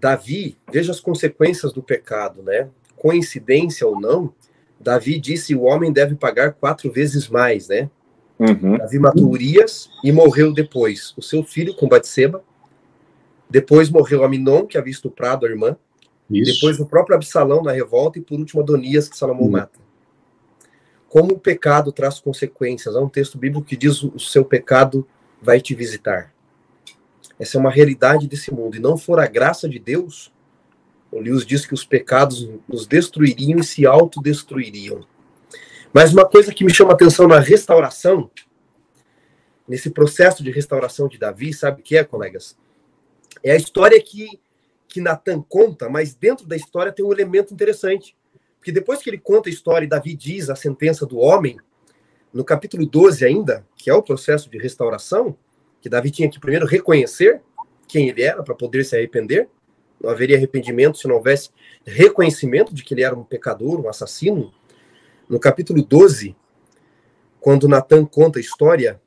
Davi, 0.00 0.56
veja 0.72 0.92
as 0.92 1.00
consequências 1.00 1.72
do 1.72 1.82
pecado, 1.82 2.42
né? 2.42 2.68
Coincidência 2.96 3.86
ou 3.86 4.00
não, 4.00 4.32
Davi 4.78 5.18
disse 5.18 5.54
o 5.54 5.62
homem 5.62 5.92
deve 5.92 6.14
pagar 6.14 6.52
quatro 6.52 6.90
vezes 6.90 7.28
mais, 7.28 7.68
né? 7.68 7.90
Uhum. 8.38 8.76
Davi 8.76 8.98
matou 8.98 9.30
Urias 9.30 9.90
e 10.04 10.12
morreu 10.12 10.52
depois. 10.52 11.14
O 11.16 11.22
seu 11.22 11.42
filho 11.42 11.74
com 11.74 11.88
Batseba. 11.88 12.44
Depois 13.48 13.88
morreu 13.88 14.24
Aminon, 14.24 14.66
que 14.66 14.76
havia 14.76 14.90
estuprado 14.90 15.46
a 15.46 15.48
irmã. 15.48 15.76
Isso. 16.30 16.54
Depois 16.54 16.80
o 16.80 16.86
próprio 16.86 17.16
Absalão 17.16 17.62
na 17.62 17.72
revolta 17.72 18.18
e 18.18 18.22
por 18.22 18.38
último 18.38 18.62
Adonias 18.62 19.08
que 19.08 19.16
Salomão 19.16 19.46
hum. 19.46 19.50
mata. 19.50 19.78
Como 21.08 21.34
o 21.34 21.38
pecado 21.38 21.92
traz 21.92 22.18
consequências. 22.20 22.96
Há 22.96 23.00
um 23.00 23.08
texto 23.08 23.38
bíblico 23.38 23.66
que 23.66 23.76
diz 23.76 24.02
o 24.02 24.18
seu 24.18 24.44
pecado 24.44 25.06
vai 25.40 25.60
te 25.60 25.74
visitar. 25.74 26.34
Essa 27.38 27.56
é 27.56 27.60
uma 27.60 27.70
realidade 27.70 28.26
desse 28.26 28.52
mundo. 28.52 28.76
E 28.76 28.80
não 28.80 28.96
for 28.96 29.20
a 29.20 29.26
graça 29.26 29.68
de 29.68 29.78
Deus, 29.78 30.32
o 31.10 31.20
Lewis 31.20 31.46
diz 31.46 31.64
que 31.64 31.74
os 31.74 31.84
pecados 31.84 32.48
nos 32.68 32.86
destruiriam 32.86 33.60
e 33.60 33.64
se 33.64 33.86
autodestruiriam. 33.86 35.06
Mas 35.92 36.12
uma 36.12 36.28
coisa 36.28 36.52
que 36.52 36.64
me 36.64 36.74
chama 36.74 36.92
atenção 36.92 37.28
na 37.28 37.38
restauração, 37.38 38.30
nesse 39.66 39.90
processo 39.90 40.42
de 40.42 40.50
restauração 40.50 41.08
de 41.08 41.18
Davi, 41.18 41.52
sabe 41.52 41.80
o 41.80 41.84
que 41.84 41.96
é, 41.96 42.04
colegas? 42.04 42.56
É 43.42 43.52
a 43.52 43.56
história 43.56 44.00
que 44.02 44.40
que 44.88 45.00
Natan 45.00 45.42
conta, 45.42 45.88
mas 45.88 46.14
dentro 46.14 46.46
da 46.46 46.56
história 46.56 46.92
tem 46.92 47.04
um 47.04 47.12
elemento 47.12 47.52
interessante. 47.52 48.16
Porque 48.58 48.72
depois 48.72 49.00
que 49.00 49.10
ele 49.10 49.18
conta 49.18 49.48
a 49.48 49.52
história 49.52 49.86
e 49.86 49.88
Davi 49.88 50.14
diz 50.14 50.50
a 50.50 50.56
sentença 50.56 51.06
do 51.06 51.18
homem, 51.18 51.56
no 52.32 52.44
capítulo 52.44 52.84
12 52.84 53.24
ainda, 53.24 53.66
que 53.76 53.88
é 53.88 53.94
o 53.94 54.02
processo 54.02 54.50
de 54.50 54.58
restauração, 54.58 55.36
que 55.80 55.88
Davi 55.88 56.10
tinha 56.10 56.28
que 56.28 56.40
primeiro 56.40 56.66
reconhecer 56.66 57.40
quem 57.86 58.08
ele 58.08 58.22
era 58.22 58.42
para 58.42 58.54
poder 58.54 58.84
se 58.84 58.96
arrepender. 58.96 59.48
Não 60.00 60.10
haveria 60.10 60.36
arrependimento 60.36 60.98
se 60.98 61.08
não 61.08 61.16
houvesse 61.16 61.50
reconhecimento 61.84 62.74
de 62.74 62.82
que 62.82 62.92
ele 62.92 63.02
era 63.02 63.14
um 63.14 63.24
pecador, 63.24 63.80
um 63.80 63.88
assassino. 63.88 64.52
No 65.28 65.38
capítulo 65.38 65.82
12, 65.82 66.36
quando 67.40 67.68
Natan 67.68 68.04
conta 68.04 68.38
a 68.38 68.42
história, 68.42 69.00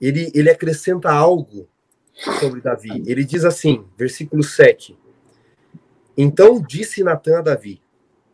ele, 0.00 0.30
ele 0.34 0.50
acrescenta 0.50 1.10
algo 1.10 1.68
sobre 2.16 2.60
Davi. 2.60 3.02
Ele 3.06 3.24
diz 3.24 3.44
assim, 3.44 3.84
versículo 3.96 4.42
7. 4.42 4.98
Então 6.16 6.60
disse 6.60 7.04
Natan 7.04 7.38
a 7.38 7.42
Davi: 7.42 7.82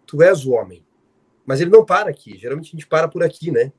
Tu 0.07 0.23
és 0.23 0.47
o 0.47 0.53
homem. 0.53 0.85
Mas 1.45 1.61
ele 1.61 1.71
não 1.71 1.85
para 1.85 2.11
aqui. 2.11 2.39
Geralmente 2.39 2.69
a 2.69 2.71
gente 2.71 2.87
para 2.87 3.09
por 3.09 3.23
aqui, 3.23 3.51
né? 3.51 3.73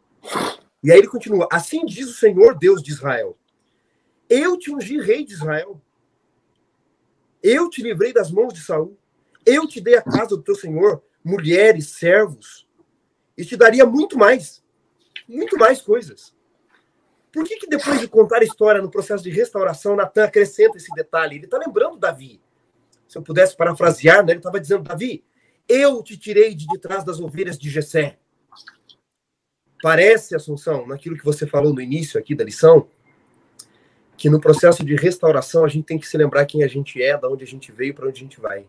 E 0.84 0.92
aí 0.92 0.98
ele 0.98 1.08
continua: 1.08 1.48
Assim 1.52 1.86
diz 1.86 2.10
o 2.10 2.14
Senhor 2.14 2.58
Deus 2.58 2.84
de 2.84 2.92
Israel: 2.92 3.38
Eu 4.30 4.58
te 4.58 4.74
ungi 4.74 5.00
rei 5.00 5.24
de 5.24 5.34
Israel. 5.34 5.82
Eu 7.42 7.70
te 7.70 7.82
livrei 7.82 8.12
das 8.12 8.32
mãos 8.32 8.54
de 8.54 8.62
Saul. 8.62 8.98
Eu 9.46 9.68
te 9.68 9.82
dei 9.82 9.96
a 9.96 10.02
casa 10.02 10.30
do 10.30 10.42
teu 10.42 10.56
Senhor, 10.56 11.04
mulheres, 11.24 11.90
servos. 11.90 12.68
E 13.38 13.44
te 13.44 13.58
daria 13.58 13.86
muito 13.86 14.18
mais. 14.18 14.64
Muito 15.28 15.58
mais 15.58 15.82
coisas. 15.82 16.34
Por 17.34 17.44
que, 17.46 17.58
que 17.58 17.68
depois 17.68 18.00
de 18.00 18.08
contar 18.08 18.42
a 18.42 18.44
história 18.44 18.80
no 18.80 18.92
processo 18.92 19.24
de 19.24 19.32
restauração, 19.32 19.96
Natan 19.96 20.26
acrescenta 20.26 20.78
esse 20.78 20.94
detalhe? 20.94 21.38
Ele 21.38 21.46
está 21.46 21.58
lembrando 21.58 21.98
Davi. 21.98 22.40
Se 23.08 23.18
eu 23.18 23.24
pudesse 23.24 23.58
parafrasear, 23.58 24.24
né, 24.24 24.34
ele 24.34 24.40
estava 24.40 24.60
dizendo, 24.60 24.84
Davi, 24.84 25.24
eu 25.68 26.04
te 26.04 26.16
tirei 26.16 26.54
de, 26.54 26.68
de 26.68 26.78
trás 26.78 27.04
das 27.04 27.20
ovelhas 27.20 27.58
de 27.58 27.72
Jessé. 27.72 28.20
Parece, 29.82 30.36
Assunção, 30.36 30.86
naquilo 30.86 31.18
que 31.18 31.26
você 31.26 31.48
falou 31.48 31.74
no 31.74 31.82
início 31.82 32.20
aqui 32.20 32.36
da 32.36 32.44
lição, 32.44 32.88
que 34.16 34.30
no 34.30 34.40
processo 34.40 34.86
de 34.86 34.96
restauração 34.96 35.66
a 35.66 35.68
gente 35.68 35.86
tem 35.86 35.98
que 35.98 36.08
se 36.08 36.16
lembrar 36.16 36.46
quem 36.46 36.64
a 36.64 36.68
gente 36.68 37.02
é, 37.02 37.18
de 37.18 37.26
onde 37.26 37.44
a 37.44 37.48
gente 37.48 37.72
veio, 37.72 37.96
para 37.96 38.08
onde 38.08 38.20
a 38.20 38.24
gente 38.24 38.40
vai. 38.40 38.68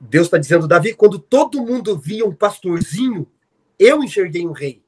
Deus 0.00 0.28
está 0.28 0.38
dizendo, 0.38 0.66
Davi, 0.66 0.94
quando 0.94 1.18
todo 1.18 1.62
mundo 1.62 1.96
via 1.98 2.24
um 2.24 2.34
pastorzinho, 2.34 3.26
eu 3.78 4.02
enxerguei 4.02 4.46
um 4.46 4.52
rei. 4.52 4.82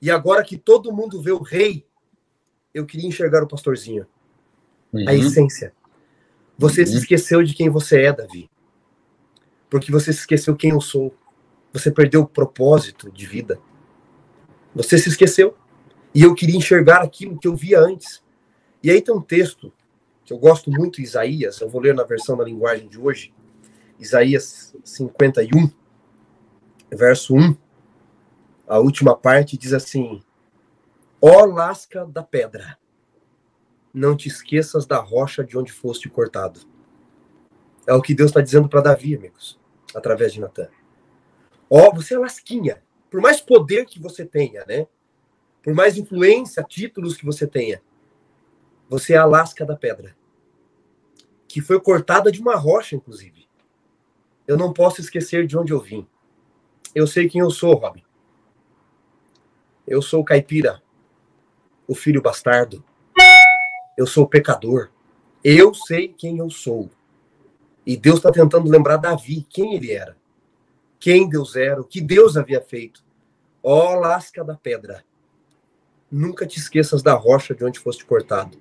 E 0.00 0.10
agora 0.10 0.42
que 0.42 0.56
todo 0.56 0.92
mundo 0.92 1.20
vê 1.20 1.30
o 1.30 1.42
rei, 1.42 1.86
eu 2.72 2.86
queria 2.86 3.08
enxergar 3.08 3.42
o 3.42 3.48
pastorzinho. 3.48 4.06
Uhum. 4.92 5.08
A 5.08 5.14
essência. 5.14 5.72
Você 6.56 6.82
uhum. 6.82 6.86
se 6.86 6.96
esqueceu 6.96 7.42
de 7.42 7.54
quem 7.54 7.68
você 7.68 8.02
é, 8.02 8.12
Davi. 8.12 8.50
Porque 9.68 9.92
você 9.92 10.12
se 10.12 10.20
esqueceu 10.20 10.56
quem 10.56 10.70
eu 10.70 10.80
sou. 10.80 11.14
Você 11.72 11.90
perdeu 11.90 12.22
o 12.22 12.26
propósito 12.26 13.10
de 13.10 13.26
vida. 13.26 13.60
Você 14.74 14.98
se 14.98 15.08
esqueceu. 15.08 15.56
E 16.14 16.22
eu 16.22 16.34
queria 16.34 16.56
enxergar 16.56 17.02
aquilo 17.02 17.38
que 17.38 17.46
eu 17.46 17.54
via 17.54 17.80
antes. 17.80 18.22
E 18.82 18.90
aí 18.90 19.00
tem 19.00 19.14
um 19.14 19.20
texto 19.20 19.72
que 20.24 20.32
eu 20.32 20.38
gosto 20.38 20.70
muito, 20.70 21.00
Isaías, 21.00 21.60
eu 21.60 21.68
vou 21.68 21.80
ler 21.80 21.94
na 21.94 22.04
versão 22.04 22.36
da 22.36 22.44
linguagem 22.44 22.88
de 22.88 22.98
hoje. 22.98 23.32
Isaías 23.98 24.74
51, 24.84 25.70
verso 26.90 27.34
1 27.34 27.56
a 28.70 28.78
última 28.78 29.16
parte 29.16 29.58
diz 29.58 29.72
assim: 29.72 30.22
Ó 31.20 31.44
lasca 31.44 32.06
da 32.06 32.22
pedra, 32.22 32.78
não 33.92 34.16
te 34.16 34.28
esqueças 34.28 34.86
da 34.86 34.98
rocha 34.98 35.42
de 35.42 35.58
onde 35.58 35.72
foste 35.72 36.08
cortado. 36.08 36.60
É 37.84 37.92
o 37.92 38.00
que 38.00 38.14
Deus 38.14 38.30
está 38.30 38.40
dizendo 38.40 38.68
para 38.68 38.80
Davi, 38.80 39.16
amigos, 39.16 39.58
através 39.92 40.32
de 40.32 40.40
Natan. 40.40 40.68
Ó, 41.68 41.92
você 41.92 42.14
é 42.14 42.18
lasquinha. 42.18 42.80
Por 43.10 43.20
mais 43.20 43.40
poder 43.40 43.86
que 43.86 43.98
você 43.98 44.24
tenha, 44.24 44.64
né? 44.64 44.86
Por 45.64 45.74
mais 45.74 45.98
influência, 45.98 46.62
títulos 46.62 47.16
que 47.16 47.26
você 47.26 47.48
tenha, 47.48 47.82
você 48.88 49.14
é 49.14 49.16
a 49.16 49.24
lasca 49.24 49.66
da 49.66 49.76
pedra, 49.76 50.16
que 51.48 51.60
foi 51.60 51.80
cortada 51.80 52.30
de 52.30 52.40
uma 52.40 52.54
rocha, 52.54 52.94
inclusive. 52.94 53.48
Eu 54.46 54.56
não 54.56 54.72
posso 54.72 55.00
esquecer 55.00 55.44
de 55.44 55.58
onde 55.58 55.72
eu 55.72 55.80
vim. 55.80 56.06
Eu 56.94 57.08
sei 57.08 57.28
quem 57.28 57.40
eu 57.40 57.50
sou, 57.50 57.74
Robin. 57.74 58.04
Eu 59.90 60.00
sou 60.00 60.20
o 60.20 60.24
caipira, 60.24 60.80
o 61.88 61.96
filho 61.96 62.22
bastardo. 62.22 62.84
Eu 63.98 64.06
sou 64.06 64.22
o 64.22 64.28
pecador. 64.28 64.88
Eu 65.42 65.74
sei 65.74 66.06
quem 66.06 66.38
eu 66.38 66.48
sou. 66.48 66.88
E 67.84 67.96
Deus 67.96 68.18
está 68.18 68.30
tentando 68.30 68.70
lembrar 68.70 68.98
Davi, 68.98 69.44
quem 69.50 69.74
ele 69.74 69.90
era. 69.90 70.16
Quem 71.00 71.28
Deus 71.28 71.56
era, 71.56 71.80
o 71.80 71.84
que 71.84 72.00
Deus 72.00 72.36
havia 72.36 72.60
feito. 72.60 73.02
Ó 73.64 73.96
lasca 73.96 74.44
da 74.44 74.54
pedra. 74.54 75.04
Nunca 76.08 76.46
te 76.46 76.60
esqueças 76.60 77.02
da 77.02 77.14
rocha 77.14 77.52
de 77.52 77.64
onde 77.64 77.80
foste 77.80 78.04
cortado. 78.04 78.56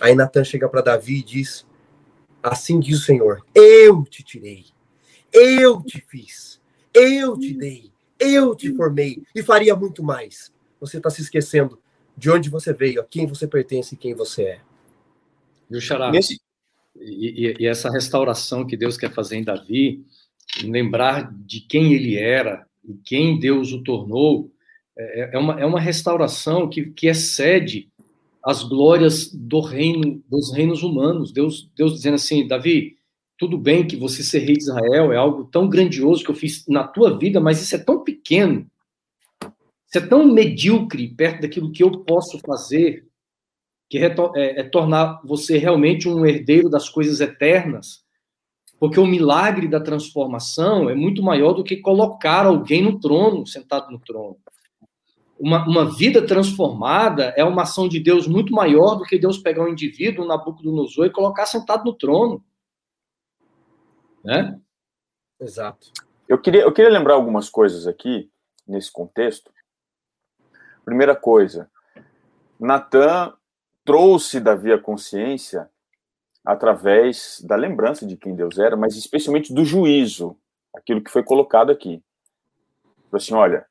Aí 0.00 0.14
Natan 0.14 0.44
chega 0.44 0.66
para 0.66 0.80
Davi 0.80 1.18
e 1.18 1.22
diz: 1.22 1.66
Assim 2.42 2.80
diz 2.80 3.00
o 3.00 3.04
Senhor: 3.04 3.44
Eu 3.54 4.02
te 4.04 4.22
tirei, 4.22 4.64
eu 5.30 5.82
te 5.82 6.00
fiz, 6.08 6.58
eu 6.94 7.36
te 7.36 7.52
dei, 7.52 7.92
eu 8.18 8.54
te 8.54 8.74
formei 8.74 9.22
e 9.34 9.42
faria 9.42 9.76
muito 9.76 10.02
mais. 10.02 10.50
Você 10.80 10.96
está 10.96 11.10
se 11.10 11.22
esquecendo 11.22 11.78
de 12.16 12.30
onde 12.30 12.50
você 12.50 12.72
veio, 12.72 13.00
a 13.00 13.04
quem 13.04 13.26
você 13.26 13.46
pertence 13.46 13.94
e 13.94 13.98
quem 13.98 14.14
você 14.14 14.42
é. 14.42 14.60
Xará? 15.80 16.10
Nesse... 16.10 16.40
E, 16.96 17.46
e, 17.46 17.56
e, 17.60 17.66
essa 17.66 17.90
restauração 17.90 18.66
que 18.66 18.76
Deus 18.76 18.96
quer 18.96 19.12
fazer 19.12 19.36
em 19.36 19.44
Davi, 19.44 20.04
em 20.62 20.70
lembrar 20.70 21.32
de 21.32 21.60
quem 21.60 21.92
ele 21.92 22.16
era 22.16 22.66
e 22.84 22.94
quem 22.94 23.38
Deus 23.38 23.72
o 23.72 23.82
tornou, 23.82 24.50
é, 24.98 25.36
é, 25.36 25.38
uma, 25.38 25.60
é 25.60 25.64
uma 25.64 25.80
restauração 25.80 26.68
que, 26.68 26.90
que 26.90 27.06
excede 27.06 27.88
as 28.44 28.62
glórias 28.62 29.32
do 29.32 29.60
reino, 29.60 30.22
dos 30.28 30.52
reinos 30.52 30.82
humanos. 30.82 31.32
Deus, 31.32 31.70
Deus 31.76 31.94
dizendo 31.94 32.14
assim, 32.14 32.46
Davi, 32.46 32.96
tudo 33.38 33.56
bem 33.56 33.86
que 33.86 33.96
você 33.96 34.22
ser 34.22 34.40
rei 34.40 34.54
de 34.54 34.64
Israel 34.64 35.12
é 35.12 35.16
algo 35.16 35.44
tão 35.44 35.68
grandioso 35.68 36.24
que 36.24 36.30
eu 36.30 36.34
fiz 36.34 36.66
na 36.66 36.86
tua 36.86 37.16
vida, 37.16 37.40
mas 37.40 37.62
isso 37.62 37.74
é 37.74 37.78
tão 37.78 38.02
pequeno, 38.02 38.66
é 39.98 40.00
tão 40.00 40.24
medíocre 40.24 41.08
perto 41.08 41.42
daquilo 41.42 41.72
que 41.72 41.82
eu 41.82 41.90
posso 42.04 42.38
fazer 42.40 43.10
que 43.90 43.98
é, 43.98 44.14
é, 44.36 44.62
tornar 44.62 45.20
você 45.24 45.58
realmente 45.58 46.08
um 46.08 46.24
herdeiro 46.24 46.70
das 46.70 46.88
coisas 46.88 47.20
eternas, 47.20 48.04
porque 48.78 49.00
o 49.00 49.06
milagre 49.06 49.66
da 49.66 49.80
transformação 49.80 50.88
é 50.88 50.94
muito 50.94 51.20
maior 51.24 51.52
do 51.52 51.64
que 51.64 51.76
colocar 51.76 52.46
alguém 52.46 52.82
no 52.82 53.00
trono, 53.00 53.44
sentado 53.44 53.90
no 53.90 53.98
trono. 53.98 54.38
Uma, 55.36 55.66
uma 55.66 55.84
vida 55.84 56.24
transformada 56.24 57.34
é 57.36 57.42
uma 57.42 57.62
ação 57.62 57.88
de 57.88 57.98
Deus 57.98 58.28
muito 58.28 58.54
maior 58.54 58.94
do 58.94 59.04
que 59.04 59.18
Deus 59.18 59.38
pegar 59.38 59.64
um 59.64 59.68
indivíduo, 59.68 60.24
um 60.24 60.28
Nabucodonosor, 60.28 61.06
e 61.06 61.10
colocar 61.10 61.46
sentado 61.46 61.84
no 61.84 61.94
trono. 61.94 62.44
Né? 64.24 64.56
Exato. 65.40 65.90
Eu 66.28 66.38
queria, 66.38 66.62
eu 66.62 66.72
queria 66.72 66.90
lembrar 66.90 67.14
algumas 67.14 67.50
coisas 67.50 67.88
aqui, 67.88 68.30
nesse 68.68 68.92
contexto. 68.92 69.50
Primeira 70.90 71.14
coisa, 71.14 71.70
Natan 72.58 73.32
trouxe 73.84 74.40
Davi 74.40 74.72
a 74.72 74.78
consciência 74.78 75.70
através 76.44 77.40
da 77.46 77.54
lembrança 77.54 78.04
de 78.04 78.16
quem 78.16 78.34
Deus 78.34 78.58
era, 78.58 78.76
mas 78.76 78.96
especialmente 78.96 79.54
do 79.54 79.64
juízo, 79.64 80.36
aquilo 80.74 81.00
que 81.00 81.12
foi 81.12 81.22
colocado 81.22 81.70
aqui. 81.70 82.02
Falou 83.04 83.22
assim, 83.22 83.34
olha, 83.34 83.66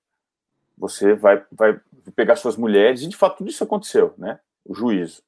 você 0.77 1.13
vai, 1.13 1.45
vai 1.51 1.77
pegar 2.15 2.37
suas 2.37 2.55
mulheres, 2.55 3.01
e 3.01 3.09
de 3.09 3.17
fato 3.17 3.39
tudo 3.39 3.49
isso 3.49 3.65
aconteceu, 3.65 4.13
né? 4.17 4.39
O 4.63 4.73
juízo. 4.73 5.21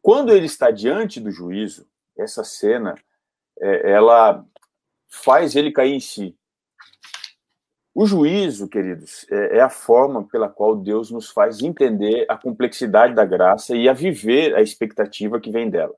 Quando 0.00 0.32
ele 0.32 0.46
está 0.46 0.70
diante 0.70 1.18
do 1.18 1.32
juízo, 1.32 1.84
essa 2.16 2.44
cena, 2.44 2.94
é, 3.58 3.90
ela 3.90 4.46
faz 5.08 5.56
ele 5.56 5.72
cair 5.72 5.94
em 5.94 6.00
si. 6.00 6.38
O 7.98 8.04
juízo, 8.04 8.68
queridos, 8.68 9.24
é, 9.30 9.56
é, 9.56 9.60
a 9.62 9.70
forma 9.70 10.22
pela 10.28 10.50
qual 10.50 10.76
Deus 10.76 11.10
nos 11.10 11.30
faz 11.30 11.62
entender 11.62 12.26
a 12.28 12.36
complexidade 12.36 13.14
da 13.14 13.24
graça 13.24 13.74
e 13.74 13.88
a 13.88 13.94
viver 13.94 14.54
a 14.54 14.60
expectativa 14.60 15.40
que 15.40 15.50
vem 15.50 15.70
dela. 15.70 15.94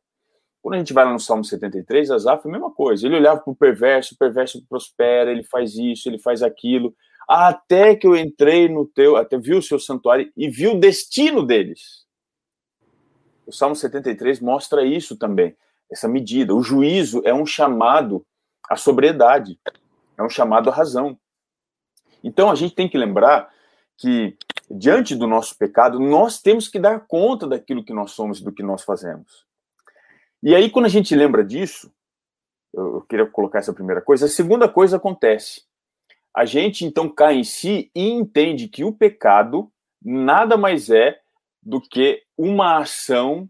Quando 0.62 0.76
a 0.76 0.78
gente 0.78 0.92
vai 0.92 1.04
lá 1.04 1.12
no 1.12 1.18
Salmo 1.18 1.44
73, 1.44 2.12
Asaf 2.12 2.46
é 2.46 2.48
a 2.48 2.52
mesma 2.52 2.70
coisa. 2.70 3.04
Ele 3.04 3.16
olhava 3.16 3.40
para 3.40 3.50
o 3.50 3.56
perverso, 3.56 4.14
o 4.14 4.16
perverso 4.16 4.64
prospera, 4.68 5.32
ele 5.32 5.42
faz 5.42 5.74
isso, 5.74 6.08
ele 6.08 6.20
faz 6.20 6.40
aquilo, 6.40 6.94
até 7.28 7.96
que 7.96 8.06
eu 8.06 8.14
entrei 8.14 8.68
no 8.68 8.86
teu, 8.86 9.16
até 9.16 9.36
vi 9.36 9.54
o 9.54 9.62
seu 9.62 9.80
santuário 9.80 10.30
e 10.36 10.48
vi 10.48 10.68
o 10.68 10.78
destino 10.78 11.44
deles. 11.44 12.06
O 13.44 13.50
Salmo 13.50 13.74
73 13.74 14.38
mostra 14.38 14.84
isso 14.84 15.16
também, 15.16 15.56
essa 15.90 16.06
medida. 16.06 16.54
O 16.54 16.62
juízo 16.62 17.22
é 17.24 17.34
um 17.34 17.44
chamado 17.44 18.24
à 18.70 18.76
sobriedade, 18.76 19.58
é 20.16 20.22
um 20.22 20.30
chamado 20.30 20.70
à 20.70 20.72
razão. 20.72 21.18
Então 22.22 22.50
a 22.50 22.54
gente 22.54 22.74
tem 22.74 22.88
que 22.88 22.98
lembrar 22.98 23.52
que 23.96 24.36
diante 24.70 25.14
do 25.14 25.26
nosso 25.26 25.56
pecado, 25.56 25.98
nós 25.98 26.40
temos 26.40 26.68
que 26.68 26.78
dar 26.78 27.00
conta 27.06 27.46
daquilo 27.46 27.84
que 27.84 27.92
nós 27.92 28.12
somos 28.12 28.40
e 28.40 28.44
do 28.44 28.52
que 28.52 28.62
nós 28.62 28.82
fazemos. 28.82 29.46
E 30.42 30.54
aí, 30.54 30.70
quando 30.70 30.86
a 30.86 30.90
gente 30.90 31.14
lembra 31.14 31.44
disso, 31.44 31.92
eu 32.72 33.00
queria 33.08 33.26
colocar 33.26 33.58
essa 33.58 33.72
primeira 33.72 34.00
coisa, 34.00 34.26
a 34.26 34.28
segunda 34.28 34.68
coisa 34.68 34.96
acontece. 34.96 35.62
A 36.34 36.44
gente 36.44 36.84
então 36.84 37.08
cai 37.08 37.36
em 37.36 37.44
si 37.44 37.90
e 37.94 38.08
entende 38.10 38.68
que 38.68 38.84
o 38.84 38.92
pecado 38.92 39.72
nada 40.02 40.56
mais 40.56 40.90
é 40.90 41.18
do 41.62 41.80
que 41.80 42.22
uma 42.36 42.78
ação 42.78 43.48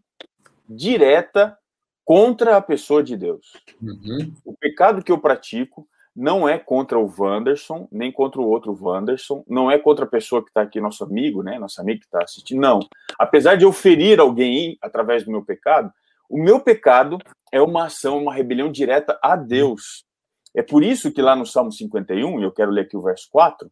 direta 0.68 1.58
contra 2.04 2.56
a 2.56 2.62
pessoa 2.62 3.02
de 3.02 3.16
Deus. 3.16 3.52
Uhum. 3.82 4.32
O 4.44 4.56
pecado 4.56 5.02
que 5.02 5.12
eu 5.12 5.18
pratico 5.18 5.86
não 6.18 6.48
é 6.48 6.58
contra 6.58 6.98
o 6.98 7.08
Wanderson, 7.16 7.86
nem 7.92 8.10
contra 8.10 8.40
o 8.40 8.48
outro 8.48 8.76
Wanderson, 8.78 9.44
não 9.46 9.70
é 9.70 9.78
contra 9.78 10.04
a 10.04 10.08
pessoa 10.08 10.42
que 10.42 10.48
está 10.48 10.62
aqui, 10.62 10.80
nosso 10.80 11.04
amigo, 11.04 11.44
né, 11.44 11.60
nosso 11.60 11.80
amigo 11.80 12.00
que 12.00 12.06
está 12.06 12.24
assistindo, 12.24 12.60
não. 12.60 12.80
Apesar 13.16 13.54
de 13.54 13.64
eu 13.64 13.72
ferir 13.72 14.18
alguém 14.18 14.76
através 14.82 15.24
do 15.24 15.30
meu 15.30 15.44
pecado, 15.44 15.92
o 16.28 16.36
meu 16.36 16.58
pecado 16.58 17.18
é 17.52 17.62
uma 17.62 17.86
ação, 17.86 18.18
uma 18.18 18.34
rebelião 18.34 18.70
direta 18.70 19.16
a 19.22 19.36
Deus. 19.36 20.04
É 20.52 20.60
por 20.60 20.82
isso 20.82 21.12
que 21.12 21.22
lá 21.22 21.36
no 21.36 21.46
Salmo 21.46 21.70
51, 21.70 22.40
e 22.40 22.42
eu 22.42 22.50
quero 22.50 22.72
ler 22.72 22.80
aqui 22.80 22.96
o 22.96 23.02
verso 23.02 23.28
4, 23.30 23.70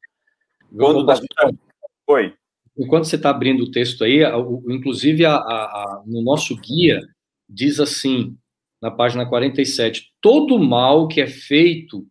quando 0.79 1.05
Davi... 1.05 1.27
Oi. 2.07 2.33
Enquanto 2.79 3.07
você 3.07 3.17
está 3.17 3.31
abrindo 3.31 3.65
o 3.65 3.71
texto 3.73 4.05
aí, 4.05 4.21
inclusive 4.69 5.27
a, 5.27 5.35
a, 5.35 5.65
a, 5.65 6.03
no 6.07 6.23
nosso 6.23 6.55
guia 6.57 7.01
diz 7.49 7.81
assim, 7.81 8.37
na 8.81 8.91
página 8.91 9.29
47, 9.29 10.13
todo 10.21 10.59
mal 10.61 11.09
que 11.09 11.21
é 11.21 11.27
feito 11.27 12.07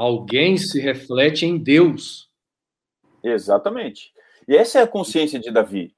Alguém 0.00 0.56
se 0.56 0.80
reflete 0.80 1.44
em 1.44 1.58
Deus. 1.58 2.30
Exatamente. 3.22 4.10
E 4.48 4.56
essa 4.56 4.78
é 4.78 4.82
a 4.82 4.86
consciência 4.86 5.38
de 5.38 5.50
Davi. 5.50 5.94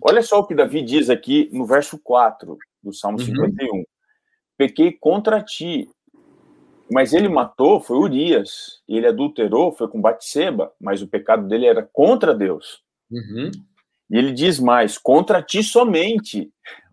Olha 0.00 0.22
só 0.22 0.38
o 0.38 0.46
que 0.46 0.54
Davi 0.54 0.80
diz 0.80 1.10
aqui 1.10 1.50
no 1.52 1.66
verso 1.66 1.98
4 1.98 2.56
do 2.80 2.92
Salmo 2.92 3.18
uhum. 3.18 3.24
51. 3.24 3.84
Pequei 4.56 4.92
contra 4.92 5.42
ti. 5.42 5.90
Mas 6.88 7.12
ele 7.12 7.28
matou, 7.28 7.80
foi 7.80 7.96
Urias. 7.96 8.80
Ele 8.88 9.08
adulterou, 9.08 9.72
foi 9.72 9.88
com 9.88 10.00
Batseba. 10.00 10.72
Mas 10.80 11.02
o 11.02 11.08
pecado 11.08 11.48
dele 11.48 11.66
era 11.66 11.82
contra 11.92 12.32
Deus. 12.32 12.80
Uhum. 13.10 13.50
E 14.08 14.18
ele 14.18 14.30
diz 14.30 14.60
mais: 14.60 14.98
contra 14.98 15.42
ti 15.42 15.64
somente. 15.64 16.48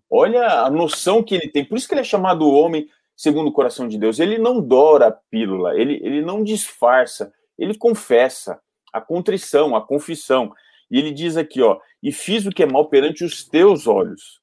Olha 0.10 0.64
a 0.64 0.72
noção 0.72 1.22
que 1.22 1.36
ele 1.36 1.48
tem. 1.48 1.64
Por 1.64 1.78
isso 1.78 1.88
que 1.88 1.94
ele 1.94 2.02
é 2.02 2.04
chamado 2.04 2.50
homem 2.50 2.90
segundo 3.20 3.50
o 3.50 3.52
coração 3.52 3.86
de 3.86 3.98
Deus. 3.98 4.18
Ele 4.18 4.38
não 4.38 4.62
dora 4.62 5.08
a 5.08 5.12
pílula, 5.12 5.78
ele, 5.78 5.96
ele 6.02 6.22
não 6.22 6.42
disfarça, 6.42 7.34
ele 7.58 7.78
confessa 7.78 8.62
a 8.94 9.02
contrição, 9.02 9.76
a 9.76 9.86
confissão. 9.86 10.54
E 10.90 10.98
ele 10.98 11.12
diz 11.12 11.36
aqui, 11.36 11.62
ó, 11.62 11.78
e 12.02 12.14
fiz 12.14 12.46
o 12.46 12.50
que 12.50 12.64
é 12.64 12.66
mal 12.66 12.88
perante 12.88 13.26
os 13.26 13.46
teus 13.46 13.88
olhos, 13.88 14.40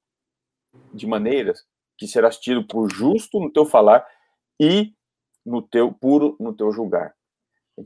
de 0.92 1.06
maneira 1.06 1.54
que 1.96 2.06
serás 2.06 2.36
tido 2.36 2.66
por 2.66 2.92
justo 2.92 3.40
no 3.40 3.50
teu 3.50 3.64
falar 3.64 4.06
e 4.60 4.92
no 5.44 5.62
teu 5.62 5.90
puro 5.90 6.36
no 6.38 6.52
teu 6.52 6.70
julgar. 6.70 7.14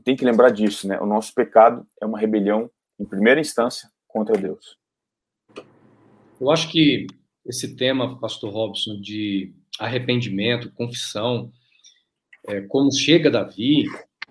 Tem 0.03 0.17
que 0.17 0.25
lembrar 0.25 0.49
disso, 0.49 0.89
né? 0.89 0.99
O 0.99 1.05
nosso 1.05 1.33
pecado 1.33 1.87
é 2.01 2.05
uma 2.05 2.19
rebelião 2.19 2.69
em 2.99 3.05
primeira 3.05 3.39
instância 3.39 3.89
contra 4.09 4.37
Deus. 4.37 4.77
Eu 6.39 6.51
acho 6.51 6.69
que 6.69 7.07
esse 7.45 7.77
tema, 7.77 8.19
pastor 8.19 8.51
Robson, 8.51 8.99
de 8.99 9.53
arrependimento, 9.79 10.71
confissão, 10.71 11.51
é, 12.47 12.61
como 12.61 12.91
chega 12.91 13.29
Davi, 13.29 13.85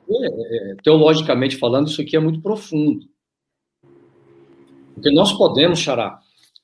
é, 0.08 0.72
é, 0.72 0.76
teologicamente 0.82 1.56
falando, 1.56 1.88
isso 1.88 2.00
aqui 2.00 2.16
é 2.16 2.20
muito 2.20 2.40
profundo. 2.40 3.06
Porque 4.94 5.10
nós 5.10 5.32
podemos, 5.32 5.78
Xará, 5.78 6.20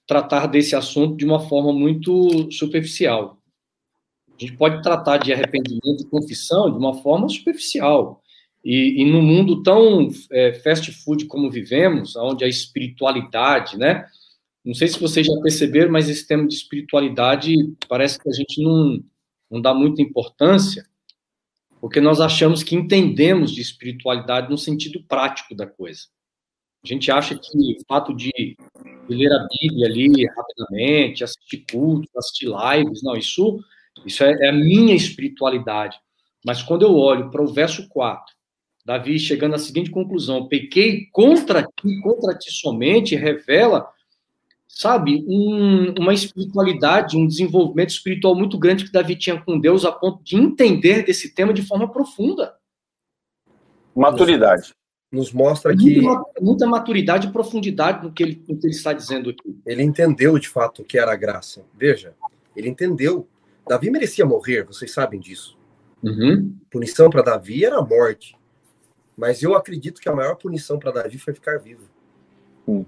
tratar 0.07 0.47
desse 0.47 0.77
assunto 0.77 1.17
de 1.17 1.25
uma 1.25 1.41
forma 1.41 1.73
muito 1.73 2.51
superficial. 2.53 3.39
A 4.29 4.45
gente 4.45 4.57
pode 4.57 4.83
tratar 4.83 5.17
de 5.17 5.33
arrependimento 5.33 6.03
e 6.03 6.11
confissão 6.11 6.71
de 6.71 6.77
uma 6.77 6.95
forma 6.95 7.29
superficial. 7.29 8.23
E, 8.65 9.01
e 9.03 9.05
no 9.05 9.23
mundo 9.23 9.63
tão 9.63 10.11
é, 10.31 10.53
fast 10.55 10.91
food 10.93 11.27
como 11.27 11.51
vivemos, 11.51 12.17
onde 12.17 12.45
a 12.45 12.49
espiritualidade, 12.49 13.79
né? 13.79 14.07
Não 14.67 14.75
sei 14.75 14.89
se 14.89 14.99
vocês 14.99 15.25
já 15.25 15.33
perceberam, 15.41 15.93
mas 15.93 16.09
esse 16.09 16.27
tema 16.27 16.45
de 16.45 16.53
espiritualidade 16.53 17.55
parece 17.89 18.19
que 18.19 18.29
a 18.29 18.33
gente 18.33 18.61
não, 18.61 19.01
não 19.49 19.61
dá 19.61 19.73
muita 19.73 20.03
importância, 20.03 20.85
porque 21.81 22.01
nós 22.01 22.21
achamos 22.21 22.65
que 22.65 22.75
entendemos 22.75 23.53
de 23.53 23.61
espiritualidade 23.61 24.51
no 24.51 24.59
sentido 24.59 25.01
prático 25.05 25.55
da 25.55 25.69
coisa. 25.69 26.01
A 26.85 26.89
gente 26.89 27.13
acha 27.13 27.39
que 27.39 27.57
o 27.57 27.87
fato 27.87 28.13
de 28.13 28.57
ler 29.09 29.33
a 29.33 29.47
Bíblia 29.61 29.87
ali 29.87 30.27
rapidamente, 30.27 31.23
assistir 31.23 31.65
cultos, 31.71 32.11
assistir 32.17 32.47
lives, 32.47 33.05
não, 33.05 33.15
isso, 33.15 33.61
isso 34.05 34.25
é, 34.25 34.33
é 34.47 34.49
a 34.49 34.53
minha 34.53 34.97
espiritualidade. 34.97 35.97
Mas 36.45 36.61
quando 36.61 36.83
eu 36.83 36.93
olho 36.93 37.31
para 37.31 37.43
o 37.43 37.53
verso 37.53 37.89
4, 37.89 38.35
Davi 38.85 39.17
chegando 39.21 39.55
à 39.55 39.59
seguinte 39.59 39.93
conclusão: 39.93 40.49
pequei 40.49 41.07
contra 41.13 41.63
ti, 41.63 42.01
contra 42.03 42.37
ti 42.37 42.51
somente, 42.51 43.15
revela, 43.15 43.89
sabe, 44.69 45.25
um, 45.29 45.95
uma 45.99 46.13
espiritualidade, 46.13 47.17
um 47.17 47.27
desenvolvimento 47.27 47.91
espiritual 47.91 48.35
muito 48.35 48.59
grande 48.59 48.85
que 48.85 48.93
Davi 48.93 49.17
tinha 49.17 49.41
com 49.41 49.59
Deus, 49.59 49.85
a 49.85 49.93
ponto 49.93 50.23
de 50.23 50.37
entender 50.37 51.05
desse 51.05 51.35
tema 51.35 51.53
de 51.53 51.63
forma 51.63 51.91
profunda. 51.91 52.55
Maturidade 53.95 54.75
nos 55.11 55.33
mostra 55.33 55.75
que. 55.77 56.01
Muita, 56.01 56.25
muita 56.41 56.67
maturidade 56.67 57.29
e 57.29 57.33
profundidade 57.33 58.05
no 58.05 58.13
que, 58.13 58.23
ele, 58.23 58.45
no 58.49 58.59
que 58.59 58.67
ele 58.67 58.75
está 58.75 58.93
dizendo 58.93 59.31
aqui. 59.31 59.59
Ele 59.65 59.83
entendeu 59.83 60.39
de 60.39 60.49
fato 60.49 60.83
o 60.83 60.85
que 60.85 60.99
era 60.99 61.13
a 61.13 61.17
graça. 61.17 61.65
Veja, 61.75 62.15
ele 62.55 62.69
entendeu. 62.69 63.27
Davi 63.67 63.91
merecia 63.91 64.25
morrer, 64.25 64.65
vocês 64.65 64.93
sabem 64.93 65.19
disso. 65.19 65.59
Uhum. 66.03 66.55
Punição 66.71 67.11
para 67.11 67.23
Davi 67.23 67.65
era 67.65 67.79
a 67.79 67.85
morte. 67.85 68.37
Mas 69.17 69.43
eu 69.43 69.57
acredito 69.57 70.01
que 70.01 70.09
a 70.09 70.15
maior 70.15 70.37
punição 70.37 70.79
para 70.79 70.93
Davi 70.93 71.19
foi 71.19 71.33
ficar 71.33 71.59
vivo. 71.59 71.89
Hum. 72.69 72.85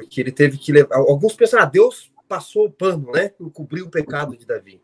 Porque 0.00 0.20
ele 0.20 0.32
teve 0.32 0.58
que 0.58 0.72
levar. 0.72 0.96
Alguns 0.96 1.34
pensam, 1.34 1.60
ah, 1.60 1.64
Deus 1.64 2.12
passou 2.28 2.66
o 2.66 2.70
pano, 2.70 3.12
né? 3.12 3.32
Encobriu 3.40 3.86
o 3.86 3.90
pecado 3.90 4.36
de 4.36 4.46
Davi. 4.46 4.80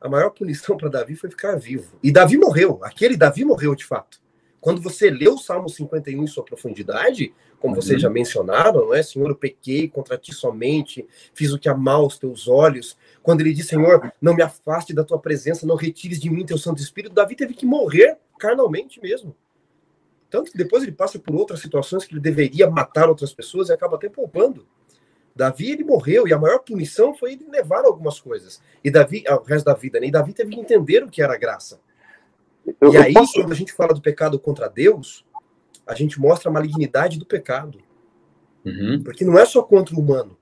A 0.00 0.08
maior 0.08 0.30
punição 0.30 0.76
para 0.76 0.88
Davi 0.88 1.14
foi 1.14 1.30
ficar 1.30 1.56
vivo. 1.56 1.98
E 2.02 2.10
Davi 2.10 2.36
morreu. 2.36 2.80
Aquele 2.82 3.16
Davi 3.16 3.44
morreu 3.44 3.74
de 3.74 3.84
fato. 3.84 4.20
Quando 4.60 4.80
você 4.80 5.10
lê 5.10 5.28
o 5.28 5.38
Salmo 5.38 5.68
51 5.68 6.22
em 6.22 6.26
sua 6.28 6.44
profundidade, 6.44 7.34
como 7.58 7.74
vocês 7.74 8.00
já 8.00 8.06
uhum. 8.06 8.14
mencionaram, 8.14 8.86
não 8.86 8.94
é? 8.94 9.02
Senhor, 9.02 9.28
eu 9.28 9.34
pequei 9.34 9.88
contra 9.88 10.16
ti 10.16 10.32
somente, 10.32 11.04
fiz 11.34 11.52
o 11.52 11.58
que 11.58 11.68
amar 11.68 11.96
aos 11.96 12.16
teus 12.16 12.46
olhos. 12.46 12.96
Quando 13.22 13.40
ele 13.40 13.52
diz, 13.52 13.66
Senhor, 13.66 14.12
não 14.20 14.34
me 14.34 14.42
afaste 14.42 14.94
da 14.94 15.02
tua 15.02 15.18
presença, 15.18 15.66
não 15.66 15.74
retires 15.74 16.20
de 16.20 16.30
mim 16.30 16.46
teu 16.46 16.58
Santo 16.58 16.80
Espírito, 16.80 17.12
Davi 17.12 17.34
teve 17.34 17.54
que 17.54 17.66
morrer 17.66 18.18
carnalmente 18.38 19.00
mesmo. 19.00 19.34
Tanto 20.32 20.50
que 20.50 20.56
depois 20.56 20.82
ele 20.82 20.92
passa 20.92 21.18
por 21.18 21.34
outras 21.34 21.60
situações 21.60 22.06
que 22.06 22.14
ele 22.14 22.20
deveria 22.20 22.68
matar 22.68 23.06
outras 23.06 23.34
pessoas 23.34 23.68
e 23.68 23.72
acaba 23.72 23.96
até 23.96 24.08
poupando. 24.08 24.66
Davi, 25.36 25.70
ele 25.70 25.84
morreu 25.84 26.26
e 26.26 26.32
a 26.32 26.38
maior 26.38 26.60
punição 26.60 27.14
foi 27.14 27.34
ele 27.34 27.46
levar 27.50 27.84
algumas 27.84 28.18
coisas. 28.18 28.58
E 28.82 28.90
Davi, 28.90 29.22
ao 29.28 29.42
resto 29.42 29.66
da 29.66 29.74
vida, 29.74 30.00
né? 30.00 30.06
E 30.06 30.10
Davi 30.10 30.32
teve 30.32 30.52
que 30.52 30.58
entender 30.58 31.04
o 31.04 31.10
que 31.10 31.20
era 31.20 31.36
graça. 31.36 31.78
Eu, 32.80 32.94
e 32.94 32.96
aí, 32.96 33.12
posso... 33.12 33.34
quando 33.34 33.52
a 33.52 33.54
gente 33.54 33.74
fala 33.74 33.92
do 33.92 34.00
pecado 34.00 34.38
contra 34.38 34.68
Deus, 34.68 35.22
a 35.86 35.94
gente 35.94 36.18
mostra 36.18 36.48
a 36.48 36.52
malignidade 36.52 37.18
do 37.18 37.26
pecado. 37.26 37.78
Uhum. 38.64 39.02
Porque 39.04 39.26
não 39.26 39.38
é 39.38 39.44
só 39.44 39.62
contra 39.62 39.94
o 39.94 40.00
humano, 40.00 40.38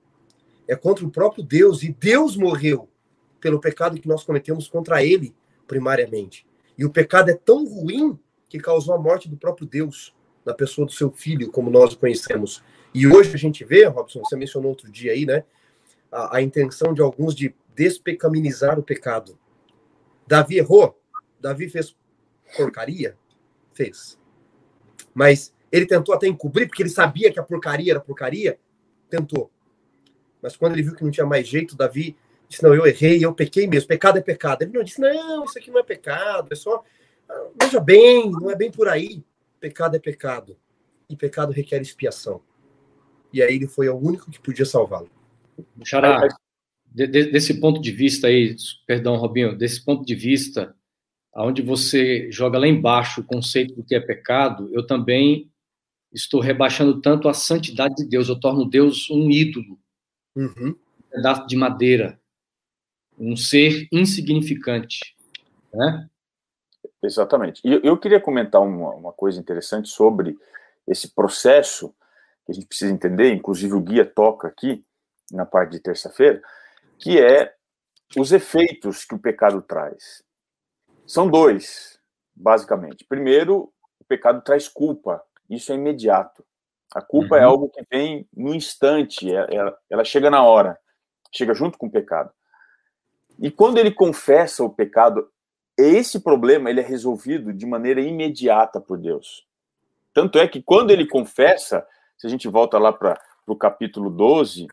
é 0.69 0.75
contra 0.75 1.05
o 1.05 1.11
próprio 1.11 1.43
Deus. 1.43 1.83
E 1.83 1.91
Deus 1.91 2.37
morreu 2.37 2.87
pelo 3.41 3.59
pecado 3.59 3.99
que 3.99 4.07
nós 4.07 4.23
cometemos 4.23 4.69
contra 4.69 5.03
ele, 5.03 5.35
primariamente. 5.67 6.47
E 6.77 6.85
o 6.85 6.89
pecado 6.89 7.29
é 7.29 7.33
tão 7.33 7.65
ruim 7.65 8.17
que 8.51 8.59
causou 8.59 8.93
a 8.93 8.99
morte 8.99 9.29
do 9.29 9.37
próprio 9.37 9.65
Deus, 9.65 10.13
na 10.45 10.53
pessoa 10.53 10.85
do 10.85 10.91
seu 10.91 11.09
filho, 11.09 11.49
como 11.49 11.69
nós 11.69 11.93
o 11.93 11.97
conhecemos. 11.97 12.61
E 12.93 13.07
hoje 13.07 13.33
a 13.33 13.37
gente 13.37 13.63
vê, 13.63 13.85
Robson, 13.85 14.19
você 14.19 14.35
mencionou 14.35 14.71
outro 14.71 14.91
dia 14.91 15.13
aí, 15.13 15.25
né? 15.25 15.45
A, 16.11 16.37
a 16.37 16.41
intenção 16.41 16.93
de 16.93 17.01
alguns 17.01 17.33
de 17.33 17.55
despecaminizar 17.73 18.77
o 18.77 18.83
pecado. 18.83 19.39
Davi 20.27 20.57
errou. 20.57 21.01
Davi 21.39 21.69
fez 21.69 21.95
porcaria? 22.57 23.17
Fez. 23.73 24.19
Mas 25.13 25.53
ele 25.71 25.85
tentou 25.85 26.13
até 26.13 26.27
encobrir, 26.27 26.67
porque 26.67 26.83
ele 26.83 26.89
sabia 26.89 27.31
que 27.31 27.39
a 27.39 27.43
porcaria 27.43 27.93
era 27.93 28.01
porcaria? 28.01 28.59
Tentou. 29.09 29.49
Mas 30.41 30.57
quando 30.57 30.73
ele 30.73 30.83
viu 30.83 30.93
que 30.93 31.05
não 31.05 31.11
tinha 31.11 31.25
mais 31.25 31.47
jeito, 31.47 31.77
Davi 31.77 32.17
disse: 32.49 32.61
Não, 32.61 32.75
eu 32.75 32.85
errei, 32.85 33.23
eu 33.23 33.33
pequei 33.33 33.65
mesmo. 33.65 33.87
Pecado 33.87 34.17
é 34.17 34.21
pecado. 34.21 34.63
Ele 34.63 34.73
não 34.73 34.83
disse: 34.83 34.99
Não, 34.99 35.45
isso 35.45 35.57
aqui 35.57 35.71
não 35.71 35.79
é 35.79 35.83
pecado, 35.83 36.49
é 36.51 36.55
só. 36.55 36.83
Ah, 37.31 37.47
veja 37.61 37.79
bem, 37.79 38.29
não 38.29 38.51
é 38.51 38.55
bem 38.55 38.69
por 38.69 38.87
aí. 38.87 39.23
Pecado 39.59 39.95
é 39.95 39.99
pecado. 39.99 40.57
E 41.09 41.15
pecado 41.15 41.51
requer 41.51 41.81
expiação. 41.81 42.41
E 43.31 43.41
aí 43.41 43.55
ele 43.55 43.67
foi 43.67 43.87
o 43.87 43.97
único 43.97 44.29
que 44.29 44.39
podia 44.39 44.65
salvá-lo. 44.65 45.09
Xará, 45.83 46.27
desse 46.93 47.59
ponto 47.59 47.81
de 47.81 47.91
vista 47.91 48.27
aí, 48.27 48.55
perdão, 48.85 49.15
Robinho, 49.15 49.57
desse 49.57 49.83
ponto 49.83 50.05
de 50.05 50.15
vista, 50.15 50.75
aonde 51.33 51.61
você 51.61 52.29
joga 52.31 52.57
lá 52.57 52.67
embaixo 52.67 53.21
o 53.21 53.23
conceito 53.23 53.73
do 53.75 53.83
que 53.83 53.95
é 53.95 53.99
pecado, 53.99 54.69
eu 54.73 54.85
também 54.85 55.49
estou 56.11 56.41
rebaixando 56.41 56.99
tanto 56.99 57.29
a 57.29 57.33
santidade 57.33 57.95
de 57.95 58.05
Deus, 58.05 58.27
eu 58.27 58.37
torno 58.37 58.65
Deus 58.65 59.09
um 59.09 59.29
ídolo, 59.31 59.79
uhum. 60.35 60.69
um 60.69 61.03
pedaço 61.09 61.47
de 61.47 61.55
madeira, 61.55 62.19
um 63.17 63.35
ser 63.37 63.87
insignificante, 63.91 65.15
né? 65.73 66.09
Exatamente. 67.03 67.61
E 67.65 67.81
eu 67.83 67.97
queria 67.97 68.19
comentar 68.19 68.61
uma, 68.61 68.93
uma 68.93 69.13
coisa 69.13 69.39
interessante 69.39 69.89
sobre 69.89 70.37
esse 70.87 71.13
processo 71.13 71.93
que 72.45 72.51
a 72.51 72.53
gente 72.53 72.67
precisa 72.67 72.93
entender, 72.93 73.33
inclusive 73.33 73.73
o 73.73 73.81
guia 73.81 74.05
toca 74.05 74.47
aqui 74.47 74.85
na 75.31 75.45
parte 75.45 75.71
de 75.71 75.79
terça-feira, 75.79 76.41
que 76.99 77.19
é 77.19 77.53
os 78.17 78.31
efeitos 78.31 79.05
que 79.05 79.15
o 79.15 79.19
pecado 79.19 79.61
traz. 79.61 80.23
São 81.07 81.27
dois, 81.27 81.99
basicamente. 82.35 83.05
Primeiro, 83.05 83.73
o 83.99 84.03
pecado 84.07 84.41
traz 84.41 84.67
culpa. 84.67 85.23
Isso 85.49 85.71
é 85.71 85.75
imediato. 85.75 86.45
A 86.93 87.01
culpa 87.01 87.37
é 87.37 87.39
uhum. 87.39 87.45
é 87.45 87.47
algo 87.47 87.69
que 87.69 87.83
vem 87.89 88.27
no 88.35 88.53
instante, 88.53 89.33
ela, 89.33 89.47
é, 89.49 89.55
é, 89.55 89.75
ela 89.89 90.03
chega 90.03 90.29
na 90.29 90.43
hora, 90.43 90.77
chega 91.33 91.53
junto 91.53 91.77
com 91.77 91.87
o 91.87 91.91
pecado. 91.91 92.31
E 93.39 93.49
quando 93.49 93.77
ele 93.77 93.91
confessa 93.91 94.63
o 94.63 94.69
pecado, 94.69 95.29
esse 95.81 96.19
problema 96.19 96.69
ele 96.69 96.79
é 96.79 96.83
resolvido 96.83 97.53
de 97.53 97.65
maneira 97.65 98.01
imediata 98.01 98.79
por 98.79 98.97
Deus. 98.97 99.45
Tanto 100.13 100.39
é 100.39 100.47
que 100.47 100.61
quando 100.61 100.91
ele 100.91 101.07
confessa, 101.07 101.85
se 102.17 102.27
a 102.27 102.29
gente 102.29 102.47
volta 102.47 102.77
lá 102.77 102.91
para 102.91 103.19
o 103.47 103.55
capítulo 103.55 104.09
12. 104.09 104.67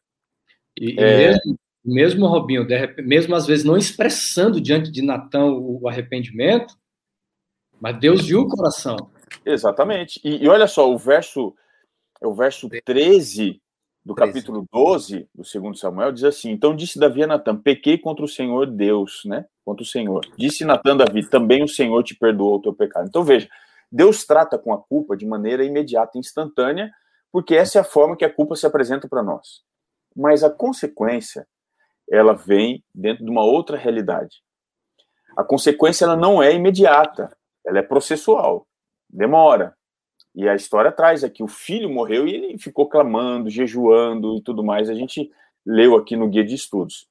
E, 0.79 0.99
é, 0.99 1.29
mesmo, 1.29 1.59
mesmo 1.85 2.27
Robinho, 2.27 2.67
mesmo 3.05 3.35
às 3.35 3.47
vezes 3.47 3.65
não 3.65 3.77
expressando 3.77 4.61
diante 4.61 4.91
de 4.91 5.03
Natan 5.03 5.47
o 5.47 5.89
arrependimento, 5.89 6.77
mas 7.81 7.99
Deus 7.99 8.27
viu 8.27 8.41
o 8.41 8.49
coração. 8.49 9.11
Exatamente. 9.45 10.21
E, 10.25 10.45
e 10.45 10.49
olha 10.49 10.67
só, 10.67 10.93
o 10.93 10.99
verso, 10.99 11.55
o 12.21 12.35
verso 12.35 12.69
13 12.85 13.61
do 14.09 14.15
13. 14.15 14.33
capítulo 14.33 14.67
12 14.73 15.29
do 15.35 15.45
segundo 15.45 15.77
Samuel 15.77 16.13
diz 16.13 16.25
assim: 16.25 16.51
Então 16.51 16.75
disse 16.75 16.99
Davi 16.99 17.23
a 17.23 17.27
Natan: 17.27 17.57
Pequei 17.57 17.99
contra 17.99 18.25
o 18.25 18.29
Senhor 18.29 18.67
Deus, 18.67 19.23
né? 19.27 19.45
Contra 19.63 19.83
o 19.83 19.87
Senhor. 19.87 20.25
Disse 20.37 20.65
Natan 20.65 20.95
a 20.95 21.05
Davi: 21.05 21.29
Também 21.29 21.63
o 21.63 21.69
Senhor 21.69 22.03
te 22.03 22.15
perdoou 22.15 22.57
o 22.57 22.63
teu 22.63 22.73
pecado. 22.73 23.07
Então 23.07 23.23
veja, 23.23 23.47
Deus 23.93 24.25
trata 24.25 24.59
com 24.59 24.73
a 24.73 24.79
culpa 24.79 25.15
de 25.15 25.27
maneira 25.27 25.63
imediata, 25.63 26.17
instantânea, 26.17 26.91
porque 27.31 27.55
essa 27.55 27.79
é 27.79 27.81
a 27.83 27.85
forma 27.85 28.17
que 28.17 28.25
a 28.25 28.33
culpa 28.33 28.57
se 28.57 28.67
apresenta 28.67 29.07
para 29.07 29.23
nós. 29.23 29.63
Mas 30.17 30.43
a 30.43 30.49
consequência 30.49 31.47
ela 32.11 32.33
vem 32.33 32.83
dentro 32.95 33.23
de 33.23 33.31
uma 33.31 33.45
outra 33.45 33.77
realidade. 33.77 34.43
A 35.37 35.45
consequência 35.45 36.07
ela 36.07 36.17
não 36.17 36.43
é 36.43 36.55
imediata, 36.55 37.37
ela 37.65 37.79
é 37.79 37.83
processual, 37.83 38.67
demora. 39.09 39.77
E 40.39 40.49
a 40.49 40.55
história 40.55 40.93
traz 40.93 41.25
aqui: 41.25 41.43
o 41.43 41.49
filho 41.49 41.91
morreu 41.91 42.29
e 42.29 42.33
ele 42.33 42.59
ficou 42.59 42.89
clamando, 42.89 43.51
jejuando 43.51 44.37
e 44.37 44.41
tudo 44.41 44.63
mais. 44.63 44.89
A 44.89 44.95
gente 44.95 45.33
leu 45.67 45.97
aqui 45.97 46.15
no 46.15 46.29
guia 46.29 46.45
de 46.45 46.55
estudos. 46.55 47.09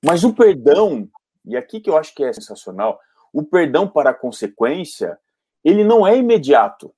Mas 0.00 0.22
o 0.22 0.32
perdão, 0.32 1.10
e 1.44 1.56
aqui 1.56 1.80
que 1.80 1.90
eu 1.90 1.96
acho 1.96 2.14
que 2.14 2.22
é 2.22 2.32
sensacional, 2.32 3.00
o 3.32 3.42
perdão 3.42 3.88
para 3.88 4.10
a 4.10 4.14
consequência, 4.14 5.18
ele 5.64 5.82
não 5.82 6.06
é 6.06 6.16
imediato. 6.16 6.94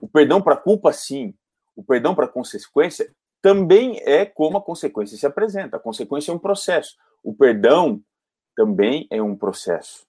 O 0.00 0.06
perdão 0.06 0.40
para 0.40 0.54
a 0.54 0.58
culpa, 0.58 0.92
sim. 0.92 1.34
O 1.74 1.82
perdão 1.82 2.14
para 2.14 2.26
a 2.26 2.28
consequência, 2.28 3.12
também 3.42 4.00
é 4.04 4.24
como 4.24 4.58
a 4.58 4.62
consequência 4.62 5.18
se 5.18 5.26
apresenta. 5.26 5.76
A 5.76 5.80
consequência 5.80 6.30
é 6.30 6.34
um 6.34 6.38
processo. 6.38 6.96
O 7.20 7.34
perdão 7.34 8.00
também 8.54 9.08
é 9.10 9.20
um 9.20 9.34
processo. 9.34 10.06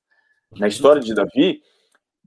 Na 0.55 0.67
história 0.67 1.01
de 1.01 1.15
Davi, 1.15 1.63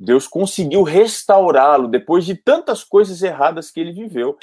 Deus 0.02 0.26
conseguiu 0.26 0.82
restaurá-lo 0.82 1.86
depois 1.86 2.24
de 2.24 2.34
tantas 2.34 2.82
coisas 2.82 3.22
erradas 3.22 3.70
que 3.70 3.78
ele 3.78 3.92
viveu. 3.92 4.36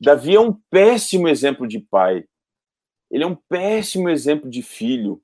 Davi 0.00 0.34
é 0.34 0.40
um 0.40 0.52
péssimo 0.68 1.28
exemplo 1.28 1.66
de 1.66 1.78
pai. 1.78 2.24
Ele 3.08 3.22
é 3.22 3.26
um 3.26 3.36
péssimo 3.48 4.10
exemplo 4.10 4.50
de 4.50 4.62
filho, 4.62 5.22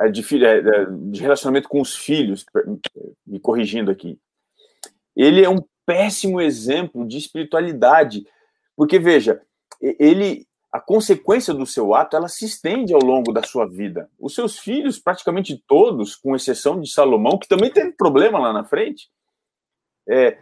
é, 0.00 0.08
de, 0.08 0.22
é, 0.44 0.86
de 0.90 1.20
relacionamento 1.20 1.68
com 1.68 1.80
os 1.80 1.94
filhos, 1.94 2.44
me 3.24 3.38
corrigindo 3.38 3.92
aqui. 3.92 4.18
Ele 5.14 5.44
é 5.44 5.48
um 5.48 5.64
péssimo 5.86 6.40
exemplo 6.40 7.06
de 7.06 7.16
espiritualidade, 7.16 8.26
porque 8.74 8.98
veja, 8.98 9.40
ele 9.80 10.48
a 10.72 10.80
consequência 10.80 11.52
do 11.52 11.66
seu 11.66 11.94
ato 11.94 12.16
ela 12.16 12.28
se 12.28 12.44
estende 12.44 12.94
ao 12.94 13.00
longo 13.00 13.32
da 13.32 13.42
sua 13.42 13.66
vida. 13.66 14.08
Os 14.18 14.34
seus 14.34 14.58
filhos, 14.58 14.98
praticamente 14.98 15.62
todos, 15.66 16.14
com 16.14 16.36
exceção 16.36 16.80
de 16.80 16.90
Salomão, 16.90 17.38
que 17.38 17.48
também 17.48 17.70
teve 17.70 17.92
problema 17.92 18.38
lá 18.38 18.52
na 18.52 18.64
frente, 18.64 19.08
é, 20.08 20.38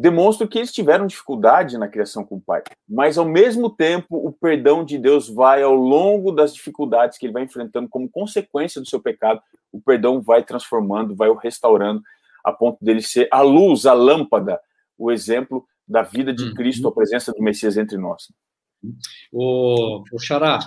demonstram 0.00 0.48
que 0.48 0.58
eles 0.58 0.72
tiveram 0.72 1.06
dificuldade 1.06 1.78
na 1.78 1.86
criação 1.86 2.24
com 2.24 2.36
o 2.36 2.40
pai. 2.40 2.62
Mas, 2.88 3.16
ao 3.16 3.24
mesmo 3.24 3.70
tempo, 3.70 4.16
o 4.16 4.32
perdão 4.32 4.84
de 4.84 4.98
Deus 4.98 5.28
vai, 5.28 5.62
ao 5.62 5.74
longo 5.74 6.32
das 6.32 6.52
dificuldades 6.52 7.16
que 7.16 7.26
ele 7.26 7.32
vai 7.32 7.44
enfrentando 7.44 7.88
como 7.88 8.10
consequência 8.10 8.80
do 8.80 8.88
seu 8.88 9.00
pecado, 9.00 9.40
o 9.72 9.80
perdão 9.80 10.20
vai 10.20 10.42
transformando, 10.42 11.14
vai 11.14 11.28
o 11.28 11.34
restaurando, 11.34 12.02
a 12.44 12.52
ponto 12.52 12.84
dele 12.84 13.02
ser 13.02 13.28
a 13.30 13.42
luz, 13.42 13.86
a 13.86 13.92
lâmpada, 13.92 14.60
o 14.96 15.12
exemplo 15.12 15.64
da 15.86 16.02
vida 16.02 16.32
de 16.32 16.44
uhum. 16.44 16.54
Cristo, 16.54 16.88
a 16.88 16.92
presença 16.92 17.32
do 17.32 17.42
Messias 17.42 17.76
entre 17.76 17.96
nós. 17.96 18.28
O, 19.32 20.02
o 20.12 20.18
Xará, 20.18 20.58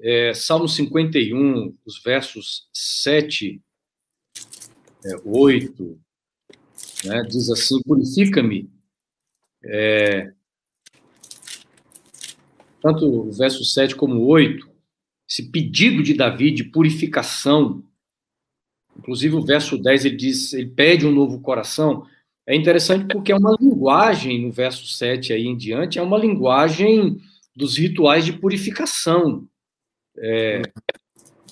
é, 0.00 0.32
Salmo 0.34 0.68
51, 0.68 1.74
os 1.84 2.02
versos 2.02 2.68
7, 2.72 3.60
é, 5.04 5.16
8, 5.24 6.00
né, 7.04 7.22
diz 7.28 7.50
assim: 7.50 7.80
Purifica-me. 7.82 8.70
É, 9.64 10.32
tanto 12.80 13.06
o 13.06 13.32
verso 13.32 13.64
7 13.64 13.96
como 13.96 14.14
o 14.20 14.26
8, 14.26 14.68
esse 15.28 15.50
pedido 15.50 16.02
de 16.02 16.14
Davi 16.14 16.50
de 16.50 16.64
purificação, 16.64 17.82
inclusive 18.96 19.34
o 19.34 19.44
verso 19.44 19.76
10 19.76 20.04
ele 20.04 20.16
diz, 20.16 20.52
ele 20.52 20.70
pede 20.70 21.06
um 21.06 21.12
novo 21.12 21.40
coração. 21.40 22.06
É 22.46 22.56
interessante 22.56 23.06
porque 23.12 23.30
é 23.30 23.36
uma 23.36 23.54
linguagem, 23.60 24.40
no 24.42 24.50
verso 24.50 24.86
7 24.86 25.32
aí 25.32 25.46
em 25.46 25.56
diante, 25.56 25.98
é 25.98 26.02
uma 26.02 26.16
linguagem 26.16 27.20
dos 27.58 27.76
rituais 27.76 28.24
de 28.24 28.32
purificação, 28.32 29.48
é, 30.16 30.62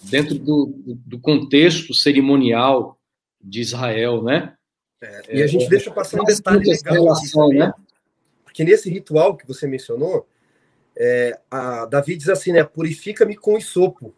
dentro 0.05 0.39
do, 0.39 0.73
do, 1.05 1.19
contexto 1.19 1.93
cerimonial 1.93 2.97
de 3.43 3.61
Israel, 3.61 4.23
né? 4.23 4.55
É, 5.03 5.37
e 5.39 5.43
a 5.43 5.47
gente 5.49 5.69
deixa 5.69 5.91
passar 5.91 6.21
um 6.21 6.25
detalhe 6.25 6.65
legal 6.65 6.95
relação, 6.95 7.49
aqui, 7.49 7.59
né? 7.59 7.75
porque 8.45 8.63
nesse 8.63 8.89
ritual 8.89 9.37
que 9.37 9.47
você 9.47 9.67
mencionou, 9.67 10.29
é, 10.97 11.39
a, 11.51 11.87
Davi 11.87 12.17
diz 12.17 12.29
assim, 12.29 12.53
né? 12.53 12.63
Purifica-me 12.63 13.37
com 13.37 13.61
sopo 13.61 14.15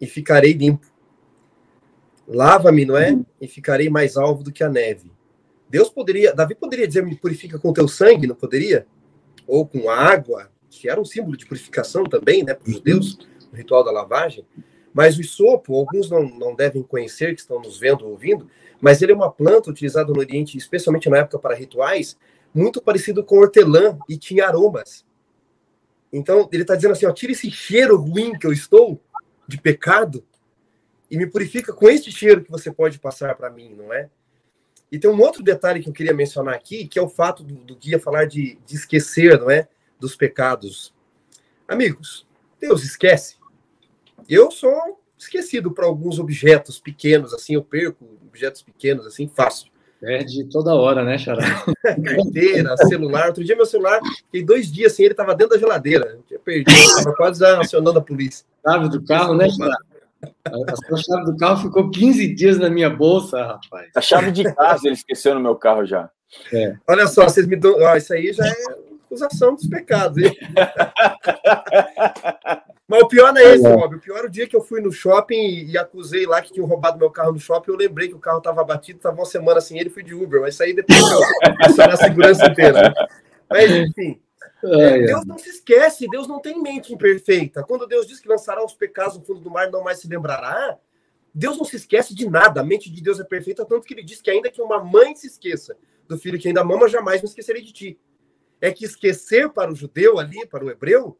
e 0.00 0.06
ficarei 0.06 0.52
limpo. 0.54 0.92
Lava-me, 2.26 2.84
não 2.84 2.96
é? 2.96 3.12
Uhum. 3.12 3.24
E 3.40 3.46
ficarei 3.46 3.88
mais 3.88 4.16
alvo 4.16 4.42
do 4.42 4.50
que 4.52 4.64
a 4.64 4.68
neve. 4.68 5.12
Deus 5.68 5.88
poderia, 5.88 6.34
Davi 6.34 6.56
poderia 6.56 6.86
dizer, 6.86 7.04
me 7.04 7.16
purifica 7.16 7.58
com 7.60 7.72
teu 7.72 7.86
sangue, 7.86 8.26
não 8.26 8.34
poderia? 8.34 8.86
Ou 9.46 9.66
com 9.66 9.88
água, 9.88 10.50
que 10.80 10.88
era 10.88 11.00
um 11.00 11.04
símbolo 11.04 11.36
de 11.36 11.46
purificação 11.46 12.04
também, 12.04 12.42
né, 12.42 12.54
para 12.54 12.68
os 12.68 12.74
judeus, 12.74 13.18
o 13.52 13.56
ritual 13.56 13.84
da 13.84 13.90
lavagem. 13.90 14.44
Mas 14.92 15.16
o 15.16 15.20
isopo, 15.20 15.74
alguns 15.74 16.08
não, 16.08 16.22
não 16.22 16.54
devem 16.54 16.82
conhecer, 16.82 17.34
que 17.34 17.40
estão 17.40 17.60
nos 17.60 17.78
vendo 17.78 18.04
ou 18.04 18.12
ouvindo, 18.12 18.48
mas 18.80 19.02
ele 19.02 19.12
é 19.12 19.14
uma 19.14 19.30
planta 19.30 19.70
utilizada 19.70 20.12
no 20.12 20.18
Oriente, 20.18 20.56
especialmente 20.56 21.08
na 21.08 21.18
época 21.18 21.38
para 21.38 21.54
rituais, 21.54 22.16
muito 22.54 22.80
parecido 22.80 23.24
com 23.24 23.38
hortelã 23.38 23.98
e 24.08 24.16
tinha 24.16 24.46
aromas. 24.46 25.04
Então, 26.12 26.48
ele 26.52 26.62
está 26.62 26.76
dizendo 26.76 26.92
assim: 26.92 27.06
ó, 27.06 27.12
tira 27.12 27.32
esse 27.32 27.50
cheiro 27.50 27.96
ruim 27.96 28.38
que 28.38 28.46
eu 28.46 28.52
estou, 28.52 29.00
de 29.48 29.60
pecado, 29.60 30.24
e 31.10 31.16
me 31.16 31.26
purifica 31.26 31.72
com 31.72 31.88
este 31.88 32.12
cheiro 32.12 32.44
que 32.44 32.50
você 32.50 32.70
pode 32.70 32.98
passar 32.98 33.34
para 33.34 33.50
mim, 33.50 33.74
não 33.74 33.92
é? 33.92 34.08
E 34.92 34.98
tem 34.98 35.10
um 35.10 35.20
outro 35.20 35.42
detalhe 35.42 35.82
que 35.82 35.88
eu 35.88 35.92
queria 35.92 36.14
mencionar 36.14 36.54
aqui, 36.54 36.86
que 36.86 36.98
é 36.98 37.02
o 37.02 37.08
fato 37.08 37.42
do, 37.42 37.54
do 37.54 37.74
guia 37.74 37.98
falar 37.98 38.26
de, 38.26 38.58
de 38.64 38.76
esquecer, 38.76 39.40
não 39.40 39.50
é? 39.50 39.68
Dos 40.04 40.14
pecados. 40.14 40.94
Amigos, 41.66 42.26
Deus 42.60 42.84
esquece. 42.84 43.36
Eu 44.28 44.50
sou 44.50 45.00
esquecido 45.18 45.72
para 45.72 45.86
alguns 45.86 46.18
objetos 46.18 46.78
pequenos, 46.78 47.32
assim, 47.32 47.54
eu 47.54 47.64
perco 47.64 48.04
objetos 48.26 48.62
pequenos, 48.62 49.06
assim, 49.06 49.26
fácil. 49.26 49.72
Perde 49.98 50.44
toda 50.50 50.74
hora, 50.74 51.02
né, 51.02 51.16
Xará? 51.16 51.64
Carteira, 51.82 52.76
celular. 52.76 53.28
Outro 53.28 53.42
dia 53.42 53.56
meu 53.56 53.64
celular, 53.64 54.00
fiquei 54.26 54.44
dois 54.44 54.70
dias 54.70 54.92
assim, 54.92 55.04
ele 55.04 55.12
estava 55.14 55.34
dentro 55.34 55.54
da 55.54 55.58
geladeira. 55.58 56.06
Eu 56.16 56.22
tinha 56.28 56.38
perdido, 56.38 56.70
estava 56.70 57.16
quase 57.16 57.40
já 57.40 57.58
acionando 57.58 57.98
a 57.98 58.02
polícia. 58.02 58.44
Chave 58.66 58.90
do 58.90 59.02
carro, 59.02 59.34
né, 59.34 59.48
Xará? 59.48 59.76
A 60.44 60.96
chave 60.96 61.24
do 61.24 61.36
carro 61.38 61.62
ficou 61.62 61.90
15 61.90 62.34
dias 62.34 62.58
na 62.58 62.68
minha 62.68 62.90
bolsa, 62.90 63.42
rapaz. 63.42 63.90
A 63.96 64.00
chave 64.02 64.30
de 64.30 64.44
casa 64.54 64.86
ele 64.86 64.94
esqueceu 64.94 65.34
no 65.34 65.40
meu 65.40 65.54
carro 65.54 65.86
já. 65.86 66.10
É. 66.52 66.76
Olha 66.86 67.06
só, 67.06 67.24
vocês 67.24 67.46
me 67.46 67.56
dão. 67.56 67.74
Ó, 67.80 67.96
isso 67.96 68.12
aí 68.12 68.30
já 68.32 68.46
é 68.46 68.84
acusação 69.14 69.54
dos 69.54 69.66
pecados. 69.66 70.22
Mas 72.86 73.02
o 73.02 73.08
pior 73.08 73.32
não 73.32 73.40
é 73.40 73.54
esse, 73.54 73.62
Bob. 73.62 73.96
O 73.96 74.00
pior 74.00 74.18
é 74.18 74.26
o 74.26 74.30
dia 74.30 74.46
que 74.46 74.54
eu 74.54 74.60
fui 74.60 74.78
no 74.80 74.92
shopping 74.92 75.64
e 75.64 75.78
acusei 75.78 76.26
lá 76.26 76.42
que 76.42 76.52
tinham 76.52 76.66
roubado 76.66 76.98
meu 76.98 77.10
carro 77.10 77.32
no 77.32 77.40
shopping. 77.40 77.70
Eu 77.70 77.78
lembrei 77.78 78.08
que 78.08 78.14
o 78.14 78.18
carro 78.18 78.38
estava 78.38 78.62
batido, 78.62 78.98
estava 78.98 79.16
uma 79.16 79.24
semana 79.24 79.60
sem 79.60 79.78
ele, 79.78 79.88
fui 79.88 80.02
de 80.02 80.12
Uber. 80.12 80.42
Mas 80.42 80.54
isso 80.54 80.62
aí 80.62 80.74
depois 80.74 81.00
eu 81.00 81.20
a 81.90 81.96
segurança 81.96 82.46
inteira. 82.46 82.92
Mas, 83.48 83.70
enfim. 83.70 84.20
É, 84.62 84.98
Deus 85.06 85.24
não 85.26 85.38
se 85.38 85.48
esquece, 85.50 86.08
Deus 86.08 86.28
não 86.28 86.40
tem 86.40 86.60
mente 86.60 86.92
imperfeita. 86.92 87.62
Quando 87.62 87.86
Deus 87.86 88.06
diz 88.06 88.20
que 88.20 88.28
lançará 88.28 88.62
os 88.64 88.74
pecados 88.74 89.16
no 89.18 89.24
fundo 89.24 89.40
do 89.40 89.50
mar, 89.50 89.70
não 89.70 89.82
mais 89.82 90.00
se 90.00 90.08
lembrará. 90.08 90.76
Deus 91.34 91.56
não 91.56 91.64
se 91.64 91.76
esquece 91.76 92.14
de 92.14 92.28
nada. 92.28 92.60
A 92.60 92.64
mente 92.64 92.90
de 92.90 93.02
Deus 93.02 93.18
é 93.18 93.24
perfeita, 93.24 93.64
tanto 93.64 93.86
que 93.86 93.94
ele 93.94 94.04
diz 94.04 94.20
que 94.20 94.30
ainda 94.30 94.50
que 94.50 94.60
uma 94.60 94.82
mãe 94.82 95.14
se 95.14 95.26
esqueça 95.26 95.76
do 96.06 96.18
filho 96.18 96.38
que 96.38 96.48
ainda 96.48 96.62
mama, 96.62 96.86
jamais 96.86 97.22
me 97.22 97.28
esquecerei 97.28 97.62
de 97.62 97.72
ti 97.72 97.98
é 98.60 98.72
que 98.72 98.84
esquecer 98.84 99.50
para 99.50 99.72
o 99.72 99.76
judeu 99.76 100.18
ali, 100.18 100.46
para 100.46 100.64
o 100.64 100.70
hebreu, 100.70 101.18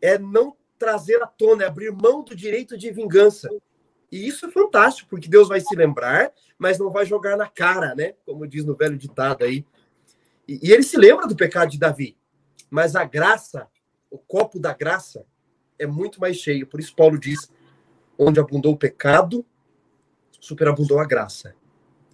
é 0.00 0.18
não 0.18 0.56
trazer 0.78 1.22
à 1.22 1.26
tona, 1.26 1.64
é 1.64 1.66
abrir 1.66 1.92
mão 1.92 2.22
do 2.22 2.34
direito 2.34 2.76
de 2.76 2.90
vingança. 2.90 3.48
E 4.10 4.26
isso 4.26 4.46
é 4.46 4.50
fantástico, 4.50 5.10
porque 5.10 5.28
Deus 5.28 5.48
vai 5.48 5.60
se 5.60 5.74
lembrar, 5.76 6.32
mas 6.58 6.78
não 6.78 6.90
vai 6.90 7.04
jogar 7.04 7.36
na 7.36 7.48
cara, 7.48 7.94
né? 7.94 8.14
Como 8.24 8.46
diz 8.46 8.64
no 8.64 8.74
velho 8.74 8.96
ditado 8.96 9.44
aí. 9.44 9.64
E, 10.48 10.68
e 10.68 10.72
ele 10.72 10.82
se 10.82 10.96
lembra 10.96 11.26
do 11.26 11.36
pecado 11.36 11.70
de 11.70 11.78
Davi, 11.78 12.16
mas 12.68 12.96
a 12.96 13.04
graça, 13.04 13.68
o 14.10 14.18
copo 14.18 14.58
da 14.58 14.72
graça, 14.72 15.24
é 15.78 15.86
muito 15.86 16.20
mais 16.20 16.36
cheio. 16.36 16.66
Por 16.66 16.80
isso 16.80 16.94
Paulo 16.94 17.18
diz: 17.18 17.50
onde 18.18 18.40
abundou 18.40 18.72
o 18.72 18.78
pecado, 18.78 19.44
superabundou 20.40 20.98
a 20.98 21.06
graça. 21.06 21.54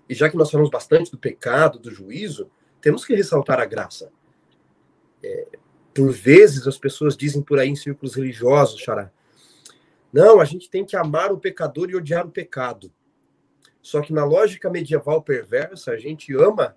E 0.09 0.15
já 0.15 0.29
que 0.29 0.37
nós 0.37 0.51
falamos 0.51 0.71
bastante 0.71 1.11
do 1.11 1.19
pecado, 1.19 1.79
do 1.79 1.91
juízo, 1.91 2.51
temos 2.81 3.05
que 3.05 3.15
ressaltar 3.15 3.61
a 3.61 3.65
graça. 3.65 4.13
É, 5.27 5.47
por 5.93 6.13
vezes 6.13 6.67
as 6.67 6.79
pessoas 6.79 7.17
dizem 7.17 7.43
por 7.43 7.59
aí 7.59 7.69
em 7.69 7.77
círculos 7.77 8.15
religiosos, 8.15 8.81
Xará, 8.81 9.11
não, 10.13 10.41
a 10.41 10.45
gente 10.45 10.71
tem 10.71 10.85
que 10.85 10.97
amar 10.97 11.33
o 11.33 11.39
pecador 11.39 11.91
e 11.91 11.97
odiar 11.97 12.27
o 12.27 12.31
pecado. 12.31 12.93
Só 13.83 14.01
que 14.01 14.13
na 14.13 14.25
lógica 14.25 14.71
medieval 14.71 15.23
perversa, 15.23 15.93
a 15.93 15.99
gente 15.99 16.35
ama 16.35 16.77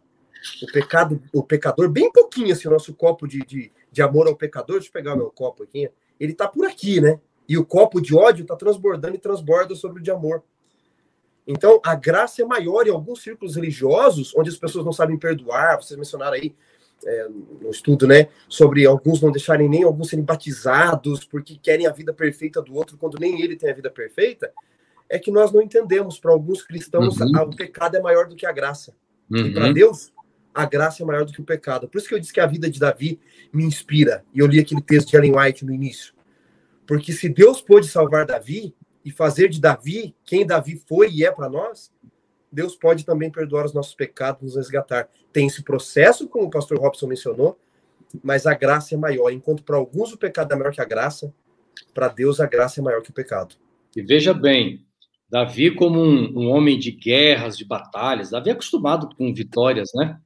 o 0.63 0.71
pecado, 0.71 1.21
o 1.33 1.43
pecador 1.43 1.89
bem 1.89 2.11
pouquinho, 2.11 2.53
assim, 2.53 2.67
o 2.67 2.71
nosso 2.71 2.93
copo 2.93 3.27
de, 3.27 3.39
de, 3.39 3.71
de 3.91 4.01
amor 4.01 4.27
ao 4.27 4.35
pecador, 4.35 4.77
deixa 4.77 4.89
eu 4.89 4.93
pegar 4.93 5.15
meu 5.15 5.29
copo 5.29 5.63
aqui, 5.63 5.89
ele 6.19 6.33
tá 6.33 6.47
por 6.47 6.65
aqui, 6.65 6.99
né? 6.99 7.19
E 7.47 7.57
o 7.57 7.65
copo 7.65 7.99
de 7.99 8.15
ódio 8.15 8.45
tá 8.45 8.55
transbordando 8.55 9.15
e 9.15 9.19
transborda 9.19 9.75
sobre 9.75 9.99
o 9.99 10.03
de 10.03 10.11
amor. 10.11 10.43
Então, 11.47 11.81
a 11.83 11.95
graça 11.95 12.41
é 12.41 12.45
maior 12.45 12.85
em 12.87 12.91
alguns 12.91 13.23
círculos 13.23 13.55
religiosos, 13.55 14.33
onde 14.35 14.49
as 14.49 14.57
pessoas 14.57 14.85
não 14.85 14.93
sabem 14.93 15.17
perdoar, 15.17 15.81
vocês 15.81 15.97
mencionaram 15.97 16.33
aí 16.33 16.55
é, 17.05 17.27
no 17.61 17.69
estudo, 17.69 18.07
né, 18.07 18.27
sobre 18.47 18.85
alguns 18.85 19.21
não 19.21 19.31
deixarem 19.31 19.69
nem 19.69 19.83
alguns 19.83 20.09
serem 20.09 20.25
batizados 20.25 21.23
porque 21.23 21.57
querem 21.57 21.87
a 21.87 21.91
vida 21.91 22.13
perfeita 22.13 22.61
do 22.61 22.75
outro 22.75 22.97
quando 22.97 23.19
nem 23.19 23.41
ele 23.41 23.55
tem 23.55 23.69
a 23.69 23.73
vida 23.73 23.89
perfeita, 23.89 24.51
é 25.09 25.17
que 25.17 25.31
nós 25.31 25.51
não 25.51 25.61
entendemos. 25.61 26.19
Para 26.19 26.31
alguns 26.31 26.61
cristãos, 26.61 27.19
uhum. 27.19 27.41
o 27.41 27.55
pecado 27.55 27.97
é 27.97 28.01
maior 28.01 28.27
do 28.27 28.35
que 28.35 28.45
a 28.45 28.51
graça. 28.51 28.95
Uhum. 29.29 29.47
E 29.47 29.53
para 29.53 29.71
Deus, 29.71 30.13
a 30.53 30.65
graça 30.65 31.01
é 31.01 31.05
maior 31.05 31.25
do 31.25 31.33
que 31.33 31.41
o 31.41 31.45
pecado. 31.45 31.87
Por 31.87 31.97
isso 31.97 32.07
que 32.07 32.13
eu 32.13 32.19
disse 32.19 32.33
que 32.33 32.39
a 32.39 32.45
vida 32.45 32.69
de 32.69 32.79
Davi 32.79 33.19
me 33.51 33.63
inspira. 33.63 34.23
E 34.33 34.39
eu 34.39 34.45
li 34.45 34.59
aquele 34.59 34.81
texto 34.81 35.09
de 35.09 35.17
Ellen 35.17 35.35
White 35.35 35.65
no 35.65 35.73
início. 35.73 36.13
Porque 36.85 37.11
se 37.11 37.29
Deus 37.29 37.61
pôde 37.61 37.87
salvar 37.87 38.25
Davi 38.25 38.75
e 39.03 39.11
fazer 39.11 39.49
de 39.49 39.59
Davi 39.59 40.15
quem 40.25 40.45
Davi 40.45 40.81
foi 40.87 41.09
e 41.11 41.23
é 41.23 41.31
para 41.31 41.49
nós, 41.49 41.91
Deus 42.51 42.75
pode 42.75 43.05
também 43.05 43.31
perdoar 43.31 43.65
os 43.65 43.73
nossos 43.73 43.93
pecados, 43.93 44.41
nos 44.41 44.55
resgatar. 44.55 45.07
Tem 45.31 45.47
esse 45.47 45.63
processo, 45.63 46.27
como 46.27 46.45
o 46.45 46.49
pastor 46.49 46.79
Robson 46.79 47.07
mencionou, 47.07 47.59
mas 48.23 48.45
a 48.45 48.53
graça 48.53 48.95
é 48.95 48.97
maior. 48.97 49.31
Enquanto 49.31 49.63
para 49.63 49.77
alguns 49.77 50.11
o 50.11 50.17
pecado 50.17 50.53
é 50.53 50.55
maior 50.55 50.73
que 50.73 50.81
a 50.81 50.85
graça, 50.85 51.33
para 51.93 52.07
Deus 52.07 52.39
a 52.39 52.47
graça 52.47 52.79
é 52.79 52.83
maior 52.83 53.01
que 53.01 53.11
o 53.11 53.13
pecado. 53.13 53.55
E 53.95 54.01
veja 54.01 54.33
bem, 54.33 54.85
Davi, 55.29 55.73
como 55.75 56.01
um, 56.01 56.39
um, 56.39 56.49
homem 56.49 56.77
de 56.79 56.91
guerras, 56.91 57.57
de 57.57 57.65
batalhas, 57.65 58.31
Davi 58.31 58.49
é 58.49 58.53
acostumado 58.53 59.15
com 59.15 59.33
vitórias, 59.33 59.91
né? 59.93 60.19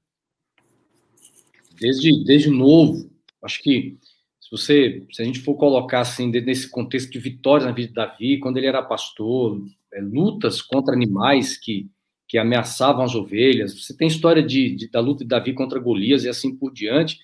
Desde, 1.79 2.23
desde 2.23 2.49
novo. 2.49 3.11
Acho 3.43 3.61
que 3.61 3.97
se 4.39 4.49
você, 4.49 5.05
se 5.11 5.21
a 5.21 5.25
gente 5.25 5.41
for 5.41 5.55
colocar 5.55 5.99
assim 5.99 6.29
nesse 6.29 6.69
contexto 6.69 7.11
de 7.11 7.19
vitórias 7.19 7.65
na 7.65 7.73
vida 7.73 7.89
de 7.89 7.93
Davi, 7.93 8.39
quando 8.39 8.57
ele 8.57 8.67
era 8.67 8.81
pastor, 8.81 9.61
é, 9.93 9.99
lutas 9.99 10.61
contra 10.61 10.93
animais 10.93 11.57
que 11.57 11.89
que 12.33 12.37
ameaçavam 12.39 13.03
as 13.03 13.13
ovelhas. 13.13 13.79
Você 13.79 13.95
tem 13.95 14.07
história 14.07 14.41
de, 14.41 14.75
de, 14.75 14.89
da 14.89 14.99
luta 14.99 15.23
de 15.23 15.27
Davi 15.27 15.53
contra 15.53 15.79
Golias 15.79 16.23
e 16.23 16.29
assim 16.29 16.55
por 16.55 16.73
diante. 16.73 17.19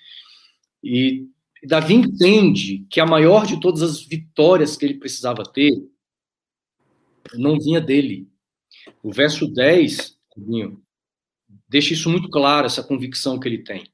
E 0.84 1.28
Davi 1.64 1.96
entende 1.96 2.86
que 2.92 3.00
a 3.00 3.08
maior 3.08 3.48
de 3.48 3.60
todas 3.60 3.82
as 3.82 4.04
vitórias 4.04 4.78
que 4.78 4.86
ele 4.86 5.00
precisava 5.00 5.42
ter 5.42 5.84
não 7.34 7.58
vinha 7.58 7.82
dele. 7.82 8.30
O 9.02 9.12
verso 9.12 9.52
10, 9.52 10.16
deixa 11.68 11.96
isso 11.96 12.08
muito 12.08 12.30
claro, 12.30 12.68
essa 12.68 12.84
convicção 12.84 13.40
que 13.40 13.48
ele 13.48 13.64
tem. 13.64 13.92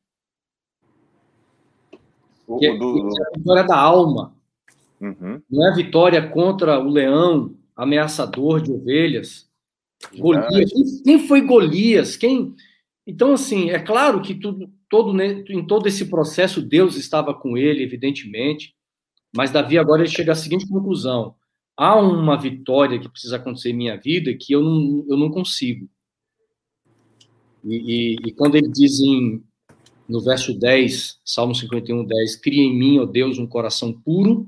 Que 2.60 2.66
é, 2.66 2.78
do, 2.78 3.08
é 3.08 3.28
a 3.28 3.38
vitória 3.38 3.64
da 3.64 3.78
alma. 3.78 4.36
Uhum. 5.00 5.42
Não 5.50 5.66
é 5.66 5.72
a 5.72 5.76
vitória 5.76 6.30
contra 6.30 6.78
o 6.78 6.90
leão 6.90 7.56
ameaçador 7.74 8.60
de 8.60 8.74
ovelhas. 8.74 9.50
Golias. 10.14 11.02
Quem 11.04 11.28
foi 11.28 11.42
Golias? 11.42 12.16
Quem? 12.16 12.56
Então, 13.06 13.34
assim, 13.34 13.70
é 13.70 13.80
claro 13.80 14.22
que 14.22 14.34
tudo, 14.36 14.72
todo, 14.90 15.20
em 15.22 15.66
todo 15.66 15.88
esse 15.88 16.06
processo 16.06 16.62
Deus 16.62 16.96
estava 16.98 17.34
com 17.34 17.58
ele, 17.58 17.84
evidentemente, 17.84 18.74
mas 19.36 19.52
Davi 19.52 19.78
agora 19.78 20.02
ele 20.02 20.10
chega 20.10 20.32
à 20.32 20.36
seguinte 20.36 20.68
conclusão: 20.68 21.36
há 21.78 21.96
uma 22.00 22.38
vitória 22.38 23.00
que 23.00 23.10
precisa 23.10 23.36
acontecer 23.36 23.72
em 23.72 23.78
minha 23.78 23.98
vida 23.98 24.34
que 24.34 24.54
eu 24.54 24.62
não, 24.62 25.06
eu 25.10 25.18
não 25.18 25.30
consigo. 25.30 25.90
E, 27.64 27.76
e, 27.76 28.16
e 28.28 28.32
quando 28.32 28.56
ele 28.56 28.70
diz 28.70 29.00
em, 29.00 29.44
no 30.08 30.22
verso 30.22 30.58
10, 30.58 31.20
Salmo 31.26 31.54
51, 31.54 32.06
10, 32.06 32.36
cria 32.38 32.64
em 32.64 32.78
mim, 32.78 33.00
ó 33.00 33.06
Deus, 33.06 33.38
um 33.38 33.48
coração 33.48 33.92
puro 33.92 34.48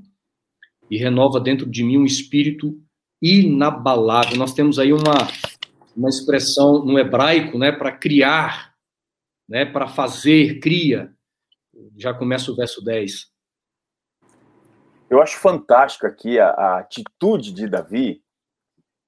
e 0.90 0.96
renova 0.96 1.40
dentro 1.40 1.68
de 1.68 1.84
mim 1.84 1.98
um 1.98 2.04
espírito 2.04 2.80
inabalável. 3.20 4.36
Nós 4.36 4.54
temos 4.54 4.78
aí 4.78 4.92
uma, 4.92 5.28
uma 5.96 6.08
expressão 6.08 6.84
no 6.84 6.98
hebraico, 6.98 7.58
né, 7.58 7.72
para 7.72 7.92
criar, 7.92 8.74
né, 9.48 9.64
para 9.64 9.86
fazer, 9.88 10.60
cria. 10.60 11.12
Já 11.96 12.14
começa 12.14 12.50
o 12.50 12.56
verso 12.56 12.82
10. 12.84 13.30
Eu 15.10 15.22
acho 15.22 15.38
fantástico 15.38 16.06
aqui 16.06 16.38
a, 16.38 16.50
a 16.50 16.78
atitude 16.80 17.52
de 17.52 17.66
Davi 17.66 18.22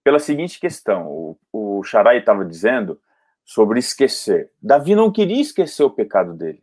pela 0.02 0.18
seguinte 0.18 0.58
questão. 0.58 1.06
O, 1.06 1.38
o 1.52 1.82
Sharai 1.82 2.18
estava 2.18 2.44
dizendo 2.44 3.00
sobre 3.44 3.78
esquecer. 3.78 4.52
Davi 4.62 4.94
não 4.94 5.12
queria 5.12 5.40
esquecer 5.40 5.82
o 5.82 5.90
pecado 5.90 6.34
dele. 6.34 6.62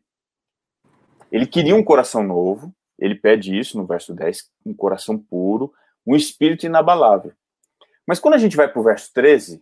Ele 1.31 1.45
queria 1.45 1.75
um 1.75 1.83
coração 1.83 2.23
novo, 2.23 2.73
ele 2.97 3.15
pede 3.15 3.57
isso 3.57 3.77
no 3.77 3.85
verso 3.85 4.13
10, 4.13 4.49
um 4.65 4.73
coração 4.73 5.17
puro, 5.17 5.73
um 6.07 6.15
espírito 6.15 6.65
inabalável. 6.65 7.33
Mas 8.07 8.19
quando 8.19 8.35
a 8.35 8.37
gente 8.37 8.55
vai 8.55 8.67
para 8.69 8.79
o 8.79 8.83
verso 8.83 9.11
13, 9.13 9.61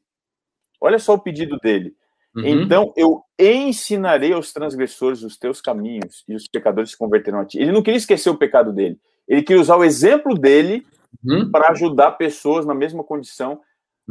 olha 0.79 0.99
só 0.99 1.15
o 1.15 1.19
pedido 1.19 1.57
dele. 1.57 1.95
Uhum. 2.35 2.45
Então 2.45 2.93
eu 2.95 3.23
ensinarei 3.39 4.31
aos 4.33 4.53
transgressores 4.53 5.23
os 5.23 5.37
teus 5.37 5.59
caminhos 5.59 6.23
e 6.27 6.35
os 6.35 6.47
pecadores 6.47 6.91
se 6.91 6.97
converterão 6.97 7.39
a 7.39 7.45
ti. 7.45 7.57
Ele 7.57 7.71
não 7.71 7.81
queria 7.81 7.97
esquecer 7.97 8.29
o 8.29 8.37
pecado 8.37 8.71
dele. 8.71 8.99
Ele 9.27 9.41
queria 9.41 9.61
usar 9.61 9.75
o 9.77 9.83
exemplo 9.83 10.35
dele 10.35 10.85
uhum. 11.23 11.49
para 11.49 11.71
ajudar 11.71 12.11
pessoas 12.11 12.65
na 12.65 12.75
mesma 12.75 13.03
condição 13.03 13.59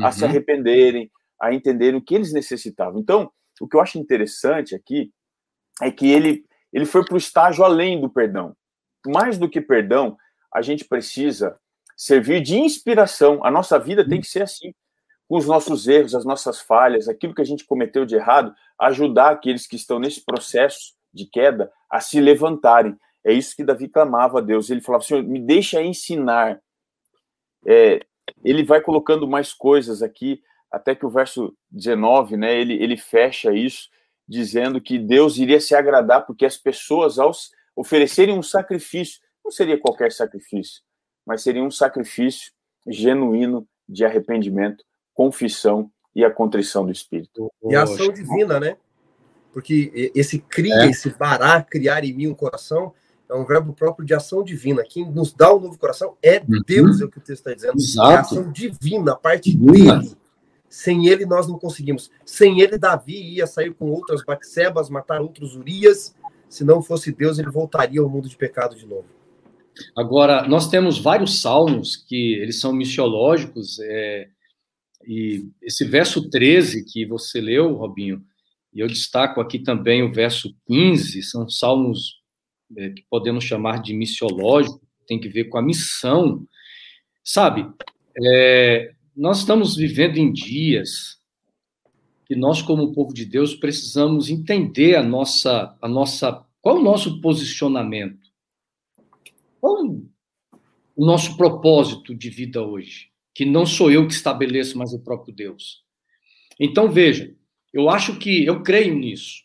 a 0.01 0.07
uhum. 0.07 0.13
se 0.13 0.25
arrependerem, 0.25 1.11
a 1.41 1.55
entenderem 1.55 2.01
o 2.01 2.03
que 2.03 2.17
eles 2.17 2.33
necessitavam. 2.33 2.99
Então, 2.99 3.31
o 3.61 3.69
que 3.69 3.77
eu 3.77 3.81
acho 3.81 3.99
interessante 3.99 4.75
aqui 4.75 5.13
é 5.81 5.91
que 5.91 6.11
ele, 6.11 6.45
ele 6.73 6.87
foi 6.87 7.05
para 7.05 7.15
o 7.15 7.19
estágio 7.19 7.63
além 7.63 8.01
do 8.01 8.11
perdão. 8.11 8.57
Mais 9.07 9.39
do 9.39 9.49
que 9.49 9.61
perdão, 9.61 10.17
a 10.53 10.63
gente 10.63 10.85
precisa 10.85 11.57
servir 11.97 12.41
de 12.41 12.57
inspiração. 12.57 13.45
A 13.45 13.51
nossa 13.51 13.79
vida 13.79 14.07
tem 14.07 14.21
que 14.21 14.27
ser 14.27 14.43
assim. 14.43 14.75
Com 15.29 15.39
os 15.39 15.47
nossos 15.47 15.89
erros, 15.89 16.15
as 16.15 16.25
nossas 16.25 16.61
falhas, 16.61 17.09
aquilo 17.09 17.35
que 17.35 17.41
a 17.41 17.47
gente 17.47 17.65
cometeu 17.65 18.05
de 18.05 18.15
errado, 18.15 18.55
ajudar 18.79 19.31
aqueles 19.31 19.67
que 19.67 19.77
estão 19.77 19.99
nesse 19.99 20.25
processo 20.25 20.95
de 21.13 21.27
queda 21.27 21.73
a 21.91 22.01
se 22.01 22.21
levantarem. 22.21 22.97
É 23.25 23.33
isso 23.33 23.57
que 23.57 23.65
Davi 23.65 23.89
clamava 23.89 24.39
a 24.39 24.43
Deus. 24.43 24.69
Ele 24.69 24.83
falava: 24.83 25.05
Senhor, 25.05 25.23
me 25.23 25.41
deixa 25.41 25.83
ensinar. 25.83 26.61
É, 27.67 28.01
ele 28.45 28.63
vai 28.63 28.81
colocando 28.81 29.27
mais 29.27 29.53
coisas 29.53 30.03
aqui, 30.03 30.43
até 30.71 30.95
que 30.95 31.07
o 31.07 31.11
verso 31.11 31.57
19, 31.71 32.37
né, 32.37 32.55
ele, 32.61 32.75
ele 32.75 32.97
fecha 32.97 33.53
isso, 33.53 33.89
dizendo 34.29 34.81
que 34.81 34.99
Deus 34.99 35.39
iria 35.39 35.61
se 35.61 35.75
agradar, 35.75 36.27
porque 36.27 36.45
as 36.45 36.57
pessoas, 36.57 37.19
ao 37.19 37.33
oferecerem 37.77 38.39
um 38.39 38.43
sacrifício, 38.43 39.21
não 39.45 39.51
seria 39.51 39.79
qualquer 39.79 40.13
sacrifício, 40.13 40.83
mas 41.27 41.43
seria 41.43 41.63
um 41.63 41.71
sacrifício 41.71 42.53
genuíno 42.87 43.67
de 43.89 44.05
arrependimento, 44.05 44.85
confissão 45.13 45.91
e 46.15 46.25
a 46.25 46.31
contrição 46.31 46.85
do 46.85 46.93
espírito. 46.93 47.51
E 47.65 47.75
a 47.75 47.83
ação 47.83 48.13
divina, 48.13 48.61
né? 48.61 48.77
Porque 49.53 50.11
esse 50.15 50.39
cria, 50.39 50.85
é. 50.85 50.91
esse 50.91 51.11
bará, 51.11 51.63
criar 51.63 52.05
em 52.05 52.13
mim 52.13 52.27
um 52.27 52.35
coração, 52.35 52.93
é 53.29 53.35
um 53.35 53.45
verbo 53.45 53.73
próprio 53.73 54.05
de 54.05 54.13
ação 54.13 54.43
divina. 54.43 54.83
Quem 54.83 55.11
nos 55.11 55.33
dá 55.33 55.53
o 55.53 55.59
um 55.59 55.61
novo 55.61 55.79
coração 55.79 56.17
é 56.23 56.39
uhum. 56.39 56.61
Deus, 56.67 57.01
é 57.01 57.05
o 57.05 57.09
que 57.09 57.19
o 57.19 57.21
texto 57.21 57.47
está 57.47 57.55
dizendo. 57.55 57.77
Exato. 57.77 58.11
É 58.11 58.17
a 58.17 58.21
ação 58.21 58.53
divina, 58.53 59.13
a 59.13 59.17
parte 59.17 59.57
dele. 59.57 60.17
Sem 60.69 61.07
ele, 61.07 61.25
nós 61.25 61.47
não 61.47 61.57
conseguimos. 61.57 62.11
Sem 62.27 62.61
ele, 62.61 62.77
Davi 62.77 63.37
ia 63.37 63.47
sair 63.47 63.73
com 63.73 63.91
outras 63.91 64.25
Baxebas, 64.25 64.91
matar 64.91 65.21
outros 65.21 65.55
Urias. 65.55 66.15
Se 66.49 66.65
não 66.65 66.83
fosse 66.83 67.13
Deus, 67.13 67.39
ele 67.39 67.51
voltaria 67.51 68.01
ao 68.01 68.09
mundo 68.09 68.29
de 68.29 68.37
pecado 68.37 68.75
de 68.75 68.87
novo. 68.87 69.07
Agora, 69.97 70.47
nós 70.47 70.69
temos 70.69 70.99
vários 70.99 71.41
salmos 71.41 71.97
que 71.97 72.35
eles 72.35 72.61
são 72.61 72.73
missiológicos, 72.73 73.79
é, 73.81 74.29
e 75.07 75.49
esse 75.63 75.85
verso 75.85 76.29
13 76.31 76.85
que 76.85 77.05
você 77.07 77.41
leu, 77.41 77.75
Robinho, 77.75 78.25
e 78.73 78.81
eu 78.81 78.87
destaco 78.87 79.41
aqui 79.41 79.59
também 79.59 80.03
o 80.03 80.13
verso 80.13 80.55
15, 80.67 81.23
são 81.23 81.49
salmos 81.49 82.21
é, 82.77 82.91
que 82.91 83.05
podemos 83.09 83.45
chamar 83.45 83.83
de 83.83 83.95
missiológicos, 83.95 84.81
tem 85.07 85.21
que 85.21 85.29
ver 85.29 85.45
com 85.45 85.59
a 85.59 85.63
missão. 85.63 86.47
Sabe, 87.23 87.67
é, 88.21 88.93
nós 89.15 89.41
estamos 89.41 89.77
vivendo 89.77 90.17
em 90.17 90.33
dias 90.33 91.19
que 92.27 92.35
nós, 92.35 92.63
como 92.63 92.93
povo 92.93 93.13
de 93.13 93.25
Deus, 93.25 93.55
precisamos 93.55 94.31
entender 94.31 94.97
a 94.97 95.03
nossa, 95.03 95.77
a 95.81 95.89
nossa, 95.89 96.45
qual 96.61 96.79
o 96.79 96.83
nosso 96.83 97.21
posicionamento 97.21 98.24
qual 99.65 99.83
o 100.95 101.07
nosso 101.07 101.39
propósito 101.39 102.15
de 102.15 102.29
vida 102.29 102.63
hoje? 102.63 103.09
Que 103.35 103.47
não 103.47 103.65
sou 103.65 103.91
eu 103.91 104.07
que 104.07 104.13
estabeleço, 104.13 104.77
mas 104.77 104.93
o 104.93 105.03
próprio 105.03 105.35
Deus. 105.35 105.83
Então, 106.61 106.91
veja, 106.93 107.35
eu 107.73 107.89
acho 107.89 108.19
que, 108.19 108.45
eu 108.45 108.63
creio 108.63 108.95
nisso. 108.95 109.43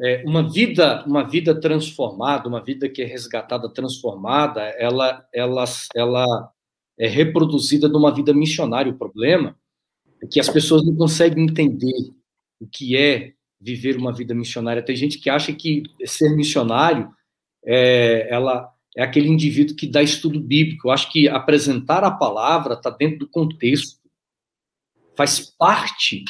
É, 0.00 0.22
uma 0.24 0.48
vida 0.48 1.04
uma 1.04 1.24
vida 1.24 1.60
transformada, 1.60 2.48
uma 2.48 2.62
vida 2.62 2.88
que 2.88 3.02
é 3.02 3.04
resgatada, 3.04 3.68
transformada, 3.68 4.62
ela, 4.78 5.26
ela, 5.34 5.64
ela 5.96 6.52
é 6.96 7.08
reproduzida 7.08 7.88
numa 7.88 8.14
vida 8.14 8.32
missionária. 8.32 8.92
O 8.92 8.96
problema 8.96 9.58
é 10.22 10.28
que 10.28 10.38
as 10.38 10.48
pessoas 10.48 10.86
não 10.86 10.94
conseguem 10.94 11.42
entender 11.42 12.14
o 12.60 12.68
que 12.68 12.96
é 12.96 13.32
viver 13.60 13.96
uma 13.96 14.12
vida 14.12 14.32
missionária. 14.32 14.80
Tem 14.80 14.94
gente 14.94 15.18
que 15.18 15.28
acha 15.28 15.52
que 15.52 15.82
ser 16.06 16.36
missionário 16.36 17.12
é, 17.66 18.28
ela 18.32 18.72
é 18.96 19.02
aquele 19.02 19.28
indivíduo 19.28 19.76
que 19.76 19.86
dá 19.86 20.02
estudo 20.02 20.40
bíblico. 20.40 20.88
Eu 20.88 20.92
acho 20.92 21.10
que 21.10 21.28
apresentar 21.28 22.04
a 22.04 22.10
palavra 22.10 22.74
está 22.74 22.90
dentro 22.90 23.20
do 23.20 23.28
contexto, 23.28 24.00
faz 25.16 25.40
parte 25.40 26.24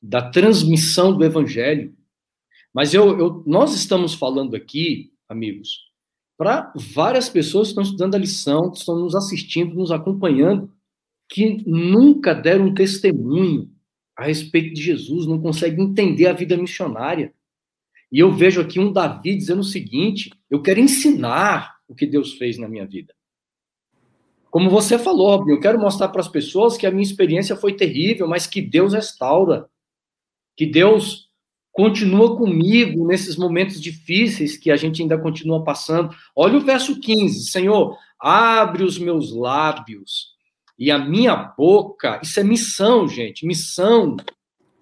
da 0.00 0.30
transmissão 0.30 1.16
do 1.16 1.24
evangelho. 1.24 1.94
Mas 2.72 2.92
eu, 2.92 3.18
eu 3.18 3.42
nós 3.46 3.74
estamos 3.74 4.14
falando 4.14 4.54
aqui, 4.54 5.12
amigos, 5.28 5.86
para 6.36 6.72
várias 6.74 7.28
pessoas 7.28 7.68
que 7.68 7.70
estão 7.72 7.84
estudando 7.84 8.14
a 8.14 8.18
lição, 8.18 8.70
que 8.70 8.78
estão 8.78 8.98
nos 8.98 9.14
assistindo, 9.14 9.74
nos 9.74 9.90
acompanhando, 9.90 10.70
que 11.28 11.62
nunca 11.66 12.34
deram 12.34 12.66
um 12.66 12.74
testemunho 12.74 13.70
a 14.16 14.24
respeito 14.24 14.74
de 14.74 14.82
Jesus, 14.82 15.26
não 15.26 15.40
conseguem 15.40 15.86
entender 15.86 16.26
a 16.26 16.32
vida 16.32 16.56
missionária. 16.56 17.34
E 18.16 18.18
eu 18.18 18.32
vejo 18.32 18.62
aqui 18.62 18.80
um 18.80 18.90
Davi 18.90 19.36
dizendo 19.36 19.60
o 19.60 19.62
seguinte: 19.62 20.30
eu 20.48 20.62
quero 20.62 20.80
ensinar 20.80 21.76
o 21.86 21.94
que 21.94 22.06
Deus 22.06 22.32
fez 22.32 22.56
na 22.56 22.66
minha 22.66 22.86
vida. 22.86 23.12
Como 24.50 24.70
você 24.70 24.98
falou, 24.98 25.46
eu 25.46 25.60
quero 25.60 25.78
mostrar 25.78 26.08
para 26.08 26.22
as 26.22 26.28
pessoas 26.28 26.78
que 26.78 26.86
a 26.86 26.90
minha 26.90 27.02
experiência 27.02 27.54
foi 27.54 27.76
terrível, 27.76 28.26
mas 28.26 28.46
que 28.46 28.62
Deus 28.62 28.94
restaura, 28.94 29.68
que 30.56 30.64
Deus 30.64 31.30
continua 31.70 32.38
comigo 32.38 33.06
nesses 33.06 33.36
momentos 33.36 33.78
difíceis 33.78 34.56
que 34.56 34.70
a 34.70 34.76
gente 34.76 35.02
ainda 35.02 35.18
continua 35.18 35.62
passando. 35.62 36.08
Olha 36.34 36.56
o 36.56 36.62
verso 36.64 36.98
15: 36.98 37.50
Senhor, 37.50 37.98
abre 38.18 38.82
os 38.82 38.98
meus 38.98 39.30
lábios 39.30 40.28
e 40.78 40.90
a 40.90 40.98
minha 40.98 41.36
boca. 41.36 42.18
Isso 42.22 42.40
é 42.40 42.42
missão, 42.42 43.06
gente, 43.06 43.44
missão. 43.44 44.16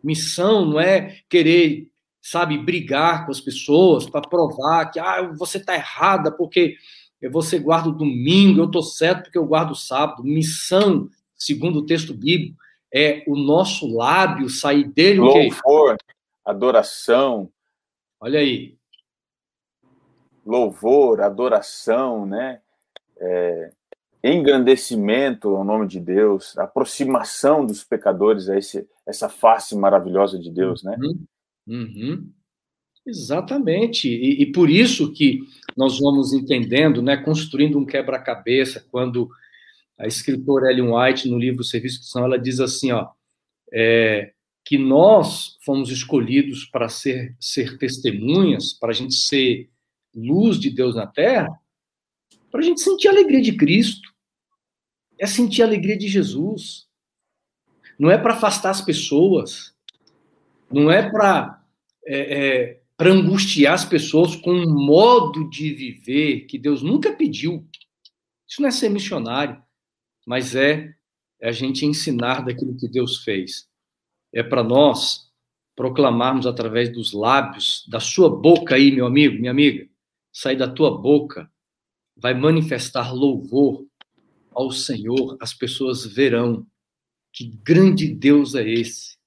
Missão 0.04 0.66
não 0.66 0.78
é 0.78 1.18
querer 1.28 1.88
sabe, 2.24 2.56
brigar 2.56 3.26
com 3.26 3.30
as 3.30 3.40
pessoas 3.40 4.08
para 4.08 4.26
provar 4.26 4.90
que 4.90 4.98
ah, 4.98 5.30
você 5.36 5.58
está 5.58 5.74
errada 5.74 6.32
porque 6.32 6.76
você 7.30 7.58
guarda 7.58 7.90
o 7.90 7.94
domingo, 7.94 8.60
eu 8.60 8.64
estou 8.64 8.82
certo 8.82 9.24
porque 9.24 9.36
eu 9.36 9.46
guardo 9.46 9.72
o 9.72 9.76
sábado. 9.76 10.24
Missão, 10.24 11.08
segundo 11.36 11.80
o 11.80 11.86
texto 11.86 12.14
bíblico, 12.14 12.56
é 12.92 13.22
o 13.26 13.36
nosso 13.36 13.86
lábio 13.94 14.48
sair 14.48 14.84
dele 14.84 15.20
o 15.20 15.32
quê? 15.32 15.50
Louvor, 15.50 15.96
adoração. 16.44 17.50
Olha 18.18 18.40
aí. 18.40 18.74
Louvor, 20.46 21.20
adoração, 21.20 22.24
né? 22.24 22.60
É, 23.18 23.70
engrandecimento 24.22 25.54
ao 25.54 25.64
nome 25.64 25.86
de 25.86 26.00
Deus, 26.00 26.56
aproximação 26.56 27.66
dos 27.66 27.84
pecadores 27.84 28.48
a 28.48 28.56
esse, 28.56 28.88
essa 29.06 29.28
face 29.28 29.76
maravilhosa 29.76 30.38
de 30.38 30.50
Deus, 30.50 30.82
né? 30.82 30.96
Uhum. 30.98 31.24
Uhum. 31.66 32.30
Exatamente. 33.06 34.08
E, 34.08 34.42
e, 34.42 34.46
por 34.52 34.70
isso 34.70 35.12
que 35.12 35.40
nós 35.76 35.98
vamos 35.98 36.32
entendendo, 36.32 37.02
né, 37.02 37.16
construindo 37.16 37.78
um 37.78 37.84
quebra-cabeça, 37.84 38.86
quando 38.90 39.28
a 39.98 40.06
escritora 40.06 40.70
Ellen 40.70 40.92
White, 40.92 41.28
no 41.28 41.38
livro 41.38 41.62
Serviço 41.62 42.00
Cristão, 42.00 42.24
ela 42.24 42.38
diz 42.38 42.60
assim, 42.60 42.92
ó, 42.92 43.10
é, 43.72 44.32
que 44.64 44.78
nós 44.78 45.58
fomos 45.62 45.90
escolhidos 45.90 46.64
para 46.64 46.88
ser, 46.88 47.36
ser 47.38 47.76
testemunhas, 47.76 48.72
para 48.72 48.90
a 48.90 48.94
gente 48.94 49.14
ser 49.14 49.68
luz 50.14 50.58
de 50.58 50.70
Deus 50.70 50.94
na 50.94 51.06
Terra, 51.06 51.50
para 52.50 52.60
a 52.60 52.62
gente 52.62 52.80
sentir 52.80 53.08
a 53.08 53.10
alegria 53.10 53.42
de 53.42 53.56
Cristo, 53.56 54.14
é 55.18 55.26
sentir 55.26 55.62
a 55.62 55.66
alegria 55.66 55.98
de 55.98 56.08
Jesus. 56.08 56.86
Não 57.98 58.10
é 58.10 58.16
para 58.16 58.32
afastar 58.34 58.70
as 58.70 58.80
pessoas, 58.80 59.73
não 60.70 60.90
é 60.90 61.08
para 61.10 61.62
é, 62.06 62.18
é, 62.18 62.80
para 62.96 63.10
angustiar 63.10 63.74
as 63.74 63.84
pessoas 63.84 64.36
com 64.36 64.52
um 64.52 64.86
modo 64.86 65.48
de 65.48 65.72
viver 65.74 66.42
que 66.42 66.58
Deus 66.58 66.82
nunca 66.82 67.12
pediu. 67.12 67.66
Isso 68.46 68.60
não 68.60 68.68
é 68.68 68.72
ser 68.72 68.88
missionário, 68.88 69.60
mas 70.26 70.54
é, 70.54 70.94
é 71.40 71.48
a 71.48 71.52
gente 71.52 71.84
ensinar 71.84 72.44
daquilo 72.44 72.76
que 72.76 72.88
Deus 72.88 73.24
fez. 73.24 73.68
É 74.32 74.42
para 74.42 74.62
nós 74.62 75.30
proclamarmos 75.74 76.46
através 76.46 76.92
dos 76.92 77.12
lábios, 77.12 77.84
da 77.88 77.98
sua 77.98 78.30
boca 78.30 78.76
aí, 78.76 78.92
meu 78.92 79.06
amigo, 79.06 79.40
minha 79.40 79.50
amiga, 79.50 79.88
sair 80.32 80.56
da 80.56 80.68
tua 80.68 80.96
boca, 80.96 81.50
vai 82.16 82.32
manifestar 82.32 83.12
louvor 83.12 83.84
ao 84.52 84.70
Senhor, 84.70 85.36
as 85.40 85.52
pessoas 85.52 86.06
verão 86.06 86.64
que 87.32 87.44
grande 87.64 88.06
Deus 88.06 88.54
é 88.54 88.68
esse 88.68 89.18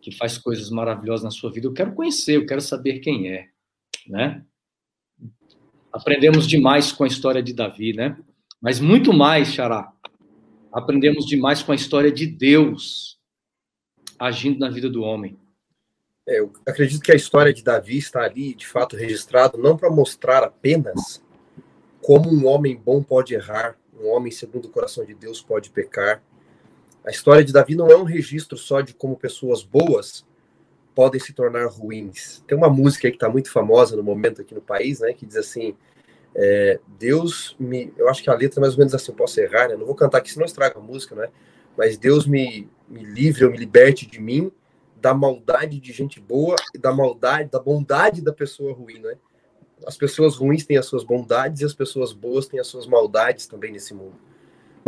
que 0.00 0.12
faz 0.12 0.38
coisas 0.38 0.70
maravilhosas 0.70 1.24
na 1.24 1.30
sua 1.30 1.50
vida. 1.50 1.66
Eu 1.66 1.72
quero 1.72 1.94
conhecer, 1.94 2.36
eu 2.36 2.46
quero 2.46 2.60
saber 2.60 3.00
quem 3.00 3.30
é, 3.32 3.48
né? 4.06 4.44
Aprendemos 5.92 6.46
demais 6.46 6.92
com 6.92 7.04
a 7.04 7.08
história 7.08 7.42
de 7.42 7.52
Davi, 7.52 7.92
né? 7.92 8.16
Mas 8.60 8.80
muito 8.80 9.12
mais, 9.12 9.52
Xará. 9.52 9.92
Aprendemos 10.72 11.26
demais 11.26 11.62
com 11.62 11.72
a 11.72 11.74
história 11.74 12.12
de 12.12 12.26
Deus 12.26 13.18
agindo 14.18 14.58
na 14.58 14.68
vida 14.68 14.90
do 14.90 15.02
homem. 15.02 15.38
É, 16.26 16.40
eu 16.40 16.52
acredito 16.66 17.02
que 17.02 17.12
a 17.12 17.16
história 17.16 17.54
de 17.54 17.62
Davi 17.64 17.96
está 17.96 18.22
ali, 18.22 18.54
de 18.54 18.66
fato, 18.66 18.96
registrado 18.96 19.56
não 19.56 19.76
para 19.76 19.90
mostrar 19.90 20.44
apenas 20.44 21.22
como 22.02 22.30
um 22.30 22.46
homem 22.46 22.76
bom 22.76 23.02
pode 23.02 23.34
errar, 23.34 23.78
um 23.98 24.08
homem 24.08 24.30
segundo 24.30 24.66
o 24.66 24.70
coração 24.70 25.04
de 25.04 25.14
Deus 25.14 25.40
pode 25.40 25.70
pecar, 25.70 26.22
a 27.08 27.10
história 27.10 27.42
de 27.42 27.54
Davi 27.54 27.74
não 27.74 27.90
é 27.90 27.96
um 27.96 28.02
registro 28.04 28.58
só 28.58 28.82
de 28.82 28.92
como 28.92 29.16
pessoas 29.16 29.62
boas 29.64 30.26
podem 30.94 31.18
se 31.18 31.32
tornar 31.32 31.64
ruins. 31.64 32.44
Tem 32.46 32.54
uma 32.54 32.68
música 32.68 33.08
que 33.08 33.16
está 33.16 33.30
muito 33.30 33.50
famosa 33.50 33.96
no 33.96 34.02
momento 34.02 34.42
aqui 34.42 34.54
no 34.54 34.60
país, 34.60 35.00
né, 35.00 35.14
que 35.14 35.24
diz 35.24 35.36
assim: 35.36 35.74
é, 36.34 36.78
Deus 36.98 37.56
me. 37.58 37.94
Eu 37.96 38.10
acho 38.10 38.22
que 38.22 38.28
a 38.28 38.34
letra 38.34 38.60
é 38.60 38.60
mais 38.60 38.74
ou 38.74 38.80
menos 38.80 38.94
assim, 38.94 39.10
posso 39.12 39.40
errar, 39.40 39.68
né? 39.68 39.76
Não 39.76 39.86
vou 39.86 39.94
cantar 39.94 40.18
aqui, 40.18 40.30
senão 40.30 40.44
estraga 40.44 40.78
a 40.78 40.82
música, 40.82 41.14
né? 41.14 41.28
Mas 41.78 41.96
Deus 41.96 42.26
me, 42.26 42.68
me 42.86 43.02
livre 43.02 43.46
ou 43.46 43.50
me 43.50 43.56
liberte 43.56 44.06
de 44.06 44.20
mim, 44.20 44.52
da 44.96 45.14
maldade 45.14 45.80
de 45.80 45.92
gente 45.94 46.20
boa 46.20 46.56
e 46.74 46.78
da 46.78 46.92
maldade, 46.92 47.50
da 47.50 47.58
bondade 47.58 48.20
da 48.20 48.34
pessoa 48.34 48.74
ruim, 48.74 48.98
né? 48.98 49.16
As 49.86 49.96
pessoas 49.96 50.36
ruins 50.36 50.66
têm 50.66 50.76
as 50.76 50.84
suas 50.84 51.04
bondades 51.04 51.62
e 51.62 51.64
as 51.64 51.72
pessoas 51.72 52.12
boas 52.12 52.46
têm 52.46 52.60
as 52.60 52.66
suas 52.66 52.86
maldades 52.86 53.46
também 53.46 53.72
nesse 53.72 53.94
mundo. 53.94 54.27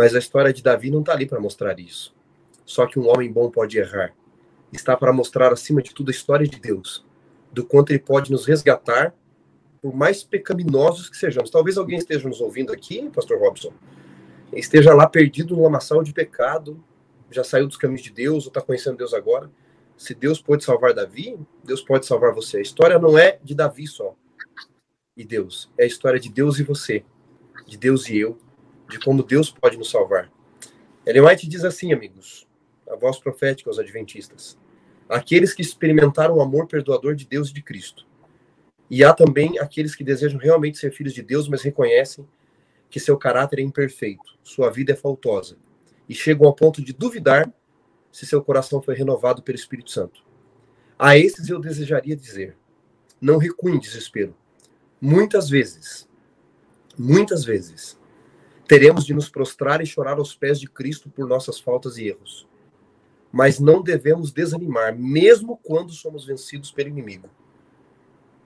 Mas 0.01 0.15
a 0.15 0.19
história 0.19 0.51
de 0.51 0.63
Davi 0.63 0.91
não 0.91 1.01
está 1.01 1.13
ali 1.13 1.27
para 1.27 1.39
mostrar 1.39 1.79
isso. 1.79 2.17
Só 2.65 2.87
que 2.87 2.99
um 2.99 3.07
homem 3.07 3.31
bom 3.31 3.51
pode 3.51 3.77
errar. 3.77 4.15
Está 4.73 4.97
para 4.97 5.13
mostrar, 5.13 5.53
acima 5.53 5.83
de 5.83 5.93
tudo, 5.93 6.09
a 6.09 6.11
história 6.11 6.49
de 6.49 6.59
Deus, 6.59 7.05
do 7.53 7.67
quanto 7.67 7.91
ele 7.91 7.99
pode 7.99 8.33
nos 8.33 8.47
resgatar, 8.47 9.15
por 9.83 9.95
mais 9.95 10.25
pecaminosos 10.25 11.11
que 11.11 11.19
sejamos. 11.19 11.51
Talvez 11.51 11.77
alguém 11.77 11.99
esteja 11.99 12.27
nos 12.27 12.41
ouvindo 12.41 12.73
aqui, 12.73 13.11
Pastor 13.11 13.39
Robson, 13.39 13.75
esteja 14.55 14.95
lá 14.95 15.07
perdido 15.07 15.55
no 15.55 15.65
lamaçal 15.65 16.03
de 16.03 16.15
pecado, 16.15 16.83
já 17.31 17.45
saiu 17.45 17.67
dos 17.67 17.77
caminhos 17.77 18.01
de 18.01 18.11
Deus, 18.11 18.45
ou 18.45 18.49
está 18.49 18.63
conhecendo 18.63 18.97
Deus 18.97 19.13
agora. 19.13 19.51
Se 19.99 20.15
Deus 20.15 20.41
pode 20.41 20.65
salvar 20.65 20.95
Davi, 20.95 21.39
Deus 21.63 21.83
pode 21.83 22.07
salvar 22.07 22.33
você. 22.33 22.57
A 22.57 22.63
história 22.63 22.99
não 22.99 23.19
é 23.19 23.39
de 23.45 23.55
Davi 23.55 23.87
só 23.87 24.17
e 25.15 25.27
Deus, 25.27 25.71
é 25.77 25.85
a 25.85 25.87
história 25.87 26.19
de 26.19 26.31
Deus 26.31 26.59
e 26.59 26.63
você, 26.63 27.05
de 27.67 27.77
Deus 27.77 28.09
e 28.09 28.17
eu, 28.17 28.39
de 28.91 28.99
como 28.99 29.23
Deus 29.23 29.51
pode 29.51 29.79
nos 29.79 29.91
salvar. 29.91 30.31
Ellen 31.07 31.23
White 31.23 31.49
diz 31.49 31.65
assim, 31.65 31.93
amigos, 31.93 32.47
a 32.91 32.97
voz 32.97 33.19
profética 33.19 33.71
aos 33.71 33.79
adventistas: 33.79 34.59
aqueles 35.09 35.55
que 35.55 35.63
experimentaram 35.63 36.37
o 36.37 36.43
amor 36.43 36.67
perdoador 36.67 37.15
de 37.15 37.27
Deus 37.27 37.51
e 37.51 37.55
de 37.55 37.63
Cristo. 37.63 38.07
E 38.91 39.05
há 39.05 39.15
também 39.15 39.59
aqueles 39.59 39.95
que 39.95 40.03
desejam 40.03 40.39
realmente 40.39 40.77
ser 40.77 40.91
filhos 40.91 41.15
de 41.15 41.23
Deus, 41.23 41.49
mas 41.49 41.63
reconhecem 41.63 42.27
que 42.91 42.99
seu 42.99 43.17
caráter 43.17 43.61
é 43.61 43.63
imperfeito, 43.63 44.37
sua 44.43 44.69
vida 44.69 44.93
é 44.93 44.97
faltosa, 44.97 45.57
e 46.09 46.15
chegam 46.15 46.47
ao 46.47 46.55
ponto 46.55 46.83
de 46.83 46.93
duvidar 46.93 47.51
se 48.11 48.27
seu 48.27 48.43
coração 48.43 48.83
foi 48.83 48.97
renovado 48.97 49.43
pelo 49.43 49.57
Espírito 49.57 49.93
Santo. 49.93 50.25
A 50.99 51.17
esses 51.17 51.49
eu 51.49 51.61
desejaria 51.61 52.17
dizer: 52.17 52.57
não 53.21 53.39
recuem 53.39 53.77
em 53.77 53.81
desespero. 53.81 54.35
Muitas 55.01 55.49
vezes, 55.49 56.09
muitas 56.99 57.45
vezes, 57.45 58.00
teremos 58.71 59.05
de 59.05 59.13
nos 59.13 59.29
prostrar 59.29 59.81
e 59.81 59.87
chorar 59.87 60.19
aos 60.19 60.33
pés 60.33 60.61
de 60.61 60.69
Cristo 60.69 61.11
por 61.11 61.27
nossas 61.27 61.59
faltas 61.59 61.99
e 61.99 62.07
erros. 62.07 62.47
Mas 63.33 63.59
não 63.59 63.83
devemos 63.83 64.31
desanimar, 64.31 64.97
mesmo 64.97 65.57
quando 65.57 65.91
somos 65.91 66.25
vencidos 66.25 66.71
pelo 66.71 66.89
inimigo. 66.89 67.29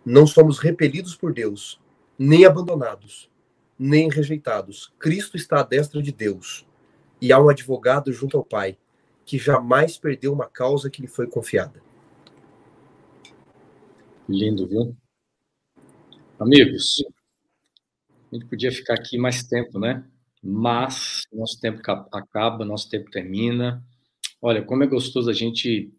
Não 0.03 0.27
somos 0.27 0.59
repelidos 0.59 1.15
por 1.15 1.35
Deus, 1.35 1.79
nem 2.19 2.47
abandonados, 2.47 3.31
nem 3.79 4.09
rejeitados. 4.09 4.95
Cristo 4.99 5.37
está 5.37 5.61
à 5.61 5.63
destra 5.63 6.01
de 6.01 6.11
Deus 6.11 6.67
e 7.21 7.31
há 7.31 7.39
um 7.39 7.51
advogado 7.51 8.11
junto 8.11 8.39
ao 8.39 8.45
Pai 8.47 8.79
que 9.27 9.37
jamais 9.37 9.99
perdeu 9.99 10.33
uma 10.33 10.49
causa 10.49 10.89
que 10.89 11.03
lhe 11.03 11.09
foi 11.09 11.27
confiada. 11.27 11.83
Lindo, 14.27 14.67
viu? 14.67 14.97
Amigos, 16.41 17.05
a 18.33 18.35
gente 18.35 18.47
podia 18.47 18.73
ficar 18.73 18.95
aqui 18.95 19.19
mais 19.19 19.43
tempo, 19.45 19.79
né? 19.79 20.03
Mas 20.45 21.23
nosso 21.33 21.59
tempo 21.59 21.81
acaba, 22.13 22.65
nosso 22.65 22.91
tempo 22.91 23.11
termina. 23.11 23.83
Olha, 24.43 24.63
como 24.63 24.85
é 24.85 24.87
gostoso 24.87 25.31
a 25.31 25.33
gente 25.33 25.91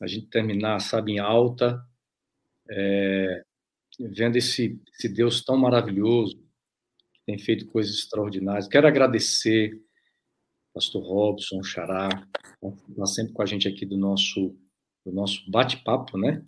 a 0.00 0.06
gente 0.06 0.26
terminar, 0.26 0.80
sabe, 0.80 1.12
em 1.12 1.18
alta, 1.18 1.84
é, 2.70 3.42
vendo 3.98 4.36
esse, 4.36 4.80
esse 4.94 5.08
Deus 5.08 5.44
tão 5.44 5.56
maravilhoso, 5.56 6.36
que 7.12 7.20
tem 7.26 7.36
feito 7.36 7.66
coisas 7.66 7.94
extraordinárias. 7.94 8.68
Quero 8.68 8.86
agradecer 8.86 9.82
pastor 10.72 11.02
Robson, 11.02 11.62
Xará, 11.64 12.08
está 12.88 13.06
sempre 13.06 13.32
com 13.32 13.42
a 13.42 13.46
gente 13.46 13.66
aqui 13.66 13.84
do 13.84 13.96
nosso, 13.96 14.56
do 15.04 15.12
nosso 15.12 15.50
bate-papo, 15.50 16.16
né? 16.16 16.44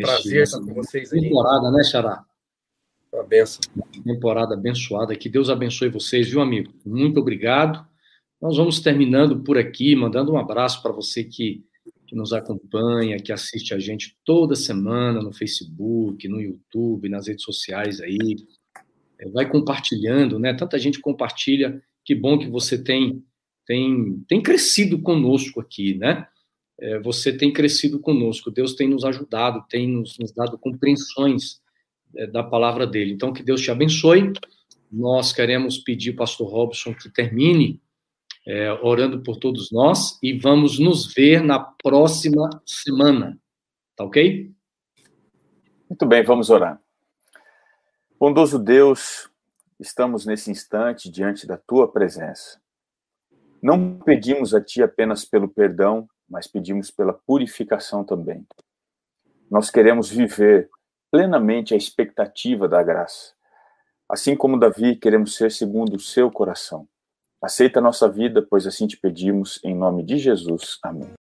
Prazer 0.00 0.42
estar 0.42 0.58
com 0.58 0.74
vocês 0.74 1.12
aí. 1.12 1.20
Temporada, 1.20 1.70
né, 1.70 1.84
Xará? 1.84 2.24
Uma 3.12 3.24
benção. 3.24 3.60
Temporada 4.04 4.54
abençoada. 4.54 5.16
Que 5.16 5.28
Deus 5.28 5.50
abençoe 5.50 5.88
vocês, 5.88 6.28
viu, 6.28 6.40
amigo? 6.40 6.72
Muito 6.84 7.20
obrigado. 7.20 7.86
Nós 8.40 8.56
vamos 8.56 8.80
terminando 8.80 9.42
por 9.42 9.58
aqui, 9.58 9.96
mandando 9.96 10.32
um 10.32 10.38
abraço 10.38 10.82
para 10.82 10.92
você 10.92 11.24
que, 11.24 11.64
que 12.06 12.14
nos 12.14 12.32
acompanha, 12.32 13.18
que 13.18 13.32
assiste 13.32 13.74
a 13.74 13.78
gente 13.78 14.16
toda 14.24 14.54
semana 14.54 15.20
no 15.20 15.32
Facebook, 15.32 16.28
no 16.28 16.40
YouTube, 16.40 17.08
nas 17.08 17.26
redes 17.26 17.44
sociais 17.44 18.00
aí. 18.00 18.36
É, 19.18 19.28
vai 19.30 19.48
compartilhando, 19.48 20.38
né? 20.38 20.54
Tanta 20.54 20.78
gente 20.78 21.00
compartilha. 21.00 21.82
Que 22.04 22.14
bom 22.14 22.38
que 22.38 22.48
você 22.48 22.82
tem 22.82 23.24
tem, 23.68 24.24
tem 24.26 24.42
crescido 24.42 24.98
conosco 24.98 25.60
aqui, 25.60 25.94
né? 25.94 26.26
É, 26.80 26.98
você 27.00 27.36
tem 27.36 27.52
crescido 27.52 28.00
conosco. 28.00 28.50
Deus 28.50 28.74
tem 28.74 28.88
nos 28.88 29.04
ajudado, 29.04 29.62
tem 29.68 29.86
nos, 29.86 30.16
nos 30.18 30.32
dado 30.32 30.56
compreensões 30.56 31.60
da 32.26 32.42
palavra 32.42 32.86
dele. 32.86 33.12
Então, 33.12 33.32
que 33.32 33.42
Deus 33.42 33.60
te 33.60 33.70
abençoe. 33.70 34.32
Nós 34.90 35.32
queremos 35.32 35.78
pedir, 35.78 36.14
pastor 36.14 36.48
Robson, 36.48 36.94
que 36.94 37.10
termine 37.10 37.80
é, 38.46 38.72
orando 38.82 39.22
por 39.22 39.36
todos 39.36 39.70
nós 39.70 40.18
e 40.22 40.32
vamos 40.38 40.78
nos 40.78 41.12
ver 41.12 41.42
na 41.42 41.58
próxima 41.58 42.48
semana. 42.64 43.38
Tá 43.94 44.04
ok? 44.04 44.50
Muito 45.88 46.06
bem, 46.06 46.22
vamos 46.22 46.48
orar. 46.48 46.80
Bondoso 48.18 48.58
Deus, 48.58 49.30
estamos 49.78 50.24
nesse 50.24 50.50
instante 50.50 51.10
diante 51.10 51.46
da 51.46 51.56
tua 51.56 51.90
presença. 51.90 52.60
Não 53.62 53.98
pedimos 53.98 54.54
a 54.54 54.60
Ti 54.60 54.82
apenas 54.82 55.24
pelo 55.24 55.48
perdão, 55.48 56.08
mas 56.28 56.46
pedimos 56.46 56.90
pela 56.90 57.12
purificação 57.12 58.04
também. 58.04 58.46
Nós 59.50 59.70
queremos 59.70 60.10
viver 60.10 60.70
plenamente 61.10 61.74
a 61.74 61.76
expectativa 61.76 62.68
da 62.68 62.82
graça. 62.82 63.32
Assim 64.08 64.34
como 64.34 64.58
Davi, 64.58 64.96
queremos 64.96 65.36
ser 65.36 65.50
segundo 65.52 65.96
o 65.96 66.00
seu 66.00 66.30
coração. 66.30 66.88
Aceita 67.42 67.78
a 67.78 67.82
nossa 67.82 68.08
vida, 68.08 68.44
pois 68.48 68.66
assim 68.66 68.86
te 68.86 68.96
pedimos, 68.96 69.60
em 69.62 69.74
nome 69.74 70.02
de 70.02 70.18
Jesus. 70.18 70.78
Amém. 70.82 71.17